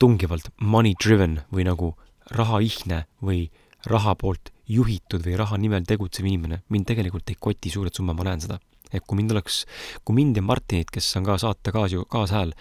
tungivalt 0.03 0.51
money 0.61 0.97
driven 1.01 1.41
või 1.55 1.69
nagu 1.69 1.95
rahaihne 2.35 3.05
või 3.25 3.47
raha 3.89 4.17
poolt 4.19 4.54
juhitud 4.71 5.25
või 5.25 5.37
raha 5.39 5.59
nimel 5.61 5.85
tegutsev 5.89 6.27
inimene, 6.29 6.63
mind 6.73 6.89
tegelikult 6.89 7.31
ei 7.33 7.41
koti 7.41 7.73
suured 7.73 7.95
summad, 7.95 8.17
ma 8.19 8.31
näen 8.31 8.45
seda. 8.45 8.61
et 8.95 9.03
kui 9.03 9.17
mind 9.19 9.33
oleks, 9.35 9.65
kui 10.07 10.15
mind 10.15 10.37
ja 10.39 10.43
Martinit, 10.47 10.91
kes 10.93 11.09
on 11.19 11.25
ka 11.27 11.35
saate 11.41 11.73
kaas, 11.75 11.97
kaashääl, 12.13 12.53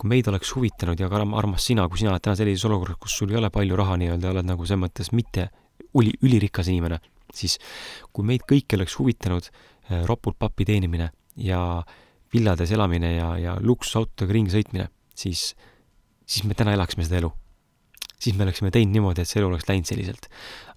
kui 0.00 0.08
meid 0.08 0.30
oleks 0.30 0.54
huvitanud 0.56 1.00
ja 1.00 1.10
ka 1.12 1.20
armas 1.20 1.66
sina, 1.66 1.84
kui 1.92 2.00
sina 2.00 2.14
oled 2.14 2.24
täna 2.24 2.38
sellises 2.38 2.64
olukorras, 2.64 2.96
kus 3.02 3.18
sul 3.18 3.34
ei 3.34 3.36
ole 3.36 3.50
palju 3.52 3.76
raha 3.76 3.98
nii-öelda, 4.00 4.30
oled 4.32 4.48
nagu 4.48 4.64
selles 4.64 4.80
mõttes 4.86 5.12
mitte 5.12 5.50
üli, 6.00 6.14
ülirikas 6.24 6.72
inimene, 6.72 7.02
siis 7.34 7.58
kui 8.16 8.24
meid 8.24 8.46
kõiki 8.48 8.78
oleks 8.78 8.96
huvitanud 8.96 9.50
eh, 9.50 10.06
ropult 10.08 10.40
pappi 10.40 10.64
teenimine 10.64 11.10
ja 11.36 11.60
villades 12.32 12.72
elamine 12.72 13.16
ja, 13.18 13.30
ja 13.36 13.56
luksusautodega 13.60 14.38
ringi 14.38 14.56
sõitmine, 14.56 14.88
siis, 15.14 15.50
siis 16.24 16.48
me 16.48 16.56
täna 16.56 16.72
elaksime 16.78 17.04
seda 17.04 17.20
elu 17.20 17.34
siis 18.24 18.36
me 18.38 18.46
oleksime 18.46 18.72
teinud 18.74 18.94
niimoodi, 18.94 19.24
et 19.24 19.30
see 19.30 19.40
elu 19.40 19.50
oleks 19.50 19.68
läinud 19.68 19.88
selliselt. 19.88 20.28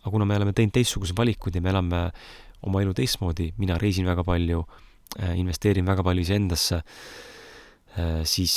Aga 0.02 0.14
kuna 0.14 0.28
me 0.28 0.38
oleme 0.40 0.54
teinud 0.56 0.76
teistsugused 0.76 1.18
valikud 1.18 1.56
ja 1.56 1.64
me 1.64 1.74
elame 1.74 2.02
oma 2.68 2.82
elu 2.84 2.94
teistmoodi, 2.98 3.52
mina 3.62 3.78
reisin 3.82 4.08
väga 4.08 4.26
palju, 4.28 4.64
äh, 5.20 5.36
investeerin 5.40 5.88
väga 5.88 6.06
palju 6.06 6.26
iseendasse, 6.26 6.82
äh, 7.98 8.22
siis, 8.28 8.56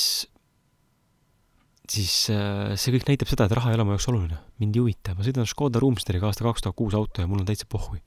siis 1.90 2.14
äh, 2.32 2.76
see 2.76 2.94
kõik 2.96 3.10
näitab 3.10 3.32
seda, 3.32 3.48
et 3.48 3.56
raha 3.58 3.72
ei 3.72 3.78
ole 3.78 3.88
mu 3.88 3.96
jaoks 3.96 4.08
oluline. 4.12 4.40
mind 4.62 4.76
ei 4.76 4.84
huvita, 4.84 5.16
ma 5.16 5.26
sõidan 5.26 5.48
Škoda 5.48 5.82
Roomsteriga 5.82 6.30
aasta 6.30 6.46
kaks 6.46 6.64
tuhat 6.64 6.78
kuus 6.78 6.96
auto 6.96 7.22
ja 7.22 7.28
mul 7.30 7.42
on 7.42 7.48
täitsa 7.48 7.68
pohhui. 7.68 8.00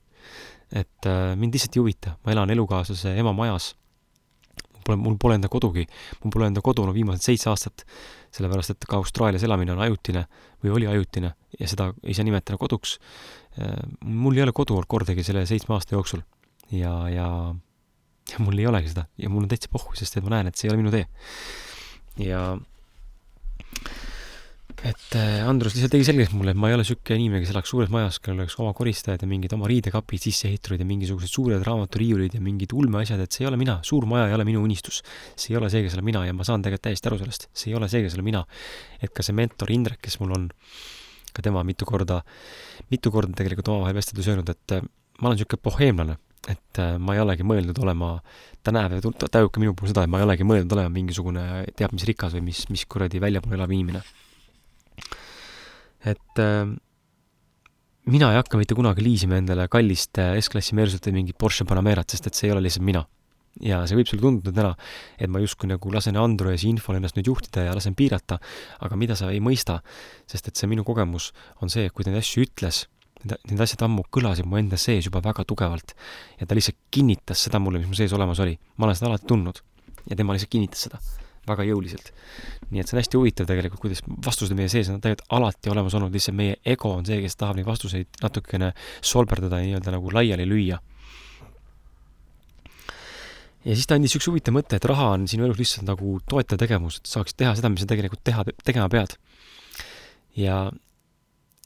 et 0.72 1.06
mind 1.38 1.54
lihtsalt 1.54 1.76
ei 1.76 1.84
huvita, 1.84 2.16
ma 2.24 2.32
elan 2.32 2.50
elukaaslase 2.50 3.14
ema 3.20 3.34
majas 3.36 3.74
pole, 4.86 4.98
mul 5.00 5.16
pole 5.20 5.38
enda 5.38 5.50
kodugi, 5.52 5.86
mul 6.22 6.34
pole 6.34 6.48
enda 6.50 6.62
kodu 6.64 6.86
no 6.86 6.94
viimased 6.96 7.26
seitse 7.26 7.50
aastat, 7.52 7.86
sellepärast 8.34 8.74
et 8.74 8.88
ka 8.88 9.00
Austraalias 9.00 9.44
elamine 9.46 9.74
on 9.74 9.82
ajutine 9.84 10.26
või 10.64 10.74
oli 10.78 10.88
ajutine 10.90 11.34
ja 11.58 11.70
seda 11.70 11.90
ei 12.02 12.16
saa 12.16 12.26
nimetada 12.26 12.58
koduks. 12.60 12.98
Äh, 13.58 13.76
mul 14.04 14.38
ei 14.38 14.44
ole 14.46 14.54
kodu 14.56 14.78
olnud 14.78 14.90
kordagi 14.90 15.26
selle 15.26 15.46
seitsme 15.48 15.76
aasta 15.76 15.96
jooksul 15.96 16.24
ja, 16.74 16.94
ja, 17.12 17.28
ja 18.32 18.44
mul 18.44 18.58
ei 18.58 18.68
olegi 18.70 18.92
seda 18.94 19.06
ja 19.20 19.32
mul 19.32 19.46
on 19.46 19.50
täitsa 19.52 19.72
pohhu, 19.72 19.96
sest 19.98 20.18
et 20.18 20.26
ma 20.26 20.36
näen, 20.36 20.50
et 20.50 20.58
see 20.58 20.68
ei 20.68 20.74
ole 20.74 20.82
minu 20.82 20.94
tee. 20.94 21.06
ja 22.24 22.46
et 24.84 25.16
äh, 25.16 25.40
Andrus 25.48 25.72
lihtsalt 25.72 25.94
tegi 25.94 26.04
selgeks 26.04 26.34
mulle, 26.36 26.52
et 26.52 26.58
ma 26.60 26.68
ei 26.68 26.74
ole 26.76 26.84
niisugune 26.84 27.16
inimene, 27.16 27.40
kes 27.40 27.54
elaks 27.54 27.70
suures 27.72 27.90
majas, 27.92 28.18
kellel 28.20 28.42
oleks 28.42 28.56
oma 28.60 28.74
koristajad 28.76 29.22
ja 29.24 29.28
mingid 29.30 29.54
oma 29.56 29.68
riidekapid 29.70 30.20
sisse 30.26 30.50
ehitatud 30.50 30.82
ja 30.82 30.86
mingisugused 30.88 31.32
suured 31.32 31.62
raamaturiiulid 31.64 32.36
ja 32.36 32.42
mingid 32.44 32.74
ulmeasjad, 32.76 33.22
et 33.24 33.32
see 33.32 33.46
ei 33.46 33.48
ole 33.48 33.56
mina, 33.60 33.78
suur 33.86 34.04
maja 34.10 34.26
ei 34.28 34.36
ole 34.36 34.44
minu 34.44 34.60
unistus. 34.64 35.00
see 35.40 35.54
ei 35.54 35.60
ole 35.60 35.70
see, 35.72 35.80
kes 35.86 35.96
olen 35.96 36.04
mina 36.10 36.26
ja 36.26 36.34
ma 36.36 36.44
saan 36.44 36.64
tegelikult 36.64 36.84
täiesti 36.90 37.08
aru 37.08 37.20
sellest, 37.22 37.48
see 37.56 37.70
ei 37.72 37.78
ole 37.78 37.88
see, 37.88 38.02
kes 38.04 38.18
olen 38.18 38.28
mina. 38.28 38.42
et 39.00 39.14
ka 39.14 39.24
see 39.24 39.36
mentor 39.36 39.72
Indrek, 39.72 40.02
kes 40.04 40.18
mul 40.20 40.34
on, 40.36 40.44
ka 41.32 41.44
tema 41.46 41.64
mitu 41.64 41.88
korda, 41.88 42.20
mitu 42.92 43.12
korda 43.14 43.32
tegelikult 43.40 43.72
omavahel 43.72 43.96
vesteldes 43.96 44.28
öelnud, 44.28 44.52
et 44.52 44.76
äh, 44.76 44.84
ma 45.20 45.30
olen 45.30 45.40
niisugune 45.40 45.64
boheemlane, 45.64 46.18
et 46.52 46.82
äh, 46.82 46.98
ma 47.00 47.16
ei 47.16 47.22
olegi 47.24 47.46
mõelnud 47.48 47.80
olema, 47.80 48.18
ta 48.60 48.76
näeb 48.76 48.98
ja 48.98 49.14
tajub 49.32 49.48
ka 49.48 49.64
minu 49.64 49.72
puhul 49.72 49.94
seda, 49.94 50.04
et 50.04 50.12
ma 50.12 50.20
ei 50.20 50.28
olegi 50.28 50.44
mõelnud 50.44 50.76
olema 50.76 50.92
mingisugune 50.92 51.64
teab 51.72 51.96
mis 51.96 52.04
rikas 52.04 52.36
või 52.36 52.50
mis, 52.50 52.66
mis 52.68 52.84
kuradi 52.84 53.22
väljapoole 53.24 53.56
elav 53.56 53.72
inimene 53.72 54.04
et 56.04 56.40
äh, 56.42 56.68
mina 58.10 58.30
ei 58.32 58.38
hakka 58.38 58.60
mitte 58.60 58.76
kunagi 58.76 59.04
liisima 59.04 59.38
endale 59.40 59.66
kallist 59.72 60.20
äh, 60.20 60.36
S-klassi 60.40 60.76
Mersut 60.76 61.08
või 61.08 61.20
mingit 61.20 61.38
Porsche 61.40 61.66
Panamerat, 61.68 62.12
sest 62.12 62.28
et 62.28 62.38
see 62.38 62.50
ei 62.50 62.54
ole 62.54 62.64
lihtsalt 62.66 62.86
mina. 62.86 63.04
ja 63.62 63.84
see 63.86 63.94
võib 63.94 64.08
sulle 64.10 64.24
tunduda 64.24 64.50
täna, 64.50 64.72
et 65.14 65.30
ma 65.30 65.38
justkui 65.38 65.68
nagu 65.70 65.92
lasen 65.94 66.16
Androesi 66.18 66.66
infol 66.66 66.98
ennast 66.98 67.14
nüüd 67.14 67.28
juhtida 67.30 67.68
ja 67.68 67.76
lasen 67.76 67.94
piirata, 67.94 68.40
aga 68.82 68.98
mida 68.98 69.14
sa 69.14 69.28
ei 69.30 69.38
mõista, 69.38 69.78
sest 70.26 70.50
et 70.50 70.58
see 70.58 70.66
minu 70.66 70.82
kogemus 70.84 71.30
on 71.62 71.70
see, 71.70 71.86
kui 71.94 72.02
ta 72.02 72.10
neid 72.10 72.24
asju 72.24 72.48
ütles, 72.48 72.82
need 73.22 73.62
asjad 73.62 73.86
ammu 73.86 74.08
kõlasid 74.10 74.48
mu 74.50 74.58
enda 74.58 74.76
sees 74.76 75.06
juba 75.06 75.22
väga 75.22 75.46
tugevalt 75.46 75.94
ja 76.40 76.48
ta 76.50 76.58
lihtsalt 76.58 76.82
kinnitas 76.90 77.46
seda 77.46 77.62
mulle, 77.62 77.78
mis 77.78 77.94
mu 77.94 78.00
sees 78.00 78.12
olemas 78.12 78.42
oli. 78.42 78.58
ma 78.76 78.88
olen 78.88 78.98
seda 78.98 79.12
alati 79.12 79.30
tundnud 79.30 79.62
ja 80.10 80.18
tema 80.18 80.34
lihtsalt 80.34 80.52
kinnitas 80.52 80.88
seda 80.88 80.98
väga 81.48 81.66
jõuliselt. 81.68 82.10
nii 82.70 82.80
et 82.80 82.88
see 82.88 82.96
on 82.96 83.00
hästi 83.02 83.18
huvitav 83.20 83.48
tegelikult, 83.48 83.82
kuidas 83.82 84.02
vastused 84.24 84.56
meie 84.56 84.70
sees 84.72 84.88
on 84.92 85.00
tegelikult 85.04 85.30
alati 85.36 85.72
olemas 85.72 85.94
olnud, 85.98 86.14
lihtsalt 86.14 86.36
meie 86.38 86.56
ego 86.64 86.94
on 86.96 87.06
see, 87.06 87.20
kes 87.24 87.36
tahab 87.40 87.58
neid 87.58 87.68
vastuseid 87.68 88.20
natukene 88.22 88.72
solberdada 89.04 89.60
ja 89.60 89.68
nii-öelda 89.68 89.94
nagu 89.94 90.12
laiali 90.14 90.46
lüüa. 90.48 90.78
ja 93.64 93.74
siis 93.74 93.86
ta 93.88 93.96
andis 93.96 94.12
niisuguse 94.12 94.32
huvitava 94.32 94.58
mõtte, 94.58 94.80
et 94.80 94.88
raha 94.88 95.12
on 95.18 95.28
sinu 95.30 95.46
elus 95.46 95.60
lihtsalt 95.60 95.86
nagu 95.88 96.18
toetav 96.28 96.60
tegevus, 96.60 97.00
et 97.00 97.12
saaksid 97.12 97.38
teha 97.40 97.54
seda, 97.58 97.72
mis 97.72 97.84
sa 97.84 97.90
tegelikult 97.90 98.24
teha, 98.24 98.44
tegema 98.64 98.88
pead. 98.92 99.16
ja, 100.36 100.64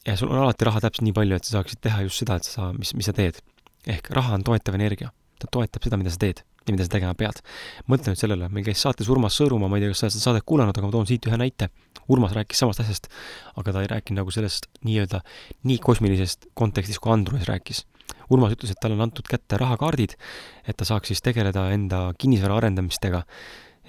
ja 0.05 0.19
sul 0.19 0.31
on 0.31 0.43
alati 0.43 0.67
raha 0.67 0.83
täpselt 0.87 1.07
nii 1.07 1.15
palju, 1.15 1.39
et 1.39 1.47
sa 1.47 1.59
saaksid 1.59 1.83
teha 1.87 2.03
just 2.07 2.23
seda, 2.23 2.39
et 2.39 2.47
sa, 2.47 2.71
mis, 2.75 2.93
mis 2.95 3.07
sa 3.07 3.15
teed. 3.15 3.41
ehk 3.87 4.11
raha 4.11 4.35
on 4.35 4.43
toetav 4.43 4.75
energia, 4.75 5.11
ta 5.39 5.47
toetab 5.51 5.87
seda, 5.87 5.99
mida 5.99 6.11
sa 6.11 6.19
teed 6.27 6.43
ja 6.67 6.73
mida 6.73 6.85
sa 6.85 6.93
tegema 6.93 7.13
pead. 7.17 7.41
mõtle 7.89 8.13
nüüd 8.13 8.21
sellele, 8.21 8.49
meil 8.53 8.65
käis 8.65 8.81
saates 8.83 9.09
Urmas 9.09 9.37
Sõõrumaa, 9.39 9.69
ma 9.69 9.77
ei 9.79 9.85
tea, 9.85 9.93
kas 9.93 10.01
sa 10.01 10.07
oled 10.07 10.15
seda 10.15 10.25
saadet 10.25 10.45
kuulanud, 10.45 10.77
aga 10.77 10.87
ma 10.87 10.93
toon 10.93 11.07
siit 11.09 11.27
ühe 11.29 11.37
näite. 11.39 11.69
Urmas 12.09 12.33
rääkis 12.35 12.61
samast 12.61 12.81
asjast, 12.83 13.09
aga 13.59 13.73
ta 13.73 13.83
ei 13.83 13.89
rääkinud 13.91 14.21
nagu 14.21 14.33
sellest 14.33 14.67
nii-öelda 14.85 15.21
nii 15.69 15.79
kosmilisest 15.83 16.49
kontekstist, 16.57 17.01
kui 17.03 17.13
Andrus 17.13 17.47
rääkis. 17.49 17.85
Urmas 18.29 18.53
ütles, 18.53 18.73
et 18.73 18.81
talle 18.81 18.97
on 18.97 19.07
antud 19.07 19.25
kätte 19.29 19.57
rahakaardid, 19.57 20.15
et 20.67 20.77
ta 20.77 20.85
saaks 20.85 21.13
siis 21.13 21.21
tegeleda 21.25 21.69
enda 21.73 22.09
kinnisvara 22.17 22.57
arendamistega 22.61 23.23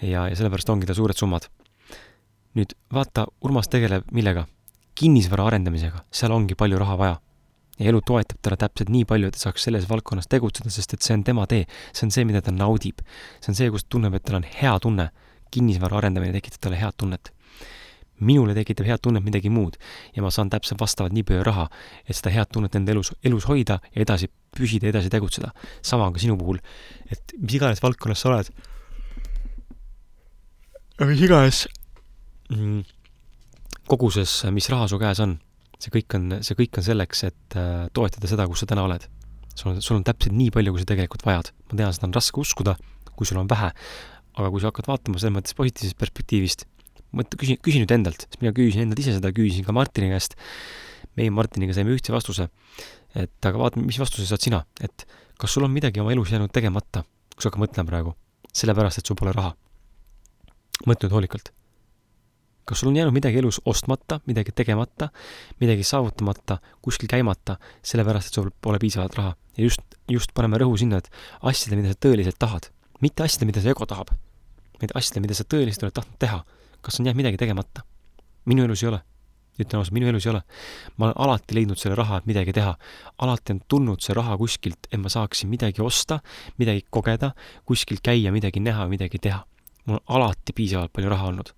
ja, 0.03 0.29
ja 0.29 0.37
sellepärast 0.37 0.73
ongi 0.73 0.89
tal 0.89 0.99
suured 1.01 1.17
summad. 1.17 1.49
nüüd 2.57 2.73
vaata, 2.93 3.29
Urmas 3.45 3.69
tegeleb 3.71 4.09
millega? 4.13 4.47
kinnisvara 5.01 5.47
arendamisega, 5.49 6.03
seal 6.13 6.33
ongi 6.35 6.57
palju 6.59 6.77
raha 6.81 6.97
vaja 6.99 7.21
ja 7.81 7.89
elu 7.89 8.01
toetab 8.05 8.41
teda 8.45 8.59
täpselt 8.67 8.93
nii 8.93 9.07
palju, 9.09 9.31
et 9.31 9.37
ta 9.37 9.47
saaks 9.47 9.65
selles 9.67 9.89
valdkonnas 9.89 10.29
tegutseda, 10.31 10.71
sest 10.73 10.95
et 10.95 11.07
see 11.07 11.17
on 11.17 11.25
tema 11.25 11.47
tee. 11.49 11.65
see 11.93 12.07
on 12.07 12.13
see, 12.15 12.27
mida 12.29 12.43
ta 12.45 12.53
naudib. 12.53 13.01
see 13.41 13.53
on 13.53 13.57
see, 13.57 13.71
kus 13.73 13.87
tunneb, 13.89 14.15
et 14.15 14.25
tal 14.25 14.41
on 14.41 14.47
hea 14.47 14.79
tunne. 14.85 15.11
kinnisvara 15.51 15.97
arendamine 15.99 16.33
tekitab 16.37 16.61
talle 16.67 16.81
head 16.81 16.97
tunnet. 16.97 17.33
minule 18.21 18.55
tekitab 18.55 18.87
head 18.87 19.01
tunnet 19.03 19.25
midagi 19.25 19.49
muud 19.49 19.79
ja 20.15 20.23
ma 20.23 20.31
saan 20.31 20.51
täpselt 20.51 20.81
vastavalt 20.81 21.13
nii 21.17 21.25
palju 21.25 21.45
raha, 21.45 21.69
et 22.05 22.17
seda 22.17 22.31
head 22.35 22.53
tunnet 22.53 22.77
enda 22.77 22.93
elus, 22.93 23.15
elus 23.25 23.49
hoida 23.49 23.81
ja 23.95 24.03
edasi 24.05 24.29
püsida, 24.57 24.91
edasi 24.93 25.09
tegutseda. 25.09 25.53
sama 25.83 26.07
on 26.07 26.13
ka 26.13 26.21
sinu 26.21 26.37
puhul, 26.37 26.61
et 27.11 27.37
mis 27.41 27.57
iganes 27.57 27.83
valdkonnas 27.83 28.21
sa 28.21 28.35
oled, 28.35 28.53
mis 31.09 31.23
iganes 31.25 31.67
mm, 32.53 32.83
koguses, 33.89 34.45
mis 34.53 34.69
raha 34.69 34.89
su 34.89 35.01
käes 35.01 35.25
on 35.25 35.39
see 35.81 35.93
kõik 35.95 36.17
on, 36.19 36.39
see 36.45 36.57
kõik 36.59 36.79
on 36.81 36.87
selleks, 36.87 37.25
et 37.29 37.57
äh, 37.59 37.87
toetada 37.97 38.31
seda, 38.31 38.47
kus 38.51 38.63
sa 38.65 38.69
täna 38.71 38.85
oled. 38.87 39.07
sul 39.55 39.73
on, 39.73 39.81
sul 39.85 39.99
on 39.99 40.05
täpselt 40.07 40.35
nii 40.37 40.53
palju, 40.55 40.75
kui 40.75 40.83
sa 40.83 40.89
tegelikult 40.89 41.25
vajad. 41.27 41.53
ma 41.71 41.79
tean, 41.79 41.95
seda 41.97 42.09
on 42.09 42.17
raske 42.17 42.41
uskuda, 42.41 42.77
kui 43.17 43.29
sul 43.29 43.41
on 43.41 43.49
vähe, 43.51 43.71
aga 44.37 44.51
kui 44.53 44.63
sa 44.63 44.71
hakkad 44.71 44.91
vaatama 44.91 45.21
selles 45.21 45.37
mõttes 45.37 45.57
positiivsest 45.59 45.99
perspektiivist, 46.01 46.67
mõtle, 47.17 47.41
küsi, 47.41 47.57
küsi 47.61 47.83
nüüd 47.83 47.95
endalt, 47.97 48.27
sest 48.27 48.41
mina 48.45 48.55
küsisin 48.57 48.87
endalt 48.87 49.03
ise 49.03 49.17
seda, 49.17 49.33
küsisin 49.37 49.67
ka 49.67 49.75
Martini 49.77 50.13
käest, 50.13 50.37
meie 51.19 51.33
Martiniga 51.35 51.75
saime 51.77 51.95
ühtse 51.97 52.15
vastuse, 52.15 52.49
et 53.19 53.49
aga 53.51 53.61
vaata, 53.61 53.83
mis 53.83 53.99
vastuse 54.01 54.29
saad 54.29 54.45
sina, 54.45 54.63
et 54.85 55.07
kas 55.41 55.57
sul 55.57 55.67
on 55.67 55.73
midagi 55.75 56.03
oma 56.05 56.15
elus 56.15 56.33
jäänud 56.33 56.53
tegemata, 56.55 57.05
kui 57.35 57.43
sa 57.43 57.51
hakkad 57.51 57.65
mõtlema 57.65 57.91
praegu, 57.91 58.15
sellepärast, 58.53 59.01
et 59.01 59.11
sul 59.11 59.19
pole 59.19 59.35
raha. 59.37 59.57
mõtle 60.87 61.09
nüüd 61.09 61.17
hoolikalt 61.19 61.51
kas 62.65 62.81
sul 62.81 62.91
on 62.91 62.97
jäänud 62.97 63.15
midagi 63.15 63.39
elus 63.39 63.61
ostmata, 63.65 64.21
midagi 64.27 64.53
tegemata, 64.53 65.09
midagi 65.61 65.85
saavutamata, 65.85 66.59
kuskil 66.83 67.09
käimata, 67.11 67.57
sellepärast 67.83 68.31
et 68.31 68.39
sul 68.39 68.51
pole 68.63 68.79
piisavalt 68.79 69.15
raha. 69.19 69.35
ja 69.57 69.65
just, 69.65 69.83
just 70.09 70.31
paneme 70.35 70.59
rõhu 70.59 70.79
sinna, 70.79 70.99
et 70.99 71.11
asjade, 71.43 71.77
mida 71.77 71.93
sa 71.93 71.99
tõeliselt 72.07 72.39
tahad, 72.39 72.71
mitte 73.01 73.23
asjade, 73.23 73.47
mida 73.47 73.61
su 73.61 73.71
ego 73.73 73.87
tahab, 73.87 74.13
vaid 74.81 74.95
asjade, 74.95 75.21
mida 75.25 75.35
sa 75.35 75.45
tõeliselt 75.45 75.89
oled 75.89 75.97
tahtnud 75.99 76.19
teha. 76.19 76.45
kas 76.81 77.01
on 77.01 77.07
jäänud 77.07 77.23
midagi 77.23 77.37
tegemata? 77.37 77.83
minu 78.45 78.65
elus 78.65 78.83
ei 78.83 78.89
ole. 78.89 79.01
ütlen 79.61 79.77
ausalt, 79.77 79.93
minu 79.93 80.09
elus 80.09 80.27
ei 80.27 80.31
ole. 80.31 80.43
ma 80.97 81.07
olen 81.07 81.15
alati 81.17 81.55
leidnud 81.55 81.79
selle 81.79 81.95
raha, 81.95 82.19
et 82.19 82.27
midagi 82.27 82.53
teha. 82.53 82.77
alati 83.19 83.53
on 83.53 83.61
tulnud 83.69 84.01
see 84.01 84.15
raha 84.15 84.37
kuskilt, 84.39 84.87
et 84.93 85.01
ma 85.01 85.09
saaksin 85.09 85.51
midagi 85.51 85.83
osta, 85.83 86.21
midagi 86.59 86.87
kogeda, 86.91 87.35
kuskil 87.65 87.99
käia, 88.03 88.33
midagi 88.33 88.61
näha, 88.61 88.89
midagi 88.89 89.19
teha. 89.19 89.45
mul 89.87 89.99
on 89.99 90.21
alati 90.21 90.53
piisavalt 90.53 90.93
palju 90.93 91.11
raha 91.11 91.33
olnud 91.35 91.55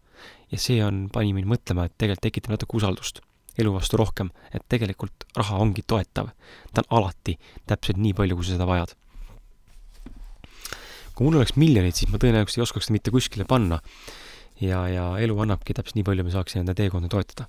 ja 0.52 0.58
see 0.60 0.80
on, 0.84 1.06
pani 1.12 1.32
mind 1.36 1.48
mõtlema, 1.50 1.86
et 1.86 1.96
tegelikult 1.98 2.26
tekitab 2.28 2.56
natuke 2.56 2.78
usaldust 2.80 3.22
elu 3.60 3.72
vastu 3.74 3.98
rohkem, 4.00 4.30
et 4.54 4.64
tegelikult 4.70 5.26
raha 5.36 5.60
ongi 5.60 5.84
toetav. 5.86 6.30
ta 6.72 6.82
on 6.82 6.98
alati 6.98 7.36
täpselt 7.68 8.00
nii 8.00 8.14
palju, 8.16 8.36
kui 8.36 8.46
sa 8.46 8.56
seda 8.56 8.68
vajad. 8.68 8.94
kui 11.14 11.26
mul 11.26 11.36
oleks 11.36 11.56
miljonid, 11.60 11.96
siis 11.96 12.10
ma 12.10 12.20
tõenäoliselt 12.20 12.58
ei 12.58 12.64
oskaks 12.64 12.88
seda 12.88 12.96
mitte 12.96 13.12
kuskile 13.12 13.44
panna. 13.44 13.80
ja, 14.60 14.86
ja 14.88 15.08
elu 15.18 15.38
annabki 15.44 15.74
täpselt 15.74 16.00
nii 16.00 16.08
palju, 16.08 16.24
ma 16.24 16.36
saaksin 16.36 16.64
enda 16.64 16.74
teekonda 16.74 17.08
toetada. 17.12 17.48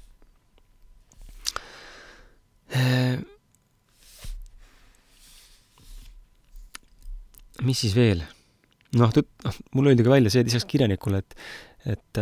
mis 7.63 7.79
siis 7.79 7.95
veel? 7.95 8.25
noh, 8.97 9.11
noh, 9.13 9.59
mulle 9.73 9.93
öeldi 9.93 10.03
ka 10.03 10.11
välja 10.11 10.31
see 10.33 10.43
lisaks 10.43 10.65
kirjanikule, 10.69 11.23
et, 11.23 11.35
et 11.95 12.19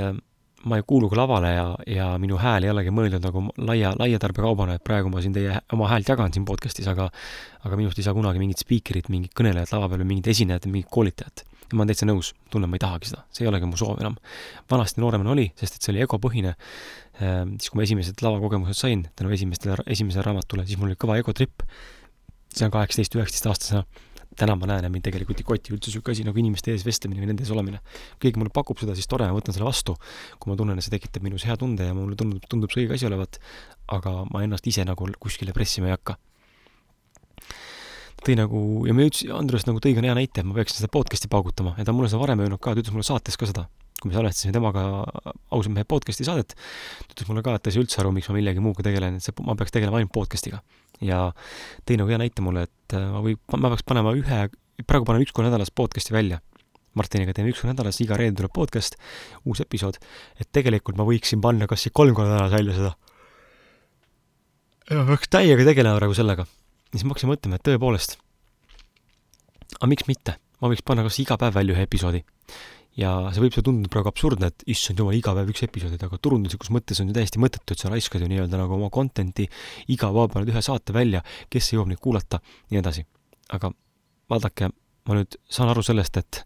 ma 0.66 0.78
ei 0.78 0.84
kuulu 0.88 1.10
ka 1.10 1.18
lavale 1.18 1.52
ja, 1.54 1.68
ja 1.90 2.08
minu 2.22 2.38
hääl 2.42 2.66
ei 2.66 2.72
olegi 2.74 2.94
mõeldud 2.94 3.24
nagu 3.24 3.44
laia, 3.66 3.94
laia 4.00 4.20
tarbekaubana, 4.22 4.78
et 4.78 4.84
praegu 4.86 5.10
ma 5.10 5.22
siin 5.24 5.34
teie 5.36 5.58
oma 5.74 5.88
häält 5.90 6.10
jagan 6.12 6.34
siin 6.34 6.46
podcast'is, 6.48 6.90
aga 6.92 7.10
aga 7.66 7.80
minust 7.80 8.00
ei 8.00 8.06
saa 8.06 8.16
kunagi 8.18 8.42
mingit 8.42 8.62
spiikerit, 8.62 9.10
mingit 9.14 9.34
kõnelejat 9.38 9.74
lava 9.76 9.90
peal 9.92 10.04
või 10.04 10.12
mingit 10.16 10.32
esinejat 10.34 10.68
mingit 10.70 10.92
koolitajat. 10.94 11.46
ja 11.72 11.78
ma 11.78 11.84
olen 11.84 11.94
täitsa 11.94 12.08
nõus, 12.10 12.34
tunnen, 12.52 12.70
ma 12.70 12.78
ei 12.78 12.84
tahagi 12.84 13.12
seda, 13.12 13.24
see 13.32 13.46
ei 13.46 13.52
olegi 13.52 13.70
mu 13.70 13.80
soov 13.80 14.02
enam. 14.04 14.18
vanasti 14.72 15.02
nooremana 15.02 15.34
oli, 15.34 15.48
sest 15.56 15.78
et 15.80 15.88
see 15.88 15.94
oli 15.96 16.04
egopõhine, 16.06 16.54
ehm, 17.22 17.56
siis 17.58 17.72
kui 17.72 17.80
ma 17.80 17.88
esimesed 17.88 18.22
lavakogemused 18.22 18.78
sain, 18.78 19.08
tänu 19.16 19.34
esimestele, 19.34 19.80
esimesele 19.88 20.26
raamatule, 20.28 20.68
siis 20.68 20.78
mul 20.82 20.92
oli 20.92 21.00
kõva 21.00 21.18
egotripp, 21.22 21.66
see 22.52 22.68
on 22.68 22.74
kaheksateist, 22.74 23.16
üheksateist 23.16 23.50
aastasena 23.54 23.86
täna 24.38 24.56
ma 24.56 24.68
näen, 24.70 24.86
et 24.88 24.94
mind 24.94 25.04
tegelikult 25.06 25.42
ei 25.42 25.48
koti 25.48 25.74
üldse 25.76 25.92
niisugune 25.92 26.16
asi 26.16 26.26
nagu 26.28 26.40
inimeste 26.40 26.72
ees 26.74 26.86
vestlemine 26.88 27.22
või 27.22 27.32
nende 27.32 27.44
ees 27.44 27.52
olemine. 27.52 27.82
kui 28.16 28.28
keegi 28.28 28.40
mulle 28.40 28.54
pakub 28.54 28.80
seda, 28.80 28.96
siis 28.96 29.10
tore, 29.12 29.28
ma 29.28 29.36
võtan 29.36 29.56
selle 29.56 29.68
vastu, 29.68 29.96
kui 30.40 30.52
ma 30.52 30.58
tunnen, 30.60 30.80
et 30.80 30.86
see 30.86 30.94
tekitab 30.94 31.26
minus 31.26 31.46
hea 31.48 31.58
tunde 31.60 31.90
ja 31.90 31.96
mulle 31.98 32.16
tundub, 32.20 32.44
tundub 32.50 32.72
see 32.72 32.86
õige 32.86 32.96
asi 32.96 33.10
olevat, 33.10 33.42
aga 33.92 34.22
ma 34.32 34.44
ennast 34.46 34.68
ise 34.72 34.86
nagu 34.88 35.08
kuskile 35.20 35.56
pressima 35.56 35.92
ei 35.92 35.98
hakka. 35.98 36.18
tõi 38.22 38.38
nagu, 38.38 38.86
ja 38.86 38.94
me 38.94 39.08
ütles, 39.10 39.26
Andrus 39.34 39.66
nagu 39.66 39.82
tõi 39.82 39.96
ka 39.98 40.06
hea 40.06 40.16
näite, 40.16 40.42
et 40.42 40.48
ma 40.48 40.54
peaksin 40.54 40.78
seda 40.78 40.92
podcast'i 40.94 41.28
paugutama 41.28 41.74
ja 41.78 41.84
ta 41.84 41.92
on 41.92 41.98
mulle 42.00 42.10
seda 42.12 42.22
varem 42.22 42.44
öelnud 42.44 42.62
ka, 42.62 42.76
ta 42.76 42.84
ütles 42.84 42.94
mulle 42.94 43.08
saates 43.08 43.38
ka 43.38 43.50
seda, 43.50 43.66
kui 44.02 44.10
me 44.10 44.18
salvestasime 44.18 44.56
temaga 44.56 44.84
ausad 45.54 45.74
mehed 45.76 45.90
podcast'i 45.90 46.26
saadet, 46.26 46.56
ta 46.58 47.16
ütles 47.16 47.30
mulle 47.30 47.46
ka, 47.46 47.54
et 47.56 47.64
ta 47.64 47.70
ei 47.70 47.78
saa 47.78 47.86
üldse 47.86 48.02
aru, 48.02 48.14
miks 48.16 48.30
ma 48.32 48.38
millegi 48.40 48.64
muuga 48.64 48.86
tegelen, 48.88 49.20
et 49.20 49.26
see, 49.26 49.36
ma 49.46 49.54
peaks 49.60 49.74
tegelema 49.76 50.02
ainult 50.02 50.14
podcast'iga 50.16 50.62
ja 51.06 51.28
tõi 51.88 51.98
nagu 52.00 52.12
hea 52.14 52.22
näite 52.22 52.46
mulle, 52.46 52.66
et 52.70 52.96
äh, 52.96 53.10
ma 53.14 53.22
või, 53.26 53.36
ma 53.58 53.74
peaks 53.74 53.86
panema 53.88 54.14
ühe, 54.18 54.40
praegu 54.86 55.08
panen 55.08 55.26
üks 55.26 55.34
kord 55.36 55.50
nädalas 55.50 55.74
podcast'i 55.74 56.16
välja. 56.16 56.42
Martiniga 56.98 57.34
teeme 57.36 57.54
üks 57.54 57.62
kord 57.64 57.72
nädalas, 57.72 58.02
iga 58.04 58.18
reede 58.20 58.36
tuleb 58.42 58.54
podcast, 58.56 58.98
uus 59.48 59.62
episood, 59.64 59.98
et 60.42 60.50
tegelikult 60.54 61.00
ma 61.00 61.08
võiksin 61.08 61.42
panna 61.44 61.70
kas 61.72 61.88
või 61.88 61.96
kolm 62.02 62.18
korda 62.18 62.36
nädalas 62.36 62.56
välja 62.58 62.78
seda. 62.80 62.92
ja 64.92 65.06
peaks 65.08 65.32
täiega 65.32 65.66
tegelema 65.68 66.02
praegu 66.02 66.18
sellega. 66.18 66.46
ja 66.46 66.98
siis 66.98 67.08
ma 67.08 67.16
hakkasin 67.16 67.32
mõtlema, 67.32 67.58
et 67.58 67.66
tõepoolest, 67.70 68.18
aga 69.80 69.90
miks 69.94 70.10
mitte, 70.10 70.38
ma 70.60 70.74
võiks 70.74 70.86
panna 70.86 71.08
kas 71.08 71.20
iga 71.24 71.40
päev 71.40 71.56
välja 71.56 71.78
ühe 71.78 71.88
episoodi 71.88 72.26
ja 73.00 73.12
see 73.32 73.44
võib 73.44 73.56
sulle 73.56 73.68
tunduda 73.68 73.92
praegu 73.94 74.12
absurdne, 74.12 74.50
et 74.52 74.66
issand 74.74 75.00
jumal, 75.00 75.16
iga 75.16 75.34
päev 75.36 75.52
üks 75.54 75.64
episood, 75.68 75.96
aga 75.96 76.20
turunduslikus 76.20 76.72
mõttes 76.76 77.00
on 77.00 77.12
ju 77.12 77.16
täiesti 77.16 77.40
mõttetu, 77.40 77.76
et 77.76 77.84
sa 77.84 77.92
raiskad 77.92 78.24
ju 78.24 78.28
nii-öelda 78.32 78.60
nagu 78.60 78.76
oma 78.76 78.92
content'i 78.94 79.48
iga 79.94 80.12
päev 80.12 80.34
paned 80.34 80.52
ühe 80.52 80.64
saate 80.66 80.96
välja, 80.96 81.24
kes 81.52 81.72
jõuab 81.72 81.92
neid 81.92 82.02
kuulata, 82.04 82.42
nii 82.72 82.82
edasi. 82.82 83.06
aga 83.52 83.72
vaadake, 84.32 84.72
ma 85.08 85.18
nüüd 85.18 85.40
saan 85.52 85.72
aru 85.72 85.84
sellest, 85.84 86.20
et 86.20 86.44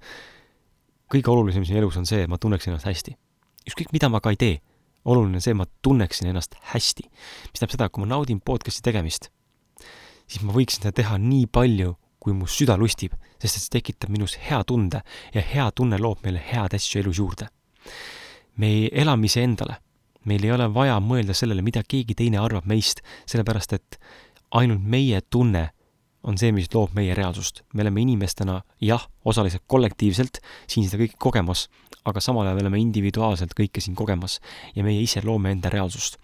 kõige 1.12 1.34
olulisem 1.34 1.66
siin 1.66 1.82
elus 1.82 1.98
on 2.02 2.08
see, 2.10 2.24
et 2.26 2.32
ma 2.32 2.38
tunneksin 2.42 2.74
ennast 2.74 2.90
hästi. 2.90 3.18
ükskõik, 3.66 3.92
mida 3.94 4.10
ma 4.10 4.22
ka 4.22 4.34
ei 4.34 4.40
tee, 4.42 4.62
oluline 5.06 5.40
on 5.40 5.44
see, 5.44 5.54
et 5.54 5.58
ma 5.58 5.66
tunneksin 5.86 6.30
ennast 6.30 6.58
hästi. 6.74 7.10
mis 7.10 7.60
tähendab 7.60 7.78
seda, 7.78 7.90
et 7.90 7.94
kui 7.94 8.06
ma 8.06 8.14
naudin 8.14 8.42
podcast'i 8.42 8.86
tegemist, 8.86 9.30
siis 10.28 10.46
ma 10.46 10.54
võiksin 10.54 10.86
seda 10.86 10.94
teha 11.02 11.18
nii 11.22 11.50
palju, 11.50 11.96
kui 12.26 12.34
mu 12.34 12.48
süda 12.50 12.74
lustib, 12.82 13.14
sest 13.38 13.60
et 13.60 13.62
see 13.62 13.74
tekitab 13.78 14.10
minus 14.10 14.34
hea 14.48 14.64
tunde 14.66 15.04
ja 15.34 15.44
hea 15.46 15.68
tunne 15.78 16.00
loob 16.02 16.24
meile 16.26 16.42
head 16.42 16.74
asju 16.74 17.04
elus 17.04 17.22
juurde. 17.22 17.48
me 18.58 18.68
ei 18.68 18.90
elame 19.04 19.28
iseendale, 19.30 19.76
meil 20.26 20.44
ei 20.44 20.52
ole 20.56 20.66
vaja 20.74 20.96
mõelda 21.04 21.36
sellele, 21.38 21.62
mida 21.62 21.84
keegi 21.84 22.16
teine 22.18 22.40
arvab 22.42 22.66
meist, 22.66 23.04
sellepärast 23.30 23.74
et 23.78 24.00
ainult 24.58 24.82
meie 24.82 25.22
tunne 25.22 25.68
on 26.26 26.40
see, 26.42 26.50
mis 26.56 26.72
loob 26.74 26.96
meie 26.98 27.14
reaalsust. 27.14 27.62
me 27.74 27.84
oleme 27.86 28.02
inimestena 28.02 28.62
jah, 28.82 29.06
osaliselt 29.26 29.68
kollektiivselt 29.68 30.42
siin 30.66 30.90
seda 30.90 31.04
kõike 31.04 31.20
kogemas, 31.20 31.68
aga 32.06 32.22
samal 32.22 32.48
ajal 32.48 32.64
oleme 32.64 32.82
individuaalselt 32.82 33.54
kõike 33.54 33.84
siin 33.84 33.96
kogemas 33.96 34.40
ja 34.76 34.84
meie 34.84 35.02
ise 35.02 35.22
loome 35.22 35.54
enda 35.54 35.70
reaalsust 35.70 36.18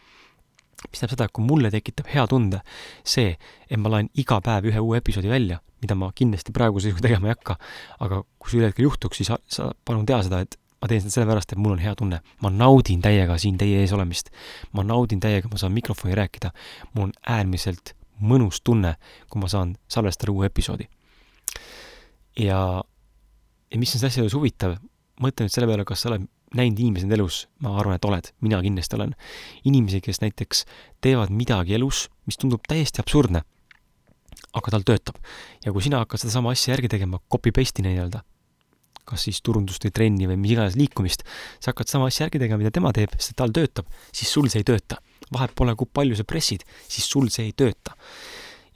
mis 0.90 1.00
tähendab 1.00 1.16
seda, 1.16 1.28
et 1.30 1.36
kui 1.36 1.46
mulle 1.46 1.72
tekitab 1.74 2.10
hea 2.12 2.24
tunde 2.30 2.62
see, 3.04 3.36
et 3.70 3.80
ma 3.80 3.92
laen 3.94 4.10
iga 4.18 4.40
päev 4.44 4.72
ühe 4.72 4.82
uue 4.82 5.02
episoodi 5.02 5.30
välja, 5.30 5.60
mida 5.82 5.98
ma 5.98 6.12
kindlasti 6.16 6.54
praeguse 6.56 6.90
seisuga 6.90 7.08
tegema 7.08 7.30
ei 7.30 7.36
hakka, 7.36 7.58
aga 8.06 8.24
kui 8.40 8.52
see 8.52 8.62
ühel 8.62 8.72
hetkel 8.72 8.88
juhtuks, 8.90 9.22
siis 9.22 9.32
sa, 9.32 9.40
sa 9.50 9.70
palun 9.86 10.08
tea 10.10 10.22
seda, 10.26 10.42
et 10.46 10.58
ma 10.82 10.90
teen 10.90 11.04
seda 11.04 11.20
sellepärast, 11.20 11.54
et 11.54 11.62
mul 11.62 11.76
on 11.76 11.82
hea 11.82 11.94
tunne. 11.98 12.22
ma 12.42 12.50
naudin 12.50 13.02
täiega 13.02 13.38
siin 13.38 13.58
teie 13.62 13.84
ees 13.84 13.94
olemist. 13.94 14.32
ma 14.74 14.84
naudin 14.84 15.22
täiega, 15.22 15.50
ma 15.52 15.58
saan 15.62 15.74
mikrofoni 15.78 16.16
rääkida. 16.18 16.52
mul 16.94 17.10
on 17.10 17.14
äärmiselt 17.28 17.94
mõnus 18.22 18.62
tunne, 18.64 18.96
kui 19.30 19.42
ma 19.42 19.48
saan 19.48 19.76
salvestada 19.88 20.32
uue 20.32 20.50
episoodi. 20.50 20.90
ja, 22.40 22.84
ja 23.72 23.78
mis 23.80 23.94
on 23.96 24.00
selles 24.00 24.14
asja 24.14 24.24
juures 24.24 24.38
huvitav, 24.38 24.78
mõtle 25.22 25.46
nüüd 25.46 25.54
selle 25.54 25.70
peale, 25.70 25.86
kas 25.86 26.02
sa 26.02 26.10
oled 26.10 26.26
näinud 26.58 26.80
inimesi 26.80 27.08
enda 27.08 27.16
elus, 27.18 27.46
ma 27.64 27.76
arvan, 27.80 27.96
et 27.98 28.06
oled, 28.08 28.32
mina 28.44 28.60
kindlasti 28.64 28.98
olen. 28.98 29.14
inimesi, 29.68 30.02
kes 30.04 30.22
näiteks 30.24 30.66
teevad 31.02 31.32
midagi 31.32 31.76
elus, 31.78 32.10
mis 32.28 32.40
tundub 32.42 32.66
täiesti 32.68 33.02
absurdne, 33.04 33.44
aga 34.54 34.74
tal 34.74 34.84
töötab. 34.88 35.22
ja 35.66 35.72
kui 35.72 35.82
sina 35.82 36.02
hakkad 36.04 36.24
sedasama 36.24 36.52
asja 36.52 36.76
järgi 36.76 36.92
tegema, 36.98 37.22
copy-paste'ina 37.32 37.92
nii-öelda, 37.92 38.24
kas 39.08 39.28
siis 39.28 39.42
turundust 39.42 39.86
või 39.86 39.96
trenni 39.96 40.28
või 40.28 40.38
mis 40.42 40.56
iganes 40.56 40.76
liikumist, 40.80 41.24
sa 41.60 41.72
hakkad 41.72 41.92
sama 41.92 42.12
asja 42.12 42.26
järgi 42.26 42.44
tegema, 42.44 42.62
mida 42.62 42.74
tema 42.76 42.92
teeb, 42.96 43.16
sest 43.18 43.38
tal 43.40 43.56
töötab, 43.56 43.88
siis 44.12 44.32
sul 44.32 44.52
see 44.52 44.64
ei 44.64 44.68
tööta. 44.68 45.00
vahet 45.32 45.56
pole, 45.56 45.76
kui 45.80 45.88
palju 45.88 46.16
sa 46.20 46.28
pressid, 46.28 46.66
siis 46.88 47.08
sul 47.08 47.30
see 47.32 47.48
ei 47.48 47.54
tööta. 47.56 47.96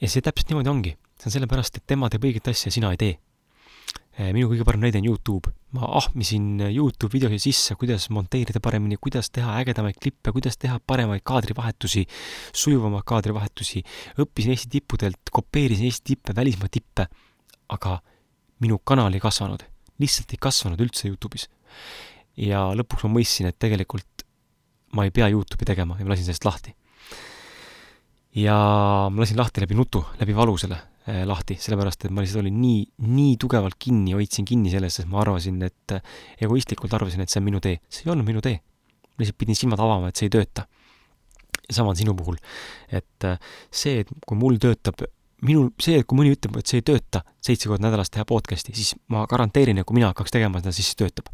ja 0.02 0.08
see 0.08 0.22
täpselt 0.22 0.50
niimoodi 0.50 0.70
ongi. 0.70 0.98
see 1.20 1.28
on 1.28 1.40
sellepärast, 1.40 1.78
et 1.78 1.88
tema 1.88 2.10
teeb 2.10 2.24
õiget 2.24 2.48
asja, 2.48 2.72
sina 2.72 2.92
ei 2.92 2.98
tee 2.98 3.18
minu 4.16 4.48
kõige 4.48 4.64
parem 4.64 4.84
näide 4.86 5.02
on 5.02 5.08
Youtube. 5.10 5.52
ma 5.76 5.90
ahmisin 6.00 6.62
Youtube 6.70 7.12
videosi 7.12 7.50
sisse, 7.50 7.76
kuidas 7.76 8.08
monteerida 8.10 8.62
paremini, 8.64 8.96
kuidas 8.96 9.28
teha 9.28 9.58
ägedamaid 9.60 9.98
klippe, 10.00 10.32
kuidas 10.32 10.56
teha 10.56 10.78
paremaid 10.80 11.20
kaadrivahetusi, 11.28 12.06
sujuvamaid 12.56 13.04
kaadrivahetusi, 13.04 13.84
õppisin 14.24 14.54
Eesti 14.56 14.72
tippudelt, 14.72 15.34
kopeerisin 15.36 15.90
Eesti 15.90 16.14
tippe, 16.14 16.36
välismaa 16.36 16.72
tippe, 16.72 17.10
aga 17.76 17.98
minu 18.64 18.80
kanal 18.88 19.12
ei 19.12 19.20
kasvanud, 19.20 19.68
lihtsalt 20.00 20.32
ei 20.32 20.40
kasvanud 20.48 20.80
üldse 20.80 21.12
Youtube'is. 21.12 21.50
ja 22.40 22.70
lõpuks 22.72 23.04
ma 23.04 23.18
mõistsin, 23.20 23.52
et 23.52 23.60
tegelikult 23.60 24.24
ma 24.96 25.04
ei 25.04 25.12
pea 25.12 25.28
Youtube'i 25.28 25.68
tegema 25.68 26.00
ja 26.00 26.08
ma 26.08 26.16
lasin 26.16 26.30
sellest 26.30 26.48
lahti. 26.48 26.76
ja 28.32 28.56
ma 29.12 29.26
lasin 29.26 29.36
lahti 29.36 29.60
läbi 29.60 29.76
nutu, 29.76 30.06
läbi 30.24 30.36
valu 30.36 30.56
selle 30.58 30.80
lahti, 31.06 31.58
sellepärast 31.62 32.08
et 32.08 32.14
ma 32.14 32.24
lihtsalt 32.24 32.42
olin 32.42 32.56
nii, 32.58 32.80
nii 33.06 33.36
tugevalt 33.42 33.78
kinni, 33.80 34.16
hoidsin 34.18 34.46
kinni 34.50 34.72
selles, 34.74 34.96
sest 35.00 35.10
ma 35.10 35.22
arvasin, 35.22 35.60
et 35.68 35.94
äh, 35.94 36.16
egoistlikult 36.42 36.94
arvasin, 36.98 37.22
et 37.22 37.30
see 37.30 37.42
on 37.42 37.46
minu 37.46 37.62
tee. 37.62 37.78
see 37.90 38.08
ei 38.08 38.14
olnud 38.14 38.26
minu 38.26 38.42
tee. 38.42 38.58
ma 38.58 39.22
lihtsalt 39.22 39.38
pidin 39.38 39.60
silmad 39.60 39.84
avama, 39.86 40.10
et 40.10 40.18
see 40.18 40.26
ei 40.30 40.34
tööta. 40.34 40.66
sama 41.70 41.94
on 41.94 42.00
sinu 42.00 42.16
puhul. 42.18 42.40
et 42.90 43.28
äh, 43.30 43.38
see, 43.70 44.02
et 44.02 44.10
kui 44.26 44.38
mul 44.38 44.58
töötab, 44.58 45.06
minul, 45.46 45.70
see, 45.82 46.00
et 46.02 46.10
kui 46.10 46.18
mõni 46.18 46.34
ütleb, 46.34 46.58
et 46.58 46.74
see 46.74 46.82
ei 46.82 46.88
tööta, 46.90 47.22
seitse 47.38 47.70
korda 47.70 47.86
nädalas 47.86 48.10
teha 48.10 48.26
podcast'i, 48.26 48.74
siis 48.74 48.96
ma 49.14 49.28
garanteerin, 49.30 49.78
et 49.78 49.86
kui 49.86 50.00
mina 50.00 50.10
hakkaks 50.10 50.34
tegema 50.34 50.64
seda, 50.64 50.74
siis 50.74 50.90
see 50.90 51.04
töötab. 51.06 51.30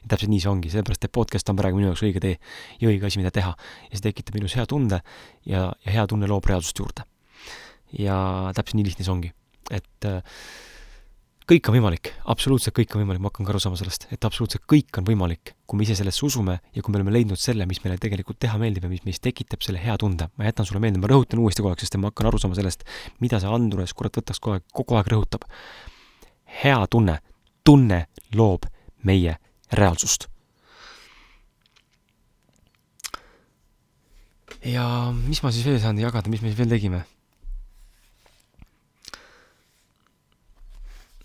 ja 0.00 0.14
täpselt 0.14 0.32
nii 0.32 0.40
see 0.40 0.48
ongi, 0.48 0.72
sellepärast 0.72 1.04
et 1.04 1.12
podcast 1.12 1.52
on 1.52 1.60
praegu 1.60 1.76
minu 1.76 1.92
jaoks 1.92 2.06
õige 2.08 2.24
tee 2.24 2.38
ja 2.80 2.88
õige 2.88 3.04
asi, 3.04 3.20
mida 3.20 3.30
teha. 3.30 3.52
ja 3.84 3.92
see 3.92 4.08
tekitab 4.08 4.40
minus 4.40 4.56
hea 4.56 4.64
tunde 4.64 5.04
ja, 5.44 5.68
ja 5.84 5.92
hea 5.92 6.06
tunne 6.08 6.24
loob 6.30 6.48
reaalsust 6.48 6.80
juurde 6.80 7.04
ja 7.98 8.16
täpselt 8.56 8.78
nii 8.78 8.90
lihtne 8.90 9.06
see 9.06 9.14
ongi. 9.14 9.32
et 9.70 10.06
äh, 10.08 10.20
kõik 11.50 11.66
on 11.66 11.74
võimalik, 11.74 12.12
absoluutselt 12.30 12.76
kõik 12.76 12.92
on 12.94 13.02
võimalik, 13.02 13.22
ma 13.22 13.30
hakkan 13.30 13.46
ka 13.46 13.50
aru 13.50 13.60
saama 13.62 13.78
sellest, 13.78 14.06
et 14.14 14.24
absoluutselt 14.26 14.62
kõik 14.70 15.00
on 15.00 15.06
võimalik, 15.08 15.54
kui 15.66 15.80
me 15.80 15.86
ise 15.86 15.96
sellesse 15.98 16.22
usume 16.26 16.60
ja 16.76 16.82
kui 16.82 16.94
me 16.94 17.00
oleme 17.00 17.14
leidnud 17.16 17.40
selle, 17.42 17.66
mis 17.66 17.80
meile 17.82 17.98
tegelikult 18.02 18.38
teha 18.42 18.58
meeldib 18.60 18.86
ja 18.86 18.90
mis 18.92 19.02
meis 19.06 19.18
tekitab 19.22 19.64
selle 19.66 19.82
hea 19.82 19.96
tunde. 19.98 20.28
ma 20.38 20.46
jätan 20.46 20.68
sulle 20.68 20.82
meelde, 20.82 21.02
ma 21.02 21.10
rõhutan 21.10 21.42
uuesti 21.42 21.64
kogu 21.64 21.72
aeg, 21.72 21.82
sest 21.82 21.98
ma 21.98 22.12
hakkan 22.12 22.30
aru 22.30 22.38
saama 22.38 22.58
sellest, 22.58 22.86
mida 23.18 23.42
see 23.42 23.50
Andrus, 23.50 23.94
kurat, 23.98 24.14
võtaks 24.20 24.38
kogu 24.38 24.58
aeg, 24.58 24.66
kogu 24.72 24.98
aeg 24.98 25.10
rõhutab. 25.10 25.46
hea 26.62 26.80
tunne, 26.90 27.18
tunne 27.66 28.04
loob 28.34 28.70
meie 29.02 29.38
reaalsust. 29.72 30.28
ja 34.64 35.10
mis 35.16 35.42
ma 35.42 35.50
siis 35.50 35.66
veel 35.66 35.80
saan 35.82 35.98
jagada, 35.98 36.30
mis 36.30 36.42
me 36.44 36.52
siis 36.52 36.58
veel 36.58 36.78
tegime? 36.78 37.04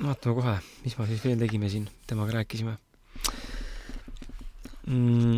Vaatame 0.03 0.35
kohe, 0.35 0.55
mis 0.83 0.95
ma 0.99 1.07
siis 1.09 1.21
veel 1.23 1.37
tegime 1.39 1.69
siin, 1.71 1.85
temaga 2.07 2.39
rääkisime 2.39 2.75
mm,. 4.87 5.37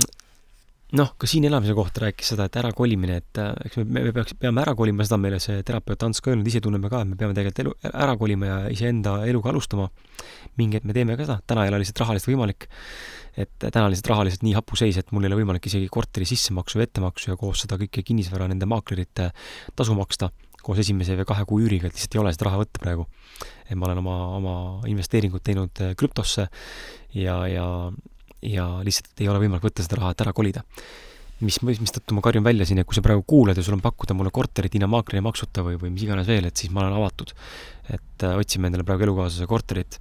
noh, 0.97 1.11
ka 1.19 1.29
siin 1.29 1.45
elamise 1.49 1.75
kohta 1.77 2.07
rääkis 2.07 2.33
seda, 2.33 2.47
et 2.47 2.57
ärakolimine, 2.61 3.19
et 3.21 3.41
äh, 3.43 3.51
eks 3.67 3.81
me, 3.83 4.01
me 4.07 4.13
peaks, 4.15 4.33
peame 4.39 4.63
ära 4.63 4.73
kolima, 4.79 5.05
seda 5.05 5.19
meile 5.21 5.39
see 5.43 5.61
terapeut 5.67 6.07
Ants 6.07 6.23
ka 6.23 6.33
öelnud, 6.33 6.49
ise 6.49 6.61
tunneme 6.63 6.89
ka, 6.91 7.03
et 7.03 7.11
me 7.11 7.19
peame 7.19 7.37
tegelikult 7.37 7.63
elu, 7.65 7.75
ära 7.91 8.17
kolima 8.19 8.49
ja 8.49 8.57
iseenda 8.73 9.19
eluga 9.29 9.53
alustama. 9.53 9.89
mingi 10.57 10.79
hetk 10.79 10.89
me 10.89 10.97
teeme 10.97 11.19
ka 11.19 11.27
seda, 11.27 11.37
täna 11.45 11.67
ei 11.67 11.71
ole 11.73 11.83
lihtsalt 11.83 12.01
rahaliselt 12.05 12.31
võimalik. 12.33 12.67
et 13.37 13.53
täna 13.61 13.85
on 13.85 13.93
lihtsalt 13.93 14.09
rahaliselt 14.15 14.41
nii 14.47 14.57
hapuseis, 14.57 14.97
et 14.97 15.13
mul 15.13 15.27
ei 15.27 15.29
ole 15.29 15.43
võimalik 15.43 15.69
isegi 15.69 15.91
korteri 15.93 16.25
sissemaksu 16.25 16.81
ja 16.81 16.89
ettemaksu 16.89 17.29
ja 17.29 17.37
koos 17.37 17.61
seda 17.67 17.77
kõike 17.77 18.01
kinnisvara 18.01 18.49
nende 18.49 18.65
maaklerite 18.65 19.29
tasu 19.77 19.93
maksta 19.93 20.31
koos 20.67 20.83
esimese 20.83 21.15
või 21.15 21.29
kahe 21.29 21.47
kuu 21.47 21.63
üüriga, 21.63 21.87
et 21.87 21.95
lihtsalt 21.95 22.17
ei 22.17 22.21
ole 22.25 22.35
seda 22.35 22.49
raha 22.49 22.61
võtta 22.65 22.83
praegu. 22.83 23.07
et 23.69 23.75
ma 23.75 23.87
olen 23.87 24.03
oma, 24.03 24.17
oma 24.35 24.53
investeeringud 24.91 25.43
teinud 25.43 25.83
äh, 25.83 25.95
krüptosse 25.99 26.47
ja, 27.15 27.39
ja 27.47 27.67
ja 28.41 28.67
lihtsalt 28.85 29.21
ei 29.21 29.29
ole 29.31 29.41
võimalik 29.41 29.65
võtta 29.65 29.85
seda 29.85 30.01
raha, 30.01 30.13
et 30.13 30.23
ära 30.25 30.33
kolida. 30.35 30.63
mis, 31.39 31.59
mistõttu 31.61 32.15
ma 32.17 32.21
karjun 32.25 32.45
välja 32.45 32.65
siin, 32.65 32.81
et 32.81 32.87
kui 32.87 32.97
sa 32.97 33.03
praegu 33.05 33.23
kuulad 33.27 33.57
ja 33.57 33.63
sul 33.65 33.75
on 33.77 33.81
pakkuda 33.81 34.15
mulle 34.17 34.31
korterit 34.33 34.73
ilma 34.75 34.97
maakleri 34.97 35.21
maksuta 35.21 35.61
või, 35.65 35.77
või 35.81 35.91
mis 35.93 36.05
iganes 36.05 36.27
veel, 36.27 36.47
et 36.49 36.57
siis 36.57 36.71
ma 36.73 36.83
olen 36.83 36.97
avatud. 36.97 37.33
et 37.93 38.25
äh, 38.25 38.37
otsime 38.37 38.69
endale 38.69 38.85
praegu 38.87 39.07
elukaaslase 39.07 39.47
korterit, 39.49 39.99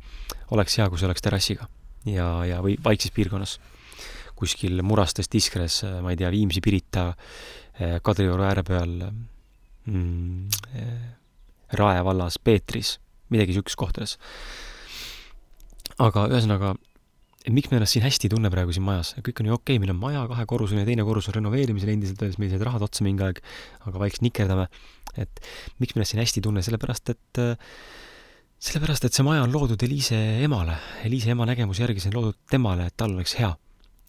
oleks 0.50 0.78
hea, 0.78 0.88
kui 0.88 0.98
see 0.98 1.08
oleks 1.08 1.24
terrassiga 1.24 1.68
ja, 2.08 2.28
ja 2.44 2.60
või 2.64 2.76
vaikses 2.82 3.12
piirkonnas. 3.12 3.58
kuskil 4.36 4.82
Murastes, 4.82 5.28
Tiskres, 5.28 5.82
äh, 5.84 6.00
ma 6.02 6.12
ei 6.12 6.20
tea, 6.20 6.30
Viimsi, 6.30 6.60
Pirita, 6.60 7.12
Kadrioru 7.76 8.40
ääre 8.40 8.62
peal 8.64 8.92
Rae 11.76 12.02
vallas, 12.06 12.38
Peetris, 12.38 12.96
midagi 13.30 13.54
niisugustes 13.54 13.78
kohtades. 13.78 14.16
aga 16.02 16.26
ühesõnaga, 16.28 16.74
miks 17.54 17.70
me 17.70 17.78
ennast 17.78 17.94
siin 17.94 18.04
hästi 18.04 18.28
ei 18.28 18.32
tunne 18.34 18.50
praegu 18.52 18.74
siin 18.74 18.84
majas, 18.84 19.14
kõik 19.24 19.40
on 19.40 19.48
ju 19.48 19.54
okei 19.56 19.76
okay,, 19.76 19.82
meil 19.82 19.94
on 19.94 20.00
maja 20.00 20.24
kahekorruseline, 20.28 20.84
teine 20.88 21.06
korrus 21.06 21.30
on 21.30 21.38
renoveerimisel 21.38 21.92
endiselt 21.94 22.20
veel, 22.20 22.34
meil 22.42 22.52
said 22.52 22.64
rahad 22.66 22.84
otsa 22.84 23.06
mingi 23.06 23.24
aeg, 23.24 23.40
aga 23.86 24.02
vaikselt 24.02 24.26
nikerdame. 24.26 24.66
et 25.16 25.40
miks 25.80 25.94
me 25.94 26.02
ennast 26.02 26.12
siin 26.12 26.20
hästi 26.20 26.42
ei 26.42 26.44
tunne, 26.44 26.62
sellepärast 26.66 27.14
et 27.14 27.40
sellepärast, 28.62 29.06
et 29.06 29.16
see 29.16 29.24
maja 29.24 29.44
on 29.44 29.52
loodud 29.52 29.82
Eliise 29.86 30.18
emale, 30.44 30.76
Eliise 31.04 31.32
ema 31.32 31.46
nägemuse 31.48 31.84
järgi 31.84 32.02
see 32.02 32.10
on 32.12 32.18
loodud 32.20 32.38
temale, 32.50 32.88
et 32.88 32.96
tal 32.96 33.14
oleks 33.14 33.36
hea. 33.40 33.52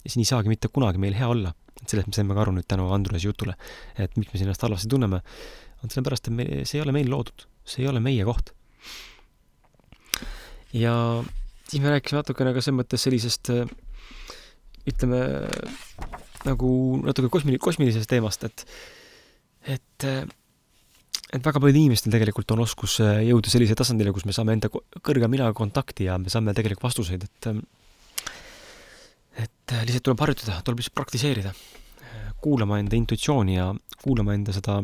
ja 0.04 0.12
siin 0.12 0.24
ei 0.24 0.30
saagi 0.30 0.52
mitte 0.52 0.68
kunagi 0.72 1.00
meil 1.02 1.16
hea 1.18 1.28
olla. 1.28 1.54
et 1.82 1.88
sellest 1.88 2.08
me 2.08 2.16
saime 2.16 2.34
ka 2.34 2.42
aru 2.42 2.56
nüüd 2.56 2.68
tänu 2.68 2.88
Andruse 2.94 3.28
jutule. 3.28 3.56
et 3.98 4.16
miks 4.18 4.34
me 4.34 4.40
siin 4.40 4.48
ennast 4.48 4.64
halvasti 4.64 4.90
tunneme, 4.92 5.22
on 5.84 5.94
sellepärast, 5.94 6.30
et 6.30 6.38
me, 6.38 6.48
see 6.66 6.80
ei 6.80 6.86
ole 6.86 6.96
meil 6.96 7.10
loodud, 7.12 7.48
see 7.68 7.84
ei 7.84 7.92
ole 7.92 8.02
meie 8.04 8.26
koht. 8.28 8.54
ja 10.74 10.94
siis 11.68 11.82
me 11.84 11.94
rääkisime 11.94 12.22
natukene 12.22 12.54
ka 12.56 12.64
selles 12.64 12.80
mõttes 12.82 13.06
sellisest 13.08 13.52
ütleme 14.88 15.22
nagu 16.48 16.72
natuke 17.04 17.32
kosmili-, 17.32 17.62
kosmilisest 17.62 18.10
teemast, 18.10 18.44
et 18.48 18.66
et 19.68 20.08
et 20.08 21.44
väga 21.44 21.60
paljudel 21.60 21.82
inimestel 21.82 22.14
tegelikult 22.14 22.54
on 22.56 22.64
oskus 22.64 23.00
äh, 23.04 23.24
jõuda 23.28 23.52
sellise 23.52 23.76
tasandile, 23.76 24.14
kus 24.16 24.24
me 24.28 24.36
saame 24.36 24.56
enda 24.56 24.70
kõrge 24.72 25.28
minaga 25.28 25.56
kontakti 25.58 26.08
ja 26.08 26.16
me 26.22 26.32
saame 26.32 26.54
tegelikult 26.56 26.88
vastuseid, 26.88 27.26
et 27.28 27.50
ähm, 27.52 27.66
et 29.36 29.74
äh, 29.76 29.84
lihtsalt 29.84 30.06
tuleb 30.08 30.24
harjutada, 30.24 30.62
tuleb 30.64 30.82
lihtsalt 30.82 30.96
praktiseerida. 30.98 31.54
kuulama 32.42 32.78
enda 32.80 32.96
intuitsiooni 32.96 33.56
ja 33.56 33.72
kuulama 34.04 34.36
enda 34.38 34.54
seda 34.54 34.78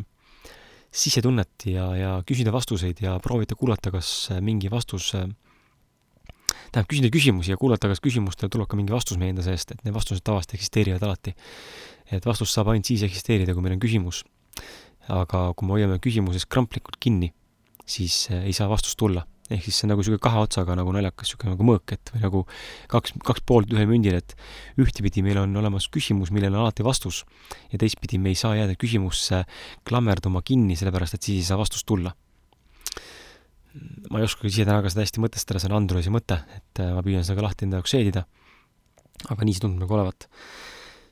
sisetunnet 0.94 1.66
ja, 1.66 1.88
ja 1.98 2.12
küsida 2.28 2.54
vastuseid 2.54 3.02
ja 3.02 3.18
proovida 3.24 3.58
kuulata, 3.60 3.92
kas 3.94 4.30
äh, 4.32 4.42
mingi 4.42 4.72
vastus 4.72 5.12
tähendab, 5.14 6.90
küsida 6.90 7.10
küsimusi 7.14 7.54
ja 7.54 7.58
kuulata, 7.58 7.90
kas 7.90 8.02
küsimustele 8.04 8.52
tuleb 8.54 8.70
ka 8.70 8.78
mingi 8.78 8.94
vastus 8.94 9.18
meie 9.22 9.34
enda 9.34 9.46
seest, 9.46 9.74
et 9.74 9.84
need 9.86 9.96
vastused 9.96 10.24
tavaliselt 10.26 10.58
eksisteerivad 10.60 11.04
alati. 11.06 11.36
et 12.14 12.26
vastus 12.26 12.54
saab 12.54 12.70
ainult 12.70 12.86
siis 12.86 13.04
eksisteerida, 13.08 13.54
kui 13.54 13.64
meil 13.66 13.78
on 13.78 13.82
küsimus 13.82 14.24
aga 15.12 15.50
kui 15.58 15.68
me 15.68 15.78
hoiame 15.78 16.00
küsimuses 16.04 16.46
kramplikult 16.48 16.98
kinni, 17.02 17.34
siis 17.86 18.28
äh, 18.32 18.46
ei 18.48 18.54
saa 18.56 18.70
vastust 18.72 18.98
tulla. 19.00 19.26
Ehk 19.52 19.66
siis 19.66 19.80
see 19.80 19.88
on 19.88 19.94
nagu 19.94 20.04
niisugune 20.04 20.22
kahe 20.24 20.42
otsaga 20.46 20.76
nagu 20.80 20.94
naljakas, 20.96 21.28
niisugune 21.28 21.54
nagu 21.54 21.68
mõõk, 21.68 21.96
et 21.96 22.12
või 22.14 22.24
nagu 22.24 22.44
kaks, 22.92 23.16
kaks 23.28 23.44
poolt 23.50 23.74
ühel 23.76 23.90
mündil, 23.90 24.16
et 24.20 24.36
ühtepidi 24.80 25.24
meil 25.26 25.42
on 25.42 25.56
olemas 25.60 25.90
küsimus, 25.92 26.32
millel 26.36 26.56
on 26.56 26.66
alati 26.66 26.86
vastus, 26.86 27.24
ja 27.74 27.80
teistpidi 27.82 28.22
me 28.22 28.32
ei 28.34 28.40
saa 28.40 28.56
jääda 28.60 28.78
küsimusse 28.80 29.44
klammerduma 29.88 30.44
kinni, 30.46 30.78
sellepärast 30.80 31.20
et 31.20 31.30
siis 31.30 31.44
ei 31.44 31.50
saa 31.52 31.60
vastust 31.60 31.88
tulla 31.90 32.16
ma 34.14 34.20
ei 34.22 34.28
oskagi 34.28 34.52
ise 34.52 34.68
täna 34.68 34.84
ka 34.86 34.92
seda 34.94 35.02
hästi 35.02 35.22
mõtestada, 35.24 35.60
see 35.62 35.72
on 35.72 35.80
Androsi 35.80 36.12
mõte, 36.14 36.38
et 36.54 36.82
äh, 36.84 36.92
ma 36.94 37.02
püüan 37.06 37.26
seda 37.26 37.40
ka 37.40 37.48
lahti 37.48 37.66
enda 37.66 37.80
jaoks 37.80 37.96
seedida. 37.96 38.28
aga 39.34 39.46
nii 39.46 39.56
see 39.56 39.64
tundub 39.64 39.86
nagu 39.86 39.96
olevat 39.98 40.28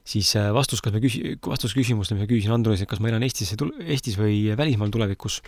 siis 0.08 0.30
äh, 0.38 0.50
vastus, 0.54 0.82
kas 0.84 0.94
me 0.94 1.02
küsi-, 1.04 1.38
vastus 1.46 1.74
küsimusele, 1.78 2.18
mis 2.20 2.26
ma 2.26 2.30
küsisin 2.30 2.54
Andronis, 2.56 2.84
et 2.84 2.90
kas 2.90 3.02
ma 3.02 3.12
elan 3.12 3.26
Eestis, 3.26 3.54
Eestis 3.86 4.18
või 4.20 4.44
välismaal 4.58 4.94
tulevikus, 4.94 5.42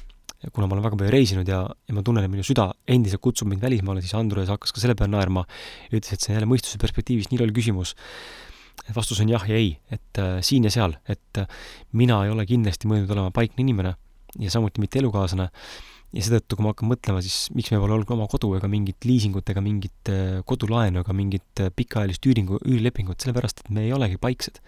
kuna 0.51 0.67
ma 0.67 0.75
olen 0.75 0.85
väga 0.85 0.99
palju 0.99 1.13
reisinud 1.13 1.49
ja, 1.49 1.61
ja 1.63 1.95
ma 1.95 2.03
tunnen, 2.05 2.25
et 2.25 2.31
minu 2.31 2.45
süda 2.45 2.69
endiselt 2.89 3.23
kutsub 3.23 3.49
mind 3.51 3.63
välismaale, 3.63 4.03
siis 4.03 4.15
Andronis 4.17 4.51
hakkas 4.51 4.75
ka 4.75 4.83
selle 4.83 4.97
peale 4.99 5.13
naerma 5.13 5.45
ja 5.89 5.93
ütles, 5.95 6.11
et 6.15 6.23
see 6.23 6.33
on 6.33 6.39
jälle 6.39 6.49
mõistuse 6.49 6.81
perspektiivist 6.81 7.31
nii 7.31 7.41
loll 7.41 7.55
küsimus. 7.55 7.95
et 8.83 8.95
vastus 8.95 9.21
on 9.23 9.29
jah 9.29 9.43
ja 9.47 9.55
ei, 9.55 9.77
et 9.93 10.19
äh, 10.19 10.41
siin 10.43 10.65
ja 10.67 10.73
seal, 10.73 10.97
et 11.07 11.39
äh, 11.39 11.47
mina 11.93 12.23
ei 12.25 12.33
ole 12.33 12.45
kindlasti 12.49 12.89
mõelnud 12.89 13.11
olema 13.15 13.31
paikne 13.31 13.63
inimene 13.63 13.95
ja 14.41 14.51
samuti 14.51 14.81
mitte 14.81 14.99
elukaaslane 14.99 15.49
ja 16.13 16.21
seetõttu, 16.21 16.57
kui 16.57 16.65
ma 16.65 16.73
hakkan 16.73 16.89
mõtlema, 16.91 17.21
siis 17.25 17.47
miks 17.57 17.71
meil 17.73 17.81
pole 17.81 17.95
olnud 17.97 18.11
oma 18.13 18.27
kodu 18.29 18.51
ega 18.57 18.69
mingit 18.69 19.07
liisingut 19.07 19.49
ega 19.49 19.63
mingit 19.65 20.11
äh, 20.13 20.41
kodulaenu 20.49 21.01
ega 21.01 21.15
mingit 21.17 21.63
äh, 21.63 21.71
pikaajalist 21.73 22.25
üüringu, 22.29 22.59
üürilepingut, 22.61 23.19
sellepärast 23.23 23.63
et 23.63 23.71
me 23.73 23.87
ei 23.87 23.93
olegi 23.95 24.19
paiksed. 24.21 24.61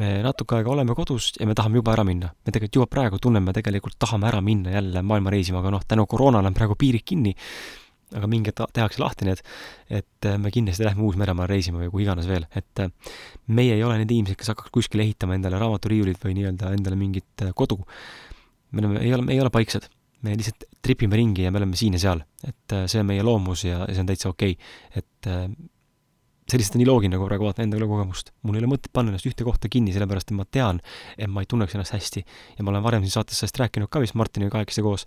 Me 0.00 0.10
natuke 0.24 0.58
aega 0.58 0.72
oleme 0.74 0.96
kodus 0.96 1.32
ja 1.38 1.46
me 1.46 1.54
tahame 1.54 1.80
juba 1.80 1.94
ära 1.94 2.04
minna. 2.06 2.32
me 2.34 2.52
tegelikult 2.52 2.80
juba 2.80 2.90
praegu 2.90 3.20
tunneme, 3.22 3.54
tegelikult 3.54 3.96
tahame 3.98 4.28
ära 4.30 4.42
minna 4.44 4.74
jälle 4.74 5.02
maailma 5.02 5.32
reisima, 5.34 5.62
aga 5.62 5.74
noh, 5.76 5.86
tänu 5.88 6.06
koroonale 6.10 6.50
on 6.50 6.56
praegu 6.56 6.76
piirid 6.78 7.04
kinni, 7.06 7.34
aga 8.14 8.28
mingi 8.30 8.50
hetk 8.50 8.74
tehakse 8.74 9.02
lahti 9.02 9.28
need, 9.28 9.42
et 9.88 10.28
äh, 10.28 10.38
me 10.38 10.52
kindlasti 10.54 10.86
lähme 10.86 11.06
Uus-Meremaale 11.06 11.50
reisima 11.50 11.82
või 11.82 11.90
kuhu 11.92 12.04
iganes 12.06 12.28
veel, 12.30 12.46
et 12.54 12.84
meie 13.46 13.74
ei 13.76 13.84
ole 13.86 13.98
need 14.02 14.10
inimesed, 14.10 14.38
kes 14.40 14.52
hakkavad 14.54 14.74
kuskile 14.74 15.06
ehitama 15.06 15.38
endale 15.38 15.60
raamaturiiulit 15.62 16.22
või 16.24 16.38
nii-öelda 16.38 16.72
endale 16.76 16.98
mingit 16.98 17.46
kodu. 17.54 17.82
me 18.72 18.82
oleme, 18.82 19.04
ei 19.04 19.14
ole, 19.14 19.22
me 19.22 19.36
ei 19.36 19.42
ole 19.42 19.50
paiksed 19.54 19.90
me 20.24 20.32
lihtsalt 20.38 20.64
tripime 20.82 21.18
ringi 21.20 21.44
ja 21.44 21.52
me 21.52 21.60
oleme 21.60 21.76
siin 21.76 21.98
ja 21.98 22.00
seal. 22.00 22.24
et 22.44 22.72
äh, 22.72 22.88
see 22.90 23.00
on 23.02 23.06
meie 23.06 23.22
loomus 23.22 23.64
ja, 23.64 23.84
ja 23.84 23.92
see 23.92 24.02
on 24.04 24.10
täitsa 24.10 24.30
okei 24.32 24.56
okay.. 24.56 25.02
et 25.02 25.30
lihtsalt 26.52 26.76
on 26.76 26.82
nii 26.82 26.88
loogiline, 26.88 27.18
kui 27.18 27.28
praegu 27.28 27.46
vaatan 27.46 27.66
enda 27.66 27.78
elukogemust. 27.78 28.32
mul 28.42 28.58
ei 28.58 28.62
ole 28.62 28.70
mõtet 28.74 28.92
panna 28.92 29.12
ennast 29.12 29.28
ühte 29.28 29.46
kohta 29.46 29.70
kinni, 29.72 29.94
sellepärast 29.94 30.30
et 30.30 30.36
ma 30.36 30.44
tean, 30.44 30.80
et 31.16 31.30
ma 31.30 31.40
ei 31.40 31.48
tunneks 31.48 31.74
ennast 31.74 31.94
hästi. 31.96 32.24
ja 32.58 32.64
ma 32.64 32.74
olen 32.74 32.84
varem 32.84 33.02
siin 33.02 33.16
saates 33.16 33.40
sellest 33.40 33.58
rääkinud 33.60 33.88
ka 33.88 34.00
vist 34.00 34.14
Martiniga 34.14 34.52
kahekesi 34.58 34.84
koos, 34.84 35.06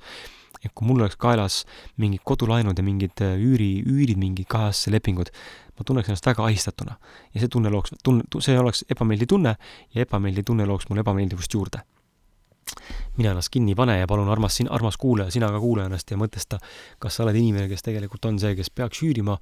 et 0.63 0.71
kui 0.73 0.87
mul 0.87 1.03
oleks 1.03 1.19
kaelas 1.21 1.65
mingid 1.97 2.23
kodulaenud 2.25 2.77
ja 2.77 2.83
mingid 2.83 3.21
äh, 3.21 3.37
üüri, 3.37 3.83
üürid, 3.85 4.17
mingid 4.17 4.49
kaheaastased 4.49 4.93
lepingud, 4.93 5.29
ma 5.77 5.85
tunneks 5.85 6.09
ennast 6.09 6.25
väga 6.25 6.47
ahistatuna. 6.47 6.97
ja 7.33 7.43
see 7.43 7.53
tunne 7.53 7.69
looks, 7.69 7.93
tunne, 8.03 8.25
see 8.41 8.57
oleks 8.57 8.83
ebameeldiv 8.89 9.29
tunne 9.35 9.55
ja 9.93 10.07
ebameeldiv 10.07 10.49
tunne 10.49 10.65
looks 10.65 10.89
mulle 10.89 11.05
ebameeldivust 11.05 11.53
juurde 11.53 11.85
mina 13.17 13.33
ennast 13.33 13.51
kinni 13.53 13.75
pane 13.77 13.97
ja 13.99 14.07
palun, 14.09 14.29
armas, 14.29 14.59
armas 14.69 14.97
kuulaja, 15.01 15.33
sina 15.33 15.49
ka 15.53 15.61
kuula 15.63 15.87
ennast 15.87 16.11
ja 16.11 16.19
mõtesta, 16.19 16.59
kas 17.01 17.17
sa 17.17 17.25
oled 17.25 17.37
inimene, 17.39 17.67
kes 17.71 17.85
tegelikult 17.85 18.29
on 18.29 18.39
see, 18.41 18.53
kes 18.57 18.69
peaks 18.69 19.01
üürima 19.05 19.37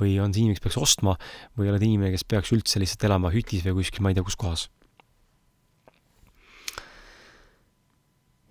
või 0.00 0.16
on 0.22 0.34
see 0.34 0.44
inimene, 0.44 0.58
kes 0.58 0.66
peaks 0.68 0.80
ostma 0.82 1.16
või 1.58 1.72
oled 1.72 1.82
inimene, 1.82 2.14
kes 2.14 2.26
peaks 2.28 2.54
üldse 2.56 2.82
lihtsalt 2.82 3.08
elama 3.08 3.34
hütis 3.34 3.66
või 3.66 3.80
kuskil, 3.80 4.04
ma 4.04 4.12
ei 4.12 4.18
tea, 4.18 4.26
kus 4.26 4.38
kohas. 4.40 4.68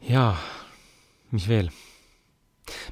jaa, 0.06 0.36
mis 1.34 1.48
veel 1.50 1.72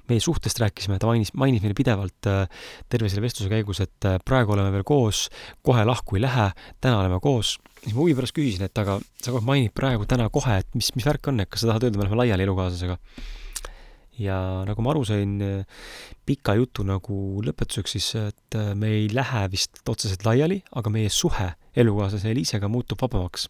meie 0.09 0.23
suhtest 0.23 0.59
rääkisime, 0.61 0.99
ta 1.01 1.09
mainis, 1.09 1.33
mainis 1.37 1.63
meile 1.63 1.77
pidevalt 1.77 2.29
äh, 2.29 2.45
terve 2.91 3.11
selle 3.11 3.25
vestluse 3.25 3.51
käigus, 3.51 3.81
et 3.83 4.07
äh, 4.09 4.17
praegu 4.25 4.55
oleme 4.55 4.73
veel 4.75 4.85
koos, 4.87 5.27
kohe 5.65 5.85
lahku 5.87 6.17
ei 6.17 6.25
lähe, 6.25 6.49
täna 6.83 6.99
oleme 7.01 7.19
koos. 7.23 7.57
siis 7.83 7.93
ma 7.93 8.01
huvi 8.01 8.17
pärast 8.17 8.35
küsisin, 8.35 8.67
et 8.67 8.83
aga 8.83 8.99
sa 9.19 9.31
kogu 9.31 9.41
aeg 9.41 9.49
mainid 9.49 9.75
praegu 9.77 10.07
täna 10.09 10.29
kohe, 10.33 10.59
et 10.63 10.69
mis, 10.77 10.93
mis 10.97 11.07
värk 11.07 11.31
on, 11.31 11.41
et 11.43 11.51
kas 11.51 11.65
sa 11.65 11.71
tahad 11.73 11.87
öelda, 11.87 11.99
me 11.99 12.07
läheme 12.07 12.21
laiali 12.23 12.47
elukaaslasega? 12.49 12.99
ja 14.21 14.37
nagu 14.67 14.83
ma 14.85 14.91
aru 14.93 15.01
sain 15.09 15.39
äh, 15.41 15.81
pika 16.25 16.53
jutu 16.59 16.85
nagu 16.85 17.41
lõpetuseks, 17.43 17.97
siis 17.97 18.11
et 18.19 18.59
me 18.77 18.93
ei 18.99 19.09
lähe 19.11 19.47
vist 19.51 19.81
otseselt 19.89 20.25
laiali, 20.27 20.61
aga 20.77 20.93
meie 20.93 21.09
suhe 21.09 21.49
elukaaslase 21.73 22.29
Eliisega 22.29 22.69
muutub 22.69 23.01
vabamaks 23.01 23.49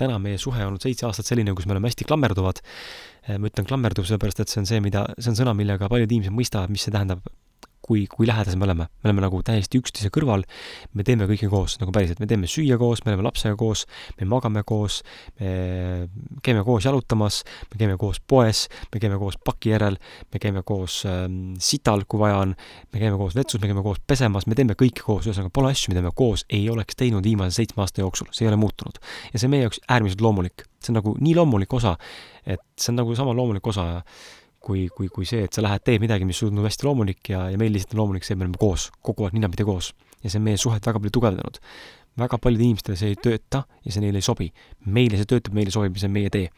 täna 0.00 0.18
meie 0.22 0.38
suhe 0.40 0.64
olnud 0.66 0.82
seitse 0.82 1.06
aastat 1.08 1.28
selline, 1.28 1.54
kus 1.56 1.66
me 1.68 1.76
oleme 1.76 1.90
hästi 1.90 2.06
klammerduvad. 2.08 2.62
Äh, 3.28 3.38
ma 3.38 3.50
ütlen 3.50 3.68
klammerduv 3.68 4.08
sellepärast, 4.08 4.42
et 4.42 4.50
see 4.50 4.62
on 4.62 4.68
see, 4.68 4.80
mida, 4.82 5.06
see 5.18 5.30
on 5.30 5.38
sõna, 5.38 5.54
millega 5.54 5.90
paljud 5.90 6.10
inimesed 6.10 6.34
mõistavad, 6.34 6.72
mis 6.74 6.82
see 6.86 6.94
tähendab 6.94 7.22
kui, 7.92 8.06
kui 8.08 8.26
lähedased 8.28 8.58
me 8.58 8.64
oleme. 8.64 8.88
me 9.02 9.10
oleme 9.10 9.24
nagu 9.24 9.40
täiesti 9.44 9.80
üksteise 9.80 10.10
kõrval, 10.14 10.44
me 10.96 11.04
teeme 11.04 11.26
kõike 11.28 11.48
koos, 11.52 11.76
nagu 11.80 11.92
päriselt, 11.94 12.20
me 12.22 12.28
teeme 12.30 12.48
süüa 12.50 12.78
koos, 12.80 13.04
me 13.04 13.12
oleme 13.12 13.26
lapsega 13.26 13.56
koos, 13.60 13.84
me 14.20 14.28
magame 14.28 14.62
koos, 14.66 15.02
me 15.40 16.08
käime 16.44 16.64
koos 16.66 16.86
jalutamas, 16.88 17.42
me 17.72 17.80
käime 17.80 17.98
koos 18.00 18.20
poes, 18.20 18.64
me 18.94 19.02
käime 19.02 19.20
koos 19.20 19.36
paki 19.44 19.74
järel, 19.74 19.98
me 20.32 20.42
käime 20.42 20.64
koos 20.66 21.02
äh, 21.08 21.24
sital, 21.60 22.06
kui 22.08 22.22
vaja 22.22 22.40
on, 22.46 22.56
me 22.92 23.02
käime 23.02 23.20
koos 23.20 23.36
vetsus, 23.36 23.60
me 23.60 23.70
käime 23.70 23.84
koos 23.84 24.00
pesemas, 24.06 24.48
me 24.48 24.58
teeme 24.58 24.76
kõike 24.78 25.04
koos, 25.04 25.28
ühesõnaga 25.28 25.52
pole 25.52 25.72
asju, 25.74 25.92
mida 25.92 26.04
me 26.04 26.14
koos 26.16 26.46
ei 26.50 26.68
oleks 26.72 26.98
teinud 26.98 27.26
viimase 27.26 27.60
seitsme 27.60 27.84
aasta 27.84 28.04
jooksul, 28.04 28.30
see 28.32 28.46
ei 28.46 28.52
ole 28.52 28.60
muutunud. 28.60 29.00
ja 29.32 29.38
see 29.38 29.48
on 29.48 29.56
meie 29.56 29.66
jaoks 29.66 29.82
äärmiselt 29.88 30.24
loomulik, 30.24 30.64
see 30.80 30.94
on 30.94 31.02
nagu 31.02 31.16
nii 31.20 31.34
loomulik 31.36 31.74
osa, 31.76 31.96
et 32.46 32.62
see 32.78 32.92
on 32.94 33.02
nagu 33.02 33.16
sama 33.18 33.34
loomulik 33.36 33.66
osa 33.66 34.04
kui, 34.62 34.86
kui, 34.94 35.08
kui 35.12 35.26
see, 35.28 35.44
et 35.46 35.54
sa 35.54 35.64
lähed, 35.64 35.82
teed 35.86 36.02
midagi, 36.02 36.26
mis 36.28 36.40
tundub 36.42 36.66
hästi 36.68 36.86
loomulik 36.86 37.32
ja, 37.32 37.46
ja 37.52 37.60
meil 37.60 37.74
lihtsalt 37.74 37.96
on 37.96 38.02
loomulik 38.04 38.26
see, 38.26 38.36
et 38.36 38.40
me 38.40 38.46
oleme 38.46 38.60
koos, 38.60 38.88
kogu 39.04 39.26
aeg 39.26 39.36
ninapidi 39.36 39.66
koos. 39.68 39.92
ja 40.22 40.30
see 40.30 40.38
on 40.38 40.46
meie 40.46 40.60
suhet 40.60 40.84
väga 40.86 41.00
palju 41.02 41.14
tugevdanud. 41.18 41.58
väga 42.18 42.38
paljudele 42.38 42.68
inimestele 42.70 42.98
see 43.00 43.14
ei 43.14 43.18
tööta 43.18 43.64
ja 43.84 43.94
see 43.94 44.04
neile 44.04 44.22
ei 44.22 44.28
sobi. 44.28 44.52
meile 44.86 45.18
see 45.18 45.30
töötab, 45.34 45.56
meile 45.56 45.74
sobib 45.74 45.96
ja 45.96 46.04
see 46.04 46.10
on 46.10 46.16
meie 46.18 46.30
tee. 46.30 46.50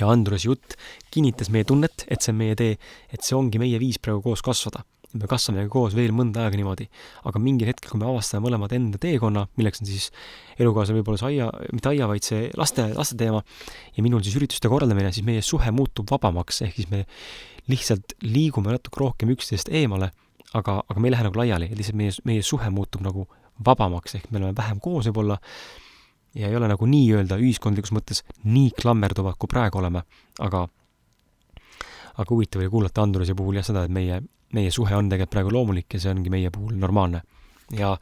ja 0.00 0.10
Andruse 0.12 0.48
jutt 0.48 0.78
kinnitas 1.10 1.50
meie 1.50 1.64
tunnet, 1.64 2.06
et 2.08 2.22
see 2.22 2.32
on 2.32 2.38
meie 2.38 2.54
tee, 2.58 2.78
et 3.12 3.24
see 3.24 3.36
ongi 3.36 3.58
meie 3.58 3.78
viis 3.82 3.98
praegu 3.98 4.22
koos 4.22 4.42
kasvada. 4.42 4.84
Me 5.16 5.28
kasvame 5.30 5.64
koos 5.72 5.94
veel 5.96 6.12
mõnda 6.12 6.44
aega 6.44 6.58
niimoodi. 6.58 6.88
aga 7.28 7.40
mingil 7.40 7.70
hetkel, 7.70 7.90
kui 7.90 8.00
me 8.00 8.08
avastame 8.08 8.44
mõlemad 8.44 8.74
enda 8.76 9.00
teekonna, 9.00 9.46
milleks 9.56 9.82
on 9.82 9.88
siis 9.88 10.10
elukaaslasel 10.58 10.98
võib-olla 10.98 11.20
see 11.20 11.30
aia, 11.32 11.48
mitte 11.72 11.92
aia, 11.92 12.08
vaid 12.10 12.26
see 12.26 12.50
laste, 12.58 12.90
laste 12.96 13.16
teema, 13.16 13.42
ja 13.96 14.04
minul 14.04 14.22
siis 14.26 14.36
ürituste 14.40 14.68
korraldamine, 14.68 15.12
siis 15.14 15.26
meie 15.26 15.42
suhe 15.44 15.72
muutub 15.72 16.10
vabamaks, 16.12 16.62
ehk 16.66 16.76
siis 16.76 16.90
me 16.92 17.04
lihtsalt 17.72 18.16
liigume 18.24 18.72
natuke 18.74 19.00
rohkem 19.00 19.32
üksteisest 19.32 19.72
eemale, 19.72 20.12
aga, 20.52 20.80
aga 20.84 21.00
me 21.00 21.08
ei 21.08 21.16
lähe 21.16 21.28
nagu 21.28 21.40
laiali, 21.40 21.72
lihtsalt 21.76 22.00
meie, 22.00 22.14
meie 22.28 22.44
suhe 22.44 22.70
muutub 22.72 23.04
nagu 23.04 23.28
vabamaks, 23.64 24.18
ehk 24.18 24.30
me 24.30 24.42
oleme 24.42 24.56
vähem 24.56 24.80
koos 24.80 25.08
võib-olla 25.08 25.38
ja 26.36 26.48
ei 26.48 26.56
ole 26.56 26.68
nagu 26.68 26.86
nii-öelda 26.86 27.38
ühiskondlikus 27.40 27.94
mõttes 27.96 28.22
nii 28.44 28.74
klammerduvad, 28.76 29.38
kui 29.40 29.50
praegu 29.50 29.80
oleme, 29.80 30.04
aga 30.44 30.66
aga 32.18 32.34
huvitav 32.34 32.62
oli 32.62 32.70
kuulata 32.72 33.02
Andruse 33.02 33.34
puhul 33.38 33.58
jah 33.58 33.66
seda, 33.66 33.84
et 33.86 33.94
meie, 33.94 34.20
meie 34.56 34.72
suhe 34.74 34.94
on 34.96 35.10
tegelikult 35.10 35.34
praegu 35.34 35.52
loomulik 35.54 35.94
ja 35.94 36.02
see 36.02 36.14
ongi 36.14 36.32
meie 36.32 36.50
puhul 36.54 36.76
normaalne. 36.78 37.22
ja, 37.76 37.96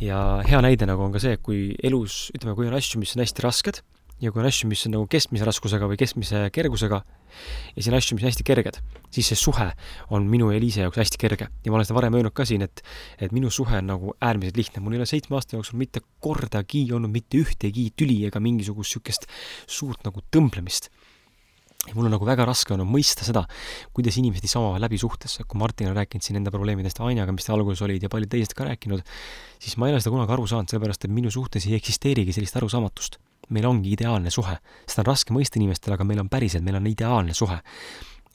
ja 0.00 0.22
hea 0.46 0.60
näide 0.64 0.88
nagu 0.88 1.04
on 1.04 1.12
ka 1.12 1.22
see, 1.22 1.36
kui 1.36 1.74
elus, 1.84 2.28
ütleme, 2.36 2.56
kui 2.56 2.68
on 2.68 2.76
asju, 2.78 3.00
mis 3.02 3.16
on 3.16 3.24
hästi 3.24 3.44
rasked 3.44 3.82
ja 4.22 4.32
kui 4.32 4.42
on 4.42 4.48
asju, 4.48 4.68
mis 4.70 4.82
on 4.88 4.96
nagu 4.96 5.06
keskmise 5.10 5.46
raskusega 5.46 5.88
või 5.90 5.98
keskmise 6.00 6.48
kergusega 6.54 7.02
ja 7.02 7.76
siis 7.76 7.90
on 7.92 7.96
asju, 7.98 8.16
mis 8.18 8.24
on 8.24 8.30
hästi 8.32 8.46
kerged, 8.46 8.80
siis 9.14 9.28
see 9.30 9.38
suhe 9.38 9.68
on 10.14 10.26
minu 10.30 10.50
ja 10.50 10.58
Eliise 10.58 10.82
jaoks 10.86 10.98
hästi 11.02 11.20
kerge. 11.20 11.46
ja 11.46 11.70
ma 11.70 11.78
olen 11.78 11.86
seda 11.86 11.98
varem 12.00 12.18
öelnud 12.18 12.34
ka 12.34 12.46
siin, 12.48 12.64
et, 12.66 12.82
et 13.20 13.34
minu 13.36 13.50
suhe 13.54 13.78
on 13.78 13.90
nagu 13.92 14.14
äärmiselt 14.24 14.58
lihtne, 14.58 14.82
mul 14.82 14.96
ei 14.96 15.02
ole 15.02 15.10
seitsme 15.10 15.38
aasta 15.38 15.56
jooksul 15.56 15.78
mitte 15.78 16.02
kordagi 16.24 16.86
olnud 16.92 17.12
mitte 17.14 17.38
ühtegi 17.38 17.90
tüli 17.96 18.24
ega 18.26 18.42
mingisugust 18.42 18.96
niisugust 18.96 19.28
suurt 19.68 20.02
nagu 20.06 20.24
tõmblemist 20.34 20.90
ja 21.88 21.96
mul 21.96 22.08
on 22.08 22.14
nagu 22.14 22.26
väga 22.28 22.44
raske 22.48 22.74
olnud 22.74 22.88
mõista 22.90 23.24
seda, 23.26 23.44
kuidas 23.96 24.18
inimesed 24.20 24.44
ei 24.44 24.52
saa 24.52 24.60
omavahel 24.62 24.84
läbi 24.84 25.00
suhtes, 25.00 25.38
kui 25.48 25.60
Martin 25.60 25.90
on 25.90 25.96
rääkinud 25.96 26.24
siin 26.24 26.38
enda 26.40 26.52
probleemidest 26.54 27.00
Anjaga, 27.04 27.32
mis 27.34 27.48
tal 27.48 27.56
alguses 27.56 27.82
olid 27.86 28.04
ja 28.04 28.10
paljud 28.12 28.30
teised 28.32 28.54
ka 28.58 28.66
rääkinud, 28.68 29.04
siis 29.62 29.78
ma 29.80 29.88
ei 29.88 29.96
ole 29.96 30.02
seda 30.02 30.12
kunagi 30.14 30.34
aru 30.36 30.46
saanud, 30.50 30.70
sellepärast 30.70 31.08
et 31.08 31.14
minu 31.14 31.32
suhtes 31.32 31.66
ei 31.68 31.76
eksisteerigi 31.78 32.36
sellist 32.36 32.60
arusaamatust. 32.60 33.18
meil 33.48 33.64
ongi 33.64 33.94
ideaalne 33.96 34.30
suhe. 34.30 34.58
seda 34.86 35.00
on 35.00 35.06
raske 35.08 35.32
mõista 35.32 35.56
inimestel, 35.56 35.94
aga 35.94 36.04
meil 36.04 36.20
on 36.20 36.28
päriselt, 36.28 36.64
meil 36.64 36.76
on 36.76 36.86
ideaalne 36.86 37.34
suhe. 37.34 37.60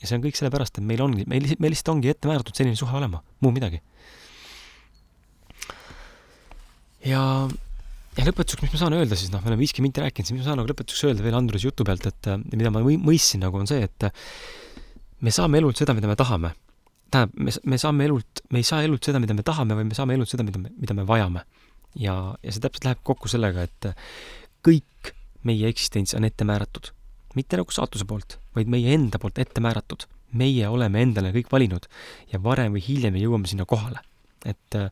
ja 0.00 0.06
see 0.06 0.16
on 0.18 0.24
kõik 0.24 0.36
sellepärast, 0.36 0.78
et 0.78 0.84
meil 0.84 1.02
ongi, 1.02 1.24
meil, 1.26 1.54
meil 1.58 1.70
lihtsalt 1.70 1.94
ongi 1.94 2.10
ette 2.10 2.28
määratud 2.28 2.54
selline 2.54 2.76
suhe 2.76 2.96
olema, 2.96 3.22
muud 3.40 3.54
midagi. 3.54 3.82
ja 7.04 7.46
ja 8.18 8.26
lõpetuseks, 8.28 8.64
mis 8.64 8.74
ma 8.74 8.80
saan 8.80 8.96
öelda 8.98 9.18
siis, 9.18 9.32
noh, 9.32 9.42
me 9.42 9.52
oleme 9.52 9.64
viiskümmend 9.64 9.90
minti 9.90 10.04
rääkinud, 10.04 10.28
siis 10.28 10.36
mis 10.36 10.44
ma 10.44 10.50
saan 10.50 10.60
nagu 10.60 10.70
lõpetuseks 10.70 11.08
öelda 11.08 11.24
veel 11.26 11.38
Andruse 11.38 11.68
jutu 11.68 11.86
pealt, 11.86 12.06
et 12.10 12.30
mida 12.52 12.72
ma 12.74 12.82
mõistsin 12.84 13.42
nagu 13.44 13.58
on 13.58 13.70
see, 13.70 13.86
et 13.86 14.08
me 15.24 15.32
saame 15.34 15.60
elult 15.62 15.80
seda, 15.80 15.96
mida 15.96 16.10
me 16.10 16.16
tahame. 16.18 16.54
tähendab, 17.10 17.34
me, 17.38 17.52
me 17.70 17.78
saame 17.78 18.06
elult, 18.08 18.42
me 18.50 18.62
ei 18.62 18.66
saa 18.66 18.82
elult 18.86 19.06
seda, 19.06 19.20
mida 19.22 19.34
me 19.34 19.44
tahame, 19.46 19.76
vaid 19.78 19.90
me 19.90 19.98
saame 19.98 20.16
elult 20.18 20.30
seda, 20.30 20.46
mida 20.46 20.60
me, 20.62 20.72
mida 20.78 20.96
me 20.96 21.06
vajame. 21.08 21.44
ja, 21.94 22.14
ja 22.42 22.54
see 22.54 22.62
täpselt 22.62 22.88
läheb 22.88 23.04
kokku 23.06 23.30
sellega, 23.30 23.66
et 23.68 23.92
kõik 24.66 25.14
meie 25.44 25.68
eksistents 25.68 26.16
on 26.18 26.24
ette 26.24 26.44
määratud. 26.48 26.90
mitte 27.34 27.58
nagu 27.58 27.72
saatuse 27.74 28.06
poolt, 28.06 28.38
vaid 28.54 28.68
meie 28.70 28.92
enda 28.94 29.18
poolt 29.18 29.38
ette 29.38 29.60
määratud. 29.60 30.06
meie 30.34 30.68
oleme 30.68 31.02
endale 31.02 31.30
kõik 31.34 31.52
valinud 31.52 31.86
ja 32.32 32.42
varem 32.42 32.74
või 32.74 32.82
hiljem 32.82 33.16
jõuame 33.20 33.46
sinna 33.46 33.64
kohale. 33.64 34.00
et 34.44 34.78
äh, 34.78 34.90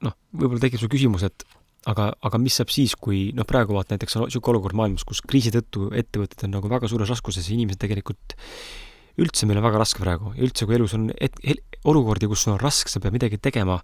noh, 0.00 0.16
võib-olla 0.34 0.62
tekib 0.62 0.82
sul 0.82 0.92
küsimus, 0.92 1.24
et 1.26 1.44
aga, 1.90 2.10
aga 2.26 2.40
mis 2.40 2.56
saab 2.60 2.72
siis, 2.72 2.94
kui 2.98 3.30
noh, 3.36 3.46
praegu 3.48 3.74
vaata 3.76 3.96
näiteks 3.96 4.18
on 4.18 4.26
niisugune 4.26 4.56
olukord 4.58 4.78
maailmas, 4.78 5.04
kus 5.08 5.22
kriisi 5.24 5.52
tõttu 5.54 5.88
ettevõtted 5.96 6.46
on 6.48 6.56
nagu 6.58 6.70
väga 6.70 6.90
suures 6.90 7.10
raskuses 7.10 7.48
ja 7.48 7.56
inimesed 7.56 7.80
tegelikult 7.80 8.36
üldse 9.20 9.48
meil 9.48 9.60
on 9.60 9.66
väga 9.66 9.80
raske 9.82 10.02
praegu. 10.02 10.34
Ja 10.36 10.46
üldse, 10.46 10.66
kui 10.68 10.76
elus 10.76 10.94
on 10.96 11.08
et, 11.16 11.36
el, 11.42 11.60
olukordi, 11.88 12.28
kus 12.30 12.44
sul 12.46 12.54
on 12.54 12.62
raske, 12.62 12.92
sa 12.92 13.02
pead 13.02 13.16
midagi 13.16 13.40
tegema, 13.42 13.80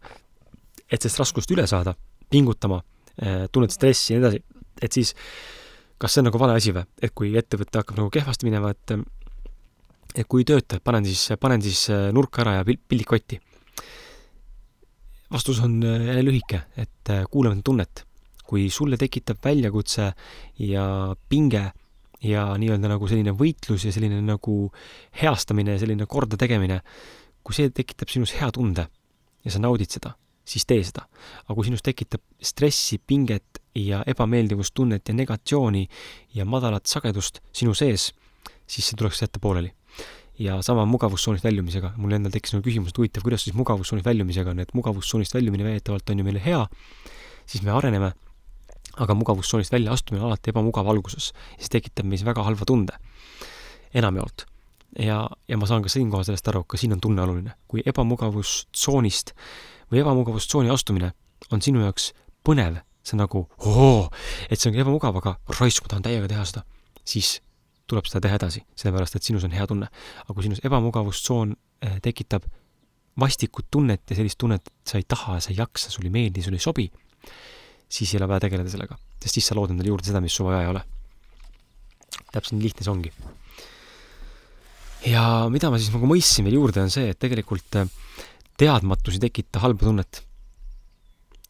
et 0.86 1.01
sellest 1.01 1.24
raskust 1.24 1.53
üle 1.53 1.66
saada, 1.68 1.97
pingutama, 2.32 2.80
eh, 3.18 3.47
tunned 3.53 3.74
stressi 3.74 4.14
ja 4.14 4.20
nii 4.20 4.24
edasi, 4.24 4.42
et 4.82 4.97
siis 4.97 5.14
kas 5.99 6.12
see 6.12 6.22
on 6.22 6.28
nagu 6.28 6.40
vale 6.40 6.57
asi 6.59 6.74
või, 6.76 6.84
et 7.03 7.12
kui 7.16 7.32
ettevõte 7.38 7.80
hakkab 7.80 8.01
nagu 8.03 8.12
kehvasti 8.12 8.49
minema, 8.49 8.72
et 8.76 8.99
et 10.16 10.24
kui 10.24 10.44
ei 10.44 10.49
tööta, 10.49 10.78
panen 10.80 11.05
siis, 11.05 11.34
panen 11.40 11.64
siis 11.64 11.88
eh, 11.92 12.09
nurka 12.14 12.44
ära 12.44 12.61
ja 12.61 12.64
pillik 12.64 13.09
kotti 13.09 13.40
vastus 15.33 15.61
on 15.61 15.81
äh, 15.85 16.20
lühike, 16.22 16.62
et 16.77 17.11
äh, 17.11 17.24
kuulame 17.31 17.62
tunnet. 17.64 18.05
kui 18.47 18.68
sulle 18.70 18.95
tekitab 18.95 19.41
väljakutse 19.43 20.12
ja 20.62 20.83
pinge 21.29 21.72
ja 22.22 22.45
nii-öelda 22.55 22.93
nagu 22.93 23.09
selline 23.11 23.33
võitlus 23.35 23.89
ja 23.89 23.91
selline 23.91 24.20
nagu 24.22 24.68
heastamine 25.18 25.74
ja 25.74 25.81
selline 25.83 26.07
kordategemine, 26.07 26.77
kui 27.43 27.57
see 27.59 27.72
tekitab 27.74 28.12
sinus 28.12 28.37
hea 28.39 28.47
tunde 28.55 28.85
ja 29.43 29.51
sa 29.51 29.59
naudid 29.59 29.91
seda, 29.91 30.12
siis 30.47 30.62
tee 30.62 30.85
seda. 30.87 31.09
aga 31.43 31.57
kui 31.59 31.66
sinus 31.66 31.83
tekitab 31.83 32.22
stressi, 32.39 33.01
pinget 33.03 33.59
ja 33.74 34.05
ebameeldivustunnet 34.07 35.09
ja 35.09 35.18
negatsiooni 35.18 35.83
ja 36.39 36.47
madalat 36.47 36.87
sagedust 36.87 37.43
sinu 37.51 37.74
sees, 37.74 38.12
siis 38.62 38.87
see 38.87 38.95
tuleks 38.95 39.27
jätta 39.27 39.43
pooleli 39.43 39.74
ja 40.39 40.59
sama 40.62 40.84
mugavustsoonist 40.89 41.45
väljumisega, 41.45 41.93
mul 41.97 42.16
endal 42.16 42.32
tekkis 42.34 42.55
nagu 42.55 42.64
küsimus, 42.66 42.93
et 42.93 42.99
huvitav, 43.01 43.24
kuidas 43.24 43.47
siis 43.47 43.57
mugavustsoonist 43.57 44.07
väljumisega 44.07 44.53
on, 44.53 44.61
et 44.64 44.74
mugavustsoonist 44.76 45.34
väljumine 45.34 45.64
väidetavalt 45.64 46.11
on 46.12 46.20
ju 46.20 46.26
meile 46.26 46.43
hea, 46.45 46.62
siis 47.49 47.64
me 47.64 47.72
areneme, 47.72 48.12
aga 49.01 49.16
mugavustsoonist 49.16 49.72
väljaastumine 49.72 50.24
on 50.24 50.30
alati 50.30 50.53
ebamugav 50.53 50.89
alguses 50.93 51.30
see 51.57 51.72
tekitab 51.78 52.09
meis 52.09 52.24
väga 52.26 52.45
halva 52.45 52.68
tunde, 52.68 52.99
enamjaolt. 53.97 54.47
ja, 54.99 55.22
ja 55.49 55.59
ma 55.61 55.68
saan 55.68 55.84
ka 55.84 55.93
siinkohal 55.93 56.24
sellest 56.28 56.49
aru, 56.53 56.64
ka 56.64 56.80
siin 56.80 56.93
on 56.97 57.01
tunne 57.01 57.22
oluline. 57.22 57.57
kui 57.68 57.82
ebamugavustsoonist 57.87 59.32
või 59.93 60.03
ebamugavustsooni 60.05 60.72
astumine 60.72 61.12
on 61.53 61.62
sinu 61.62 61.84
jaoks 61.84 62.12
põnev, 62.45 62.80
see 63.05 63.16
on 63.16 63.24
nagu 63.24 63.47
ohoo, 63.64 64.09
et 64.51 64.61
see 64.61 64.70
on 64.70 64.80
ebamugav, 64.80 65.16
aga 65.20 65.37
raisk, 65.61 65.84
ma 65.84 65.95
tahan 65.95 66.09
täiega 66.09 66.28
teha 66.28 66.45
seda, 66.49 66.64
siis 67.05 67.41
tuleb 67.91 68.09
seda 68.09 68.24
teha 68.26 68.39
edasi, 68.41 68.62
sellepärast 68.78 69.18
et 69.18 69.26
sinus 69.26 69.47
on 69.47 69.55
hea 69.55 69.66
tunne. 69.70 69.89
aga 70.24 70.34
kui 70.34 70.47
sinus 70.47 70.62
ebamugavustsoon 70.66 71.55
eh, 71.55 71.99
tekitab 72.03 72.47
vastikut 73.20 73.70
tunnet 73.72 74.03
ja 74.11 74.18
sellist 74.18 74.39
tunnet, 74.39 74.66
et 74.66 74.93
sa 74.93 75.01
ei 75.01 75.07
taha, 75.09 75.39
sa 75.41 75.53
ei 75.53 75.61
jaksa, 75.61 75.91
sulle 75.93 76.11
ei 76.11 76.16
meeldi, 76.18 76.45
sulle 76.45 76.61
ei 76.61 76.64
sobi, 76.64 76.91
siis 77.89 78.12
ei 78.12 78.20
ole 78.20 78.28
vaja 78.32 78.45
tegeleda 78.45 78.72
sellega, 78.72 78.99
sest 79.22 79.39
siis 79.39 79.49
sa 79.49 79.57
lood 79.57 79.72
endale 79.72 79.93
juurde 79.93 80.11
seda, 80.11 80.20
mis 80.24 80.37
sul 80.37 80.51
vaja 80.51 80.64
ei 80.66 80.70
ole. 80.74 80.84
täpselt 82.32 82.57
nii 82.57 82.66
lihtne 82.66 82.84
see 82.84 82.93
ongi. 82.93 83.12
ja 85.07 85.22
mida 85.53 85.70
ma 85.70 85.80
siis 85.80 85.95
nagu 85.95 86.11
mõistsin 86.11 86.45
veel 86.49 86.59
juurde, 86.59 86.84
on 86.84 86.93
see, 86.93 87.09
et 87.14 87.20
tegelikult 87.22 87.80
eh, 87.80 87.89
teadmatus 88.61 89.16
ei 89.16 89.28
tekita 89.28 89.62
halba 89.62 89.89
tunnet 89.89 90.26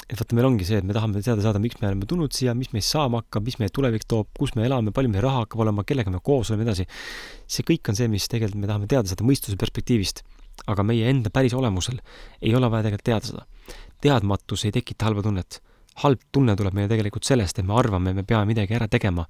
et 0.06 0.20
vaata, 0.20 0.36
meil 0.38 0.46
ongi 0.46 0.66
see, 0.66 0.78
et 0.78 0.86
me 0.86 0.94
tahame 0.94 1.20
teada 1.24 1.42
saada, 1.42 1.60
miks 1.62 1.80
me 1.80 1.88
oleme 1.88 2.06
tulnud 2.06 2.34
siia, 2.34 2.54
mis 2.54 2.70
meist 2.74 2.92
saama 2.94 3.24
hakkab, 3.24 3.46
mis 3.48 3.58
meie 3.58 3.72
tulevik 3.74 4.06
toob, 4.06 4.28
kus 4.38 4.54
me 4.54 4.66
elame, 4.66 4.92
palju 4.94 5.10
meil 5.10 5.24
raha 5.24 5.42
hakkab 5.42 5.64
olema, 5.64 5.82
kellega 5.88 6.12
me 6.14 6.20
koos 6.22 6.52
oleme, 6.52 6.66
edasi. 6.68 6.86
see 7.50 7.66
kõik 7.66 7.90
on 7.90 7.98
see, 7.98 8.06
mis 8.12 8.28
tegelikult 8.30 8.62
me 8.62 8.70
tahame 8.70 8.86
teada 8.90 9.10
saada 9.10 9.26
mõistuse 9.26 9.58
perspektiivist. 9.58 10.22
aga 10.72 10.82
meie 10.86 11.10
enda 11.10 11.28
päris 11.30 11.52
olemusel 11.52 11.98
ei 12.40 12.54
ole 12.56 12.70
vaja 12.70 12.86
tegelikult 12.86 13.04
teada 13.10 13.26
seda. 13.26 13.46
teadmatus 14.00 14.64
ei 14.64 14.72
tekita 14.78 15.10
halba 15.10 15.26
tunnet. 15.26 15.60
halb 16.04 16.20
tunne 16.32 16.54
tuleb 16.56 16.74
meile 16.74 16.88
tegelikult 16.88 17.24
sellest, 17.24 17.58
et 17.58 17.66
me 17.66 17.74
arvame, 17.74 18.14
me 18.14 18.22
peame 18.22 18.46
midagi 18.46 18.78
ära 18.78 18.86
tegema. 18.86 19.26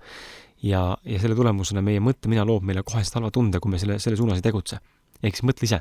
ja, 0.63 0.97
ja 1.05 1.21
selle 1.21 1.35
tulemusena 1.35 1.81
meie 1.81 2.01
mõttemina 2.01 2.45
loob 2.45 2.63
meile 2.63 2.83
kohest 2.83 3.15
halva 3.15 3.31
tunde, 3.31 3.61
kui 3.61 3.71
me 3.71 3.79
selle, 3.79 3.99
selle 3.99 4.17
suunas 4.17 4.37
ei 4.37 4.45
tegutse. 4.45 4.81
ehk 5.23 5.41
siis 5.41 5.49
mõtle 5.49 5.65
ise 5.65 5.81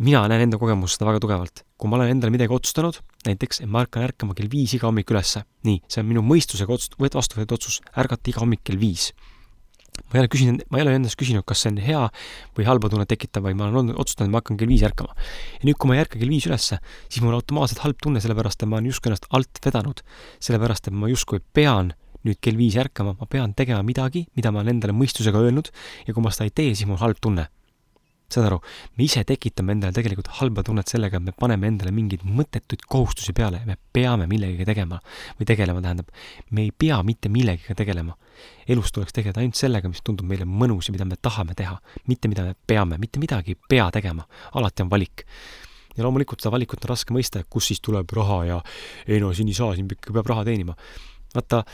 mina 0.00 0.22
näen 0.30 0.46
enda 0.46 0.58
kogemust 0.60 0.96
seda 0.96 1.10
väga 1.10 1.20
tugevalt. 1.20 1.64
kui 1.80 1.88
ma 1.88 1.96
olen 1.96 2.10
endale 2.12 2.32
midagi 2.32 2.52
otsustanud, 2.52 2.98
näiteks, 3.24 3.62
et 3.64 3.68
ma 3.68 3.82
hakkan 3.84 4.04
ärkama 4.04 4.34
kell 4.36 4.50
viis 4.52 4.72
iga 4.76 4.88
hommik 4.88 5.08
ülesse, 5.12 5.42
nii, 5.64 5.80
see 5.88 6.02
on 6.02 6.08
minu 6.08 6.22
mõistusega 6.24 6.72
otsust-, 6.76 6.96
vastu 7.00 7.38
võetud 7.38 7.56
otsus, 7.56 7.78
ärgata 7.96 8.32
iga 8.32 8.42
hommik 8.42 8.64
kell 8.64 8.80
viis. 8.80 9.12
ma 10.08 10.16
ei 10.16 10.22
ole 10.22 10.30
küsinud, 10.32 10.64
ma 10.72 10.78
ei 10.78 10.84
ole 10.86 10.94
endast 10.96 11.18
küsinud, 11.20 11.44
kas 11.44 11.60
see 11.64 11.72
on 11.72 11.80
hea 11.84 12.02
või 12.56 12.64
halba 12.68 12.88
tunnet 12.92 13.08
tekitav, 13.08 13.44
vaid 13.44 13.56
ma 13.56 13.68
olen 13.68 13.92
otsustanud, 13.92 14.28
et 14.28 14.32
ma 14.32 14.40
hakkan 14.40 14.60
kell 14.60 14.72
viis 14.72 14.84
ärkama. 14.88 15.12
ja 15.60 15.68
nüüd, 15.68 15.76
kui 15.76 15.92
ma 15.92 15.96
ei 15.96 16.04
ärka 16.04 16.16
kell 16.16 16.32
viis 16.32 16.48
ülesse, 16.48 16.80
siis 17.08 17.20
mul 17.20 17.34
on 17.34 17.40
automaatselt 17.40 17.84
halb 17.84 18.00
tunne, 18.00 18.24
sellepärast 18.24 18.62
et 18.62 18.68
ma 18.68 18.80
olen 18.80 18.88
justkui 18.92 19.12
ennast 19.12 19.28
alt 19.36 19.64
vedanud. 19.64 20.00
sellepärast, 20.40 20.88
et 20.88 20.96
ma 20.96 21.12
justkui 21.12 21.44
pean 21.52 21.92
nüüd 22.24 22.40
kell 22.40 22.56
viis 22.56 22.76
ärkama, 22.80 23.16
ma 23.20 23.28
pean 23.28 23.52
tegema 23.56 23.84
midagi, 23.84 24.26
mida 24.36 24.52
ma 24.52 24.60
olen 24.60 24.76
endale 24.76 24.96
mõistusega 24.96 25.40
öelnud 25.40 25.72
ja 26.06 26.14
kui 26.14 26.24
ma 26.24 26.32
seda 26.32 26.48
ei 26.48 26.56
tee, 26.56 26.74
siis 26.74 26.88
mul 26.88 26.96
on 26.96 27.04
halb 27.08 27.20
tunne 27.20 27.48
saad 28.34 28.46
aru, 28.48 28.58
me 28.96 29.04
ise 29.04 29.22
tekitame 29.26 29.74
endale 29.76 29.94
tegelikult 29.96 30.30
halba 30.40 30.64
tunnet 30.66 30.90
sellega, 30.90 31.18
et 31.20 31.28
me 31.28 31.34
paneme 31.36 31.70
endale 31.70 31.92
mingeid 31.94 32.24
mõttetuid 32.26 32.84
kohustusi 32.90 33.34
peale 33.36 33.62
me 33.66 33.76
peame 33.92 34.28
millegagi 34.30 34.66
tegema 34.68 35.00
või 35.38 35.48
tegelema, 35.48 35.82
tähendab, 35.84 36.12
me 36.50 36.66
ei 36.68 36.74
pea 36.76 37.00
mitte 37.06 37.32
millegagi 37.32 37.76
tegelema. 37.78 38.16
elus 38.70 38.92
tuleks 38.92 39.12
tegeleda 39.12 39.40
ainult 39.42 39.58
sellega, 39.58 39.88
mis 39.88 40.00
tundub 40.06 40.26
meile 40.26 40.46
mõnus 40.48 40.88
ja 40.88 40.92
mida 40.94 41.04
me 41.04 41.16
tahame 41.20 41.54
teha, 41.58 41.74
mitte 42.06 42.28
mida 42.28 42.44
me 42.46 42.54
peame, 42.66 42.98
mitte 42.98 43.20
midagi 43.20 43.52
ei 43.52 43.58
pea 43.68 43.90
tegema, 43.90 44.24
alati 44.54 44.82
on 44.82 44.90
valik 44.90 45.26
ja 45.96 46.04
loomulikult 46.06 46.40
seda 46.40 46.54
valikut 46.54 46.84
on 46.84 46.92
raske 46.92 47.14
mõista, 47.14 47.42
kus 47.50 47.70
siis 47.70 47.82
tuleb 47.84 48.10
raha 48.16 48.44
ja 48.48 48.58
ei 49.08 49.20
no 49.20 49.32
siin 49.34 49.50
ei 49.50 49.58
saa, 49.58 49.74
siin 49.74 49.90
ikka 49.90 50.14
peab 50.14 50.30
raha 50.30 50.46
teenima. 50.48 50.76
vaata, 51.34 51.64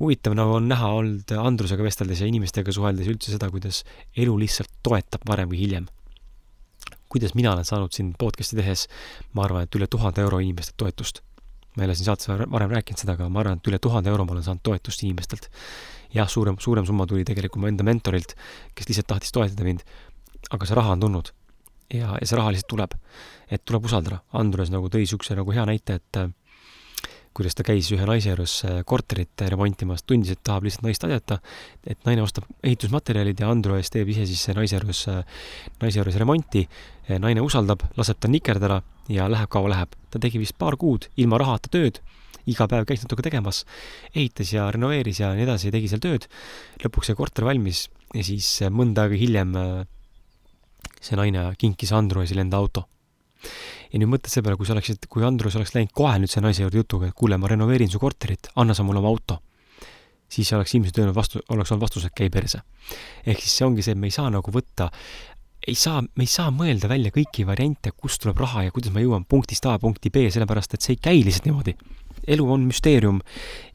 huvitav 0.00 0.34
nagu 0.36 0.56
on 0.58 0.68
näha 0.68 0.88
olnud 0.98 1.34
Andrusega 1.38 1.84
vesteldes 1.86 2.22
ja 2.22 2.28
inimestega 2.28 2.72
suheldes 2.74 3.08
üldse 3.10 3.34
seda, 3.34 3.50
kuidas 3.52 3.82
elu 4.16 4.34
lihtsalt 4.40 4.72
toetab 4.86 5.26
varem 5.28 5.50
või 5.52 5.62
hiljem. 5.64 5.86
kuidas 7.14 7.34
mina 7.38 7.52
olen 7.52 7.64
saanud 7.64 7.94
siin 7.94 8.08
podcast'i 8.18 8.56
tehes, 8.58 8.88
ma 9.38 9.44
arvan, 9.44 9.68
et 9.68 9.76
üle 9.78 9.86
tuhande 9.86 10.24
euro 10.24 10.40
inimeste 10.42 10.74
toetust. 10.76 11.22
ma 11.76 11.82
ei 11.82 11.88
ole 11.88 11.94
siin 11.94 12.10
saates 12.10 12.28
varem 12.28 12.70
rääkinud 12.70 12.98
seda, 12.98 13.14
aga 13.14 13.28
ma 13.28 13.40
arvan, 13.40 13.58
et 13.58 13.70
üle 13.70 13.78
tuhande 13.78 14.10
euro 14.10 14.24
ma 14.24 14.34
olen 14.34 14.42
saanud 14.42 14.62
toetust 14.62 15.02
inimestelt. 15.06 15.48
jah, 16.14 16.28
suurem, 16.28 16.58
suurem 16.58 16.86
summa 16.86 17.06
tuli 17.06 17.24
tegelikult 17.24 17.62
mu 17.62 17.70
enda 17.70 17.86
mentorilt, 17.86 18.34
kes 18.74 18.88
lihtsalt 18.88 19.06
tahtis 19.06 19.32
toetada 19.32 19.64
mind, 19.64 19.86
aga 20.50 20.66
see 20.66 20.74
raha 20.74 20.98
on 20.98 21.00
tulnud. 21.06 21.30
ja, 21.94 22.18
ja 22.18 22.26
see 22.26 22.36
raha 22.36 22.50
lihtsalt 22.50 22.72
tuleb. 22.74 22.98
et 23.50 23.62
tuleb 23.64 23.84
usaldada. 23.84 24.24
Andrus 24.32 24.70
nagu 24.74 24.88
tõi 24.90 25.04
niisuguse 25.04 25.36
nagu 25.38 25.52
hea 25.52 25.66
näite, 25.70 26.00
et 26.02 26.24
kuidas 27.34 27.56
ta 27.58 27.64
käis 27.66 27.88
ühe 27.94 28.06
naise 28.06 28.30
juures 28.30 28.54
äh, 28.68 28.80
korterit 28.86 29.42
remontimas, 29.50 30.04
tundis, 30.06 30.34
et 30.34 30.42
tahab 30.46 30.66
lihtsalt 30.66 30.86
naist 30.86 31.06
aidata, 31.06 31.40
et 31.86 31.98
naine 32.06 32.22
ostab 32.22 32.46
ehitusmaterjalid 32.62 33.42
ja 33.42 33.50
Andrus 33.50 33.90
teeb 33.92 34.10
ise 34.12 34.26
siis 34.30 34.44
naise 34.54 34.78
juures, 34.78 35.00
äh, 35.10 35.46
naise 35.82 36.00
juures 36.00 36.18
remonti, 36.20 36.64
äh, 37.08 37.18
naine 37.22 37.42
usaldab, 37.44 37.82
laseb 37.98 38.20
ta 38.22 38.30
nikerdada 38.30 38.80
ja 39.10 39.26
läheb 39.30 39.50
kaua 39.50 39.72
läheb. 39.74 39.98
ta 40.14 40.20
tegi 40.22 40.38
vist 40.38 40.54
paar 40.58 40.78
kuud 40.78 41.08
ilma 41.18 41.40
rahata 41.42 41.72
tööd, 41.74 41.98
iga 42.46 42.68
päev 42.70 42.86
käis 42.86 43.02
natuke 43.02 43.24
tegemas, 43.26 43.64
ehitas 44.14 44.52
ja 44.54 44.68
renoveeris 44.70 45.18
ja 45.20 45.32
nii 45.34 45.42
edasi, 45.48 45.74
tegi 45.74 45.90
seal 45.90 46.02
tööd, 46.04 46.28
lõpuks 46.84 47.10
sai 47.10 47.18
korter 47.18 47.44
valmis 47.48 47.88
ja 48.14 48.22
siis 48.22 48.46
mõnda 48.70 49.08
aega 49.08 49.18
hiljem 49.18 49.56
see 51.00 51.18
naine 51.18 51.48
kinkis 51.58 51.90
Andrusile 51.96 52.44
enda 52.44 52.60
auto 52.62 52.86
ja 53.94 54.00
nüüd 54.02 54.10
mõtled 54.10 54.32
selle 54.32 54.48
peale, 54.48 54.58
kui 54.58 54.66
sa 54.66 54.74
oleksid, 54.74 55.06
kui 55.10 55.22
Andrus 55.26 55.54
oleks 55.54 55.74
läinud 55.76 55.92
kohe 55.94 56.16
nüüd 56.18 56.32
selle 56.32 56.48
naise 56.48 56.64
juurde 56.64 56.80
jutuga, 56.80 57.08
et 57.08 57.16
kuule, 57.18 57.38
ma 57.38 57.50
renoveerin 57.50 57.92
su 57.92 58.00
korterit, 58.02 58.50
anna 58.58 58.74
sa 58.74 58.82
mulle 58.86 58.98
oma 58.98 59.12
auto, 59.12 59.38
siis 60.34 60.50
oleks 60.56 60.74
ilmselt 60.74 60.98
öelnud 60.98 61.14
vastu, 61.14 61.42
oleks 61.54 61.70
olnud 61.70 61.86
vastus, 61.86 62.08
et 62.08 62.16
käi 62.16 62.26
perse. 62.34 62.64
ehk 63.22 63.38
siis 63.38 63.54
see 63.60 63.66
ongi 63.68 63.84
see, 63.86 63.94
et 63.94 64.00
me 64.00 64.10
ei 64.10 64.16
saa 64.16 64.32
nagu 64.34 64.50
võtta, 64.50 64.88
ei 65.64 65.76
saa, 65.78 66.02
me 66.02 66.26
ei 66.26 66.30
saa 66.30 66.50
mõelda 66.50 66.90
välja 66.90 67.12
kõiki 67.14 67.46
variante, 67.46 67.92
kust 67.94 68.24
tuleb 68.24 68.40
raha 68.42 68.66
ja 68.66 68.72
kuidas 68.74 68.92
ma 68.92 69.00
jõuan 69.04 69.24
punktist 69.24 69.66
A 69.70 69.78
punkti 69.78 70.10
B, 70.10 70.26
sellepärast 70.26 70.74
et 70.74 70.82
see 70.82 70.96
ei 70.96 71.00
käi 71.00 71.22
lihtsalt 71.22 71.46
niimoodi 71.46 71.76
elu 72.34 72.44
on 72.48 72.62
müsteerium 72.64 73.18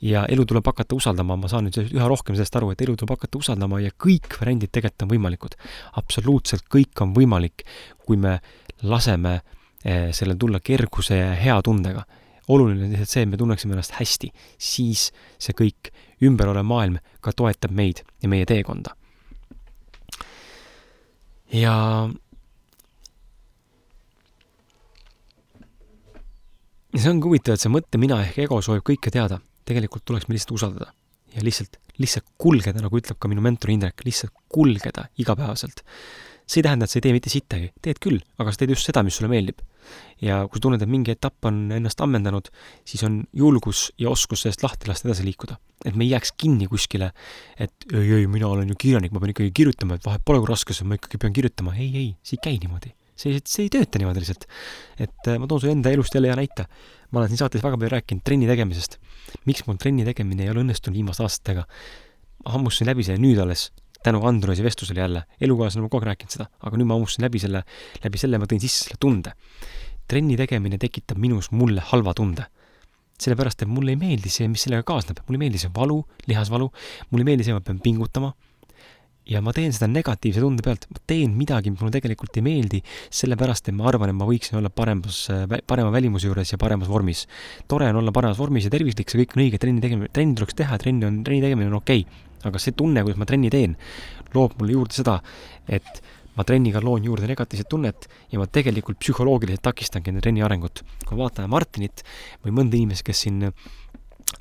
ja 0.01 0.23
elu 0.25 0.41
tuleb 0.49 0.65
hakata 0.65 0.95
usaldama, 0.97 1.35
ma 1.37 1.49
saan 1.51 1.67
nüüd 1.67 1.75
üha 1.93 2.07
rohkem 2.09 2.33
sellest 2.33 2.55
aru, 2.57 2.71
et 2.73 2.81
elu 2.81 2.95
tuleb 2.97 3.13
hakata 3.13 3.37
usaldama 3.37 3.77
ja 3.83 3.93
kõik 3.93 4.39
variandid 4.41 4.71
tegelikult 4.73 5.05
on 5.05 5.11
võimalikud. 5.11 5.55
absoluutselt 6.01 6.65
kõik 6.65 7.03
on 7.05 7.13
võimalik, 7.13 7.61
kui 8.07 8.17
me 8.17 8.39
laseme 8.81 9.35
Eh, 9.37 9.58
sellel 9.83 10.37
tulla 10.39 10.59
kerguse 10.59 11.17
ja 11.17 11.33
hea 11.39 11.61
tundega. 11.63 12.05
oluline 12.49 12.83
on 12.83 12.89
lihtsalt 12.89 13.11
see, 13.13 13.23
et 13.23 13.29
me 13.29 13.37
tunneksime 13.37 13.75
ennast 13.75 13.93
hästi, 13.99 14.31
siis 14.57 15.11
see 15.37 15.53
kõik 15.53 15.91
ümber 16.25 16.49
olev 16.49 16.65
maailm 16.65 16.95
ka 17.21 17.31
toetab 17.31 17.71
meid 17.71 18.01
ja 18.23 18.29
meie 18.29 18.45
teekonda. 18.49 18.95
ja 21.53 22.09
ja 26.93 26.99
see 26.99 27.11
ongi 27.11 27.29
huvitav, 27.29 27.53
et 27.53 27.61
see 27.61 27.71
mõtte-mina 27.71 28.23
ehk 28.25 28.41
ego 28.47 28.61
soovib 28.61 28.83
kõike 28.91 29.13
teada. 29.13 29.39
tegelikult 29.69 30.03
tuleks 30.05 30.27
meil 30.27 30.39
lihtsalt 30.39 30.57
usaldada 30.57 30.91
ja 31.35 31.43
lihtsalt, 31.45 31.77
lihtsalt 32.01 32.25
kulgeda, 32.37 32.81
nagu 32.81 32.97
ütleb 32.97 33.19
ka 33.21 33.29
minu 33.29 33.41
mentor 33.45 33.69
Indrek, 33.69 34.01
lihtsalt 34.03 34.33
kulgeda 34.49 35.07
igapäevaselt 35.21 35.85
see 36.49 36.63
ei 36.63 36.65
tähenda, 36.65 36.87
et 36.87 36.91
sa 36.91 36.97
ei 36.97 37.05
tee 37.05 37.13
mitte 37.13 37.31
sittagi, 37.31 37.69
teed 37.85 37.99
küll, 38.01 38.21
aga 38.41 38.51
sa 38.51 38.61
teed 38.61 38.73
just 38.73 38.87
seda, 38.89 39.03
mis 39.05 39.19
sulle 39.19 39.29
meeldib. 39.31 39.61
Ja 40.23 40.41
kui 40.47 40.59
sa 40.59 40.65
tunned, 40.65 40.83
et 40.83 40.91
mingi 40.91 41.13
etapp 41.13 41.47
on 41.49 41.69
ennast 41.75 42.01
ammendanud, 42.03 42.49
siis 42.87 43.03
on 43.07 43.21
julgus 43.35 43.87
ja 44.01 44.11
oskus 44.11 44.43
sellest 44.45 44.63
lahti 44.65 44.89
lasta 44.91 45.09
edasi 45.09 45.25
liikuda. 45.27 45.57
et 45.85 45.95
me 45.95 46.03
ei 46.03 46.11
jääks 46.11 46.33
kinni 46.35 46.67
kuskile, 46.67 47.13
et 47.55 47.85
ei, 47.93 48.11
ei, 48.17 48.27
mina 48.27 48.47
olen 48.47 48.67
ju 48.67 48.75
kirjanik, 48.75 49.13
ma 49.15 49.21
pean 49.23 49.31
ikkagi 49.31 49.53
kirjutama, 49.55 49.95
et 49.95 50.03
vahet 50.05 50.25
pole, 50.27 50.41
kui 50.43 50.49
raske 50.49 50.75
see 50.75 50.83
on, 50.83 50.89
ma 50.91 50.99
ikkagi 50.99 51.21
pean 51.21 51.35
kirjutama. 51.35 51.75
ei, 51.79 51.89
ei, 51.95 52.09
see 52.23 52.35
ei 52.35 52.43
käi 52.43 52.59
niimoodi. 52.59 52.93
see, 53.19 53.39
see 53.45 53.67
ei 53.67 53.73
tööta 53.77 54.01
niimoodi 54.01 54.23
lihtsalt. 54.25 54.47
et 54.99 55.31
äh, 55.31 55.39
ma 55.39 55.47
toon 55.47 55.63
sulle 55.63 55.77
enda 55.77 55.93
elust 55.95 56.15
jälle 56.15 56.31
hea 56.31 56.39
näite. 56.39 56.67
ma 57.11 57.21
olen 57.21 57.31
siin 57.31 57.43
saates 57.43 57.63
väga 57.63 57.79
palju 57.79 57.95
rääkinud 57.95 58.25
trenni 58.27 58.49
tegemisest. 58.49 58.99
miks 59.45 59.63
mul 59.67 59.79
trenni 59.79 60.07
tegemine 60.07 60.43
ei 60.43 60.51
ole 60.51 60.65
õnnestunud 60.65 60.99
viimaste 60.99 61.23
aastatega? 61.23 61.67
hammustasin 62.45 62.91
läbi 62.91 63.07
selle 63.07 63.23
nüüd 63.23 63.39
alles 63.39 63.69
tänu 64.03 64.21
Androsi 64.27 64.63
vestlusele 64.63 65.03
jälle, 65.03 65.23
elukaaslasena 65.41 65.85
ma 65.85 65.91
kogu 65.91 66.03
aeg 66.03 66.13
rääkinud 66.13 66.35
seda, 66.35 66.47
aga 66.63 66.79
nüüd 66.79 66.87
ma 66.89 66.97
hammustasin 66.97 67.25
läbi 67.27 67.41
selle, 67.43 67.63
läbi 68.03 68.21
selle 68.21 68.39
ma 68.39 68.47
tõin 68.49 68.63
sisse 68.63 68.87
selle 68.87 68.99
tunde. 68.99 69.35
trenni 70.09 70.33
tegemine 70.37 70.79
tekitab 70.81 71.19
minus 71.21 71.51
mulle 71.51 71.83
halva 71.91 72.15
tunde. 72.17 72.47
sellepärast, 73.19 73.61
et 73.65 73.67
mulle 73.67 73.91
ei 73.91 73.99
meeldi 73.99 74.29
see, 74.31 74.47
mis 74.47 74.61
sellega 74.63 74.83
kaasneb, 74.87 75.17
mulle 75.27 75.35
ei 75.35 75.41
meeldi 75.41 75.59
see 75.59 75.71
valu, 75.75 76.05
lihasvalu, 76.27 76.69
mulle 77.11 77.25
ei 77.25 77.27
meeldi 77.27 77.43
see, 77.43 77.53
ma 77.53 77.59
pean 77.59 77.81
pingutama, 77.83 78.29
ja 79.27 79.41
ma 79.43 79.51
teen 79.51 79.73
seda 79.75 79.89
negatiivse 79.91 80.39
tunde 80.39 80.63
pealt, 80.63 80.87
ma 80.87 81.01
teen 81.05 81.33
midagi, 81.35 81.73
mis 81.73 81.81
mulle 81.83 81.91
tegelikult 81.97 82.39
ei 82.39 82.45
meeldi, 82.45 82.79
sellepärast 83.11 83.67
et 83.67 83.75
ma 83.75 83.89
arvan, 83.91 84.13
et 84.13 84.15
ma 84.15 84.29
võiksin 84.29 84.61
olla 84.61 84.71
paremas, 84.71 85.25
parema 85.67 85.91
välimuse 85.91 86.31
juures 86.31 86.55
ja 86.55 86.61
paremas 86.61 86.87
vormis. 86.87 87.25
tore 87.67 87.91
on 87.91 87.99
olla 87.99 88.15
paremas 88.15 88.39
vormis 88.39 88.69
ja 88.69 88.71
tervislik, 88.71 89.11
see 89.11 89.25
kõik 89.25 89.35
on 89.35 89.43
õige, 89.43 89.59
trenni 89.59 89.83
tegemine, 89.83 90.09
trenni 90.15 90.39
tuleks 90.39 90.55
teha, 90.63 90.79
trenni 90.79 91.05
on, 91.11 91.21
trenni 91.27 91.43
tegemine 91.43 91.67
on 91.73 91.81
okei. 91.83 92.07
okay 92.07 92.28
aga 92.47 92.61
see 92.61 92.75
tunne, 92.77 93.03
kuidas 93.03 93.19
ma 93.19 93.27
trenni 93.27 93.49
teen, 93.51 93.75
loob 94.35 94.55
mulle 94.59 94.77
juurde 94.77 94.95
seda, 94.95 95.17
et 95.67 96.01
ma 96.39 96.45
trenniga 96.47 96.79
loon 96.83 97.03
juurde 97.03 97.27
negatiivset 97.27 97.67
tunnet 97.67 98.07
ja 98.31 98.39
ma 98.39 98.47
tegelikult 98.47 98.99
psühholoogiliselt 99.01 99.63
takistangi 99.65 100.13
enda 100.13 100.23
trenni 100.23 100.43
arengut. 100.45 100.83
kui 101.05 101.17
ma 101.17 101.25
vaatan 101.25 101.49
Martinit 101.51 102.03
või 102.45 102.53
mõnda 102.55 102.79
inimest, 102.79 103.03
kes 103.03 103.25
siin 103.25 103.49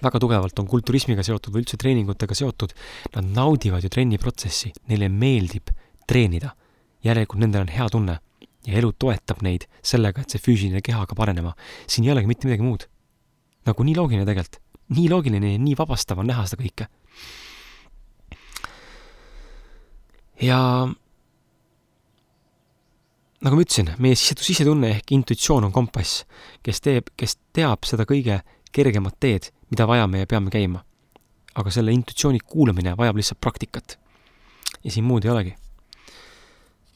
väga 0.03 0.20
tugevalt 0.22 0.59
on 0.62 0.68
kulturismiga 0.70 1.24
seotud 1.26 1.55
või 1.55 1.64
üldse 1.64 1.78
treeningutega 1.80 2.36
seotud, 2.38 2.74
nad 3.16 3.32
naudivad 3.34 3.82
ju 3.82 3.90
trenniprotsessi, 3.90 4.72
neile 4.88 5.09
meeldib 5.09 5.74
treenida. 6.07 6.55
järelikult 7.05 7.38
nendel 7.40 7.62
on 7.62 7.68
hea 7.70 7.88
tunne 7.88 8.18
ja 8.66 8.78
elu 8.78 8.92
toetab 8.99 9.42
neid 9.42 9.68
sellega, 9.82 10.20
et 10.20 10.30
see 10.30 10.42
füüsiline 10.42 10.82
keha 10.82 11.03
hakkab 11.03 11.20
arenema. 11.24 11.55
siin 11.86 12.07
ei 12.07 12.12
olegi 12.12 12.26
mitte 12.26 12.46
midagi 12.46 12.62
muud. 12.62 12.86
nagu 13.66 13.84
nii 13.84 13.96
loogiline 13.96 14.26
tegelikult, 14.26 14.62
nii 14.94 15.09
loogiline 15.09 15.53
ja 15.53 15.59
nii 15.59 15.74
vabastav 15.78 16.18
on 16.18 16.30
näha 16.30 16.46
seda 16.46 16.62
kõike 16.62 16.86
ja 20.43 20.59
nagu 23.45 23.55
ma 23.55 23.62
ütlesin, 23.62 23.93
meie 24.03 24.18
sise, 24.18 24.39
sisetunne 24.43 24.93
ehk 24.97 25.12
intuitsioon 25.14 25.68
on 25.68 25.74
kompass, 25.74 26.24
kes 26.66 26.82
teeb, 26.84 27.12
kes 27.18 27.39
teab 27.55 27.86
seda 27.89 28.07
kõige 28.09 28.41
kergemat 28.74 29.18
teed, 29.22 29.51
mida 29.72 29.86
vajame 29.89 30.24
ja 30.24 30.30
peame 30.30 30.53
käima. 30.55 30.84
aga 31.59 31.72
selle 31.74 31.91
intuitsiooni 31.91 32.39
kuulamine 32.47 32.93
vajab 32.95 33.16
lihtsalt 33.18 33.41
praktikat. 33.41 33.99
ja 34.84 34.91
siin 34.91 35.05
muud 35.05 35.24
ei 35.24 35.30
olegi. 35.30 35.55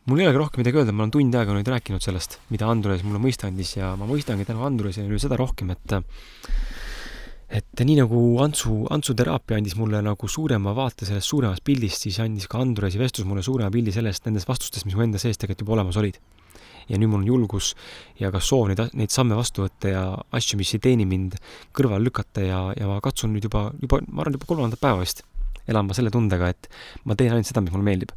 mul 0.07 0.18
ei 0.18 0.26
olegi 0.26 0.38
rohkem 0.38 0.61
midagi 0.61 0.78
öelda, 0.78 0.93
ma 0.93 1.03
olen 1.03 1.11
tund 1.11 1.34
aega 1.34 1.53
nüüd 1.55 1.68
rääkinud 1.68 2.03
sellest, 2.03 2.38
mida 2.51 2.70
Andres 2.70 3.03
mulle 3.03 3.18
mõista 3.18 3.47
andis 3.47 3.76
ja 3.76 3.97
ma 3.97 4.07
mõistangi 4.07 4.47
tänu 4.47 4.64
Andresele 4.66 5.18
seda 5.18 5.36
rohkem, 5.36 5.70
et 5.70 5.95
et 7.53 7.82
nii 7.84 7.98
nagu 8.00 8.20
Antsu, 8.40 8.74
Antsu 8.94 9.14
teraapia 9.18 9.59
andis 9.61 9.74
mulle 9.76 10.00
nagu 10.05 10.28
suurema 10.28 10.72
vaate 10.76 11.05
sellest 11.09 11.28
suuremast 11.28 11.64
pildist, 11.66 12.07
siis 12.07 12.20
andis 12.24 12.48
ka 12.48 12.62
Andresi 12.64 13.00
vestlus 13.00 13.28
mulle 13.28 13.44
suurema 13.44 13.70
pildi 13.72 13.92
sellest, 13.92 14.24
nendest 14.28 14.48
vastustest, 14.48 14.86
mis 14.88 14.96
mu 14.96 15.05
enda 15.05 15.20
sees 15.20 15.40
tegelikult 15.40 15.66
juba 15.66 15.76
olemas 15.78 15.98
olid. 16.00 16.20
ja 16.90 16.98
nüüd 16.98 17.12
mul 17.12 17.20
on 17.20 17.26
julgus 17.28 17.68
ja 18.18 18.32
ka 18.34 18.40
soov 18.42 18.66
neid, 18.66 18.80
neid 18.98 19.12
samme 19.14 19.36
vastu 19.38 19.62
võtta 19.62 19.90
ja 19.92 20.00
asju, 20.34 20.57
mis 20.59 20.72
ei 20.74 20.80
teeni 20.82 21.05
mind, 21.07 21.36
kõrvale 21.78 22.03
lükata 22.03 22.42
ja, 22.42 22.62
ja 22.74 22.88
ma 22.90 22.96
katsun 23.05 23.30
nüüd 23.36 23.46
juba, 23.46 23.68
juba, 23.78 24.00
ma 24.09 24.24
arvan, 24.24 24.34
juba 24.34 24.48
kolmandat 24.50 24.82
päeva 24.82 24.98
vist 25.05 25.22
elama 25.70 25.94
selle 25.94 26.11
tundega, 26.11 26.48
et 26.50 26.66
ma 27.07 27.14
teen 27.14 27.30
ainult 27.30 27.46
seda, 27.46 27.62
mis 27.62 27.70
mulle 27.70 27.86
meeldib. 27.86 28.11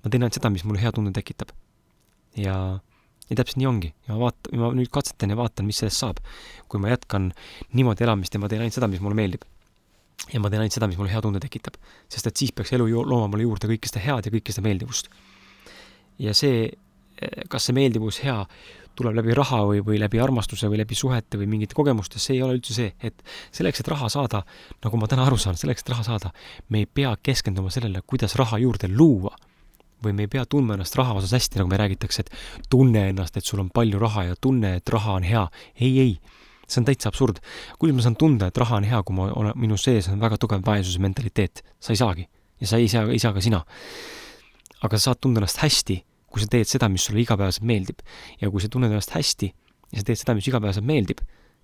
ma 0.00 0.08
teen 0.08 0.22
ainult 0.22 0.38
seda, 0.38 0.48
mis 0.54 0.64
mulle 0.64 0.80
hea 0.80 0.92
tunde 0.96 1.12
tekitab. 1.12 1.52
ja 2.40 2.56
ja 3.30 3.38
täpselt 3.38 3.60
nii 3.60 3.68
ongi 3.70 3.92
ja 4.08 4.14
ma 4.16 4.26
vaat-, 4.26 4.50
ma 4.58 4.72
nüüd 4.76 4.90
katsetan 4.92 5.32
ja 5.32 5.38
vaatan, 5.38 5.68
mis 5.68 5.80
sellest 5.82 6.02
saab. 6.02 6.20
kui 6.70 6.82
ma 6.82 6.90
jätkan 6.92 7.30
niimoodi 7.78 8.06
elamist 8.06 8.34
ja 8.34 8.42
ma 8.42 8.50
teen 8.50 8.62
ainult 8.64 8.76
seda, 8.76 8.90
mis 8.90 9.02
mulle 9.02 9.18
meeldib. 9.18 9.46
ja 10.32 10.42
ma 10.42 10.50
teen 10.50 10.64
ainult 10.64 10.76
seda, 10.76 10.90
mis 10.90 10.98
mulle 10.98 11.12
hea 11.14 11.22
tunde 11.22 11.40
tekitab. 11.42 11.78
sest 12.08 12.26
et 12.26 12.36
siis 12.36 12.52
peaks 12.52 12.72
elu 12.76 12.90
looma 13.06 13.30
mulle 13.30 13.46
juurde 13.46 13.70
kõike 13.70 13.90
seda 13.90 14.04
head 14.04 14.26
ja 14.26 14.34
kõike 14.34 14.54
seda 14.54 14.66
meeldivust. 14.66 15.10
ja 16.18 16.34
see, 16.34 16.70
kas 17.48 17.68
see 17.68 17.76
meeldivus 17.76 18.22
hea 18.24 18.42
tuleb 18.98 19.20
läbi 19.20 19.34
raha 19.38 19.62
või, 19.68 19.84
või 19.86 20.00
läbi 20.02 20.18
armastuse 20.20 20.68
või 20.68 20.80
läbi 20.82 20.96
suhete 20.98 21.38
või 21.38 21.46
mingite 21.48 21.76
kogemuste, 21.78 22.18
see 22.18 22.36
ei 22.36 22.42
ole 22.42 22.58
üldse 22.58 22.74
see, 22.74 22.90
et 23.00 23.22
selleks, 23.54 23.80
et 23.80 23.88
raha 23.88 24.10
saada, 24.12 24.42
nagu 24.84 24.98
ma 25.00 25.08
täna 25.08 25.24
aru 25.28 25.38
saan, 25.40 25.56
selleks, 25.56 25.86
et 25.86 25.92
raha 25.94 26.04
saada, 26.04 26.32
me 26.68 26.82
ei 26.82 26.88
pea 26.90 27.14
keskenduma 27.22 27.70
sellele, 27.72 28.02
kuidas 28.02 28.34
raha 28.36 28.58
juurde 28.60 28.90
luua 28.90 29.32
või 30.04 30.14
me 30.16 30.26
ei 30.26 30.30
pea 30.32 30.44
tundma 30.48 30.76
ennast 30.76 30.96
raha 30.98 31.16
osas 31.20 31.32
hästi, 31.36 31.60
nagu 31.60 31.70
me 31.70 31.78
räägitakse, 31.80 32.24
et 32.24 32.68
tunne 32.72 33.06
ennast, 33.10 33.36
et 33.36 33.46
sul 33.46 33.62
on 33.62 33.70
palju 33.74 34.00
raha 34.00 34.30
ja 34.30 34.38
tunne, 34.40 34.76
et 34.80 34.92
raha 34.92 35.16
on 35.20 35.26
hea. 35.26 35.46
ei, 35.80 35.92
ei, 36.00 36.14
see 36.66 36.80
on 36.80 36.88
täitsa 36.88 37.10
absurd. 37.10 37.40
kuidas 37.78 37.96
ma 37.96 38.06
saan 38.06 38.16
tunda, 38.16 38.50
et 38.50 38.58
raha 38.58 38.80
on 38.80 38.86
hea, 38.88 39.02
kui 39.02 39.16
ma 39.16 39.30
olen, 39.32 39.56
minu 39.56 39.78
sees 39.80 40.08
on 40.08 40.20
väga 40.20 40.38
tugev 40.38 40.62
vaesuse 40.66 41.02
mentaliteet? 41.02 41.64
sa 41.80 41.92
ei 41.92 42.00
saagi. 42.00 42.28
ja 42.60 42.66
sa 42.66 42.76
ei 42.76 42.88
saa, 42.88 43.08
ei 43.10 43.18
saa 43.18 43.32
ka 43.32 43.40
sina. 43.40 43.64
aga 44.82 44.98
sa 44.98 45.10
saad 45.10 45.20
tunda 45.20 45.42
ennast 45.42 45.62
hästi, 45.62 46.00
kui 46.30 46.42
sa 46.42 46.46
teed 46.50 46.68
seda, 46.70 46.88
mis 46.88 47.04
sulle 47.04 47.20
igapäevaselt 47.20 47.66
meeldib. 47.66 48.00
ja 48.40 48.50
kui 48.50 48.60
sa 48.60 48.68
tunned 48.68 48.90
ennast 48.90 49.14
hästi 49.16 49.52
ja 49.92 50.02
sa 50.02 50.06
teed 50.06 50.22
seda, 50.22 50.34
mis 50.38 50.48
igapäevaselt 50.48 50.86
meeldib, 50.86 51.20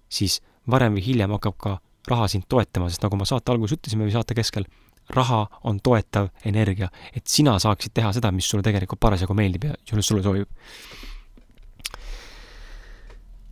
siis 0.08 0.40
varem 0.70 0.98
või 0.98 1.04
hiljem 1.06 1.34
hakkab 1.36 1.56
ka 1.62 1.78
raha 2.10 2.28
sind 2.30 2.46
toetama, 2.48 2.90
sest 2.90 3.02
nagu 3.02 3.18
ma 3.18 3.26
saate 3.26 3.52
alguses 3.52 3.78
ütlesime 3.78 4.06
või 4.06 4.14
saate 4.14 4.34
keskel, 4.38 4.66
raha 5.14 5.46
on 5.64 5.78
toetav 5.82 6.30
energia, 6.48 6.88
et 7.14 7.26
sina 7.30 7.56
saaksid 7.62 7.94
teha 7.94 8.12
seda, 8.16 8.32
mis 8.34 8.48
sulle 8.50 8.64
tegelikult 8.66 9.00
parasjagu 9.02 9.34
meeldib 9.38 9.68
ja 9.68 9.76
sulle 10.00 10.22
sobib. 10.22 10.48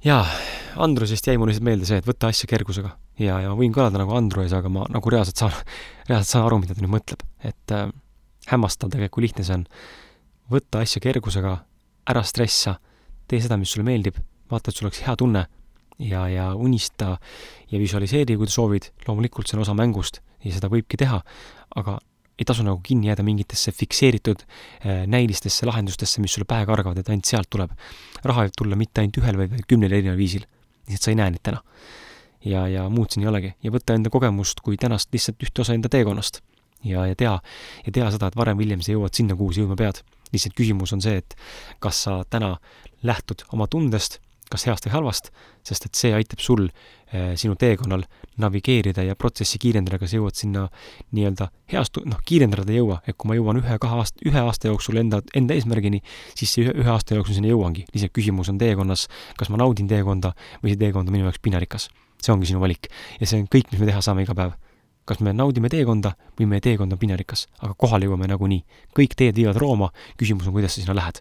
jaa, 0.04 0.24
Andrusest 0.76 1.26
jäi 1.26 1.38
mulle 1.38 1.52
lihtsalt 1.52 1.68
meelde 1.68 1.86
see, 1.88 2.00
et 2.02 2.06
võta 2.06 2.28
asja 2.32 2.48
kergusega. 2.50 2.90
Ja, 3.18 3.38
ja 3.40 3.52
ma 3.52 3.58
võin 3.58 3.72
kõlada 3.72 4.00
nagu 4.00 4.16
Andrus, 4.16 4.52
aga 4.52 4.68
ma 4.72 4.84
nagu 4.90 5.10
reaalselt 5.12 5.38
saan, 5.38 5.54
reaalselt 6.08 6.32
saan 6.32 6.48
aru, 6.48 6.58
mida 6.64 6.74
ta 6.74 6.82
nüüd 6.82 6.94
mõtleb, 6.96 7.22
et 7.46 7.74
äh, 7.74 7.86
hämmastav 8.50 8.90
tegelikult, 8.90 9.20
kui 9.20 9.28
lihtne 9.28 9.46
see 9.46 9.60
on. 9.60 9.68
võtta 10.50 10.82
asja 10.84 11.00
kergusega, 11.00 11.56
ära 12.10 12.22
stressa, 12.26 12.76
tee 13.30 13.40
seda, 13.40 13.56
mis 13.56 13.70
sulle 13.72 13.86
meeldib, 13.86 14.18
vaata, 14.50 14.70
et 14.70 14.76
sul 14.76 14.90
oleks 14.90 15.04
hea 15.06 15.14
tunne 15.16 15.46
ja, 16.02 16.26
ja 16.28 16.50
unista 16.54 17.14
ja 17.70 17.80
visualiseeri, 17.80 18.36
kui 18.36 18.50
soovid, 18.50 18.90
loomulikult 19.06 19.48
see 19.48 19.56
on 19.56 19.64
osa 19.64 19.76
mängust 19.78 20.20
ja 20.44 20.52
seda 20.54 20.70
võibki 20.72 20.98
teha, 21.00 21.20
aga 21.80 21.98
ei 22.38 22.46
tasu 22.46 22.64
nagu 22.66 22.80
kinni 22.82 23.08
jääda 23.08 23.22
mingitesse 23.22 23.72
fikseeritud 23.72 24.42
äh, 24.42 25.04
näilistesse 25.06 25.66
lahendustesse, 25.66 26.22
mis 26.22 26.34
sulle 26.34 26.48
pähe 26.50 26.66
kargavad, 26.66 26.98
et 26.98 27.10
ainult 27.10 27.30
sealt 27.30 27.50
tuleb. 27.50 27.70
raha 28.24 28.46
võib 28.46 28.56
tulla 28.58 28.78
mitte 28.78 29.02
ainult 29.02 29.20
ühel, 29.20 29.38
vaid 29.38 29.68
kümnel 29.70 29.92
erineval 29.92 30.18
viisil. 30.18 30.46
lihtsalt 30.88 31.06
sa 31.06 31.12
ei 31.12 31.20
näe 31.20 31.30
neid 31.30 31.42
täna. 31.42 31.62
ja, 32.44 32.66
ja 32.68 32.88
muud 32.88 33.14
siin 33.14 33.24
ei 33.24 33.30
olegi. 33.30 33.54
ja 33.62 33.70
võtta 33.70 33.94
enda 33.94 34.10
kogemust 34.10 34.60
kui 34.60 34.76
tänast 34.76 35.12
lihtsalt 35.12 35.42
ühte 35.42 35.62
osa 35.62 35.74
enda 35.74 35.88
teekonnast. 35.88 36.42
ja, 36.84 37.06
ja 37.06 37.14
tea, 37.14 37.38
ja 37.86 37.92
tea 37.92 38.10
seda, 38.10 38.26
et 38.26 38.36
varem 38.36 38.58
või 38.58 38.66
hiljem 38.66 38.82
sa 38.82 38.92
jõuad 38.92 39.14
sinna, 39.14 39.38
kuhu 39.38 39.52
sa 39.52 39.62
jõudma 39.62 39.78
pead. 39.78 40.02
lihtsalt 40.32 40.58
küsimus 40.58 40.92
on 40.92 41.00
see, 41.00 41.22
et 41.22 41.38
kas 41.78 42.02
sa 42.08 42.24
täna 42.30 42.56
lähtud 43.02 43.46
oma 43.52 43.70
tundest 43.70 44.18
kas 44.50 44.66
heast 44.68 44.86
või 44.86 44.94
halvast, 44.94 45.30
sest 45.66 45.88
et 45.88 45.98
see 45.98 46.12
aitab 46.14 46.42
sul 46.42 46.68
sinu 47.38 47.54
teekonnal 47.58 48.04
navigeerida 48.42 49.04
ja 49.06 49.16
protsessi 49.16 49.58
kiirendada, 49.62 49.98
kas 50.02 50.14
jõuad 50.16 50.34
sinna 50.38 50.66
nii-öelda 51.14 51.48
heast, 51.72 52.00
noh, 52.04 52.20
kiirendada 52.26 52.72
ei 52.72 52.80
jõua, 52.80 53.00
et 53.06 53.16
kui 53.16 53.30
ma 53.30 53.38
jõuan 53.38 53.60
ühe-kahe 53.60 54.00
aasta, 54.00 54.24
ühe 54.26 54.40
aasta 54.40 54.70
jooksul 54.70 54.98
enda, 55.02 55.22
enda 55.36 55.54
eesmärgini, 55.54 56.02
siis 56.34 56.56
see 56.56 56.66
ühe, 56.66 56.74
ühe 56.82 56.90
aasta 56.90 57.18
jooksul 57.18 57.38
sinna 57.38 57.52
jõuangi. 57.52 57.86
lihtsalt 57.94 58.14
küsimus 58.16 58.50
on 58.50 58.58
teekonnas, 58.58 59.06
kas 59.38 59.52
ma 59.52 59.60
naudin 59.62 59.90
teekonda 59.90 60.34
või 60.62 60.74
see 60.74 60.82
teekond 60.82 61.08
on 61.08 61.18
minu 61.18 61.28
jaoks 61.28 61.42
pinarikas. 61.42 61.88
see 62.22 62.32
ongi 62.32 62.50
sinu 62.50 62.60
valik. 62.60 62.88
ja 63.20 63.26
see 63.26 63.40
on 63.40 63.48
kõik, 63.48 63.70
mis 63.72 63.80
me 63.80 63.90
teha 63.92 64.02
saame 64.02 64.26
iga 64.26 64.34
päev 64.34 64.58
kas 65.04 65.20
me 65.20 65.34
naudime 65.36 65.68
teekonda 65.68 66.14
või 66.38 66.48
meie 66.48 66.64
teekond 66.64 66.92
on 66.92 66.98
pinarikas, 66.98 67.46
aga 67.60 67.74
kohale 67.76 68.08
jõuame 68.08 68.28
nagunii. 68.30 68.64
kõik 68.96 69.14
teed 69.16 69.36
viivad 69.36 69.60
Rooma, 69.60 69.90
küsimus 70.16 70.46
on, 70.48 70.56
kuidas 70.56 70.74
sa 70.74 70.80
sinna 70.80 70.96
lähed. 70.96 71.20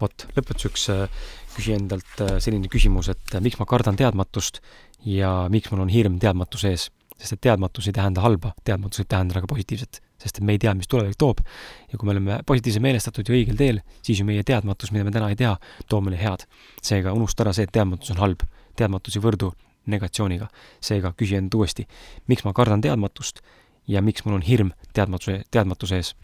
Vot, 0.00 0.26
lõpetuseks 0.36 0.88
äh, 0.92 1.22
küsi 1.54 1.74
endalt 1.76 2.22
äh, 2.22 2.36
selline 2.42 2.70
küsimus, 2.72 3.10
et 3.12 3.34
äh, 3.34 3.42
miks 3.44 3.58
ma 3.60 3.66
kardan 3.68 3.98
teadmatust 3.98 4.60
ja 5.06 5.46
miks 5.52 5.70
mul 5.72 5.84
on 5.84 5.92
hirm 5.92 6.18
teadmatuse 6.22 6.74
ees. 6.74 6.90
sest 7.14 7.36
et 7.36 7.40
teadmatus 7.46 7.86
ei 7.86 7.94
tähenda 7.94 8.24
halba, 8.24 8.50
teadmatus 8.66 9.00
võib 9.00 9.10
tähendada 9.12 9.40
ka 9.44 9.48
positiivset, 9.52 10.00
sest 10.18 10.40
et 10.40 10.44
me 10.44 10.56
ei 10.56 10.58
tea, 10.58 10.72
mis 10.74 10.88
tulevik 10.90 11.16
toob. 11.18 11.44
ja 11.92 11.98
kui 11.98 12.06
me 12.06 12.12
oleme 12.16 12.40
positiivselt 12.46 12.82
meelestatud 12.82 13.28
ja 13.28 13.36
õigel 13.36 13.56
teel, 13.56 13.80
siis 14.02 14.18
ju 14.18 14.26
meie 14.26 14.42
teadmatus, 14.42 14.90
mida 14.92 15.04
me 15.04 15.14
täna 15.14 15.30
ei 15.30 15.38
tea, 15.38 15.54
toob 15.88 16.08
meile 16.08 16.18
head. 16.18 16.46
seega 16.82 17.12
unusta 17.14 17.46
ära 17.46 17.52
see, 17.52 17.68
et 17.68 17.72
teadmatus 17.72 18.10
on 18.10 18.22
halb. 18.24 18.42
teadmatus 18.76 19.16
ei 19.16 19.22
võrdu 19.22 19.52
negatsiooniga. 19.86 20.48
seega 20.80 21.14
küsi 21.16 21.38
end 21.38 21.54
uuesti, 21.54 21.86
miks 22.26 22.44
ma 22.44 22.52
kardan 22.52 22.80
teadmatust 22.80 23.44
ja 23.86 24.02
miks 24.02 24.24
mul 24.24 24.40
on 24.40 24.42
hirm 24.42 24.74
teadmatuse, 24.92 25.42
teadmatuse 25.50 25.96
ees. 25.96 26.14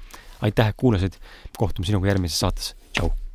aitäh, 0.40 0.68
et 0.68 0.76
kuulasid, 0.76 1.20
kohtume 1.58 1.86
sinuga 1.86 2.08
järgmises 2.08 2.40
saates, 2.40 2.74
tšau! 2.92 3.29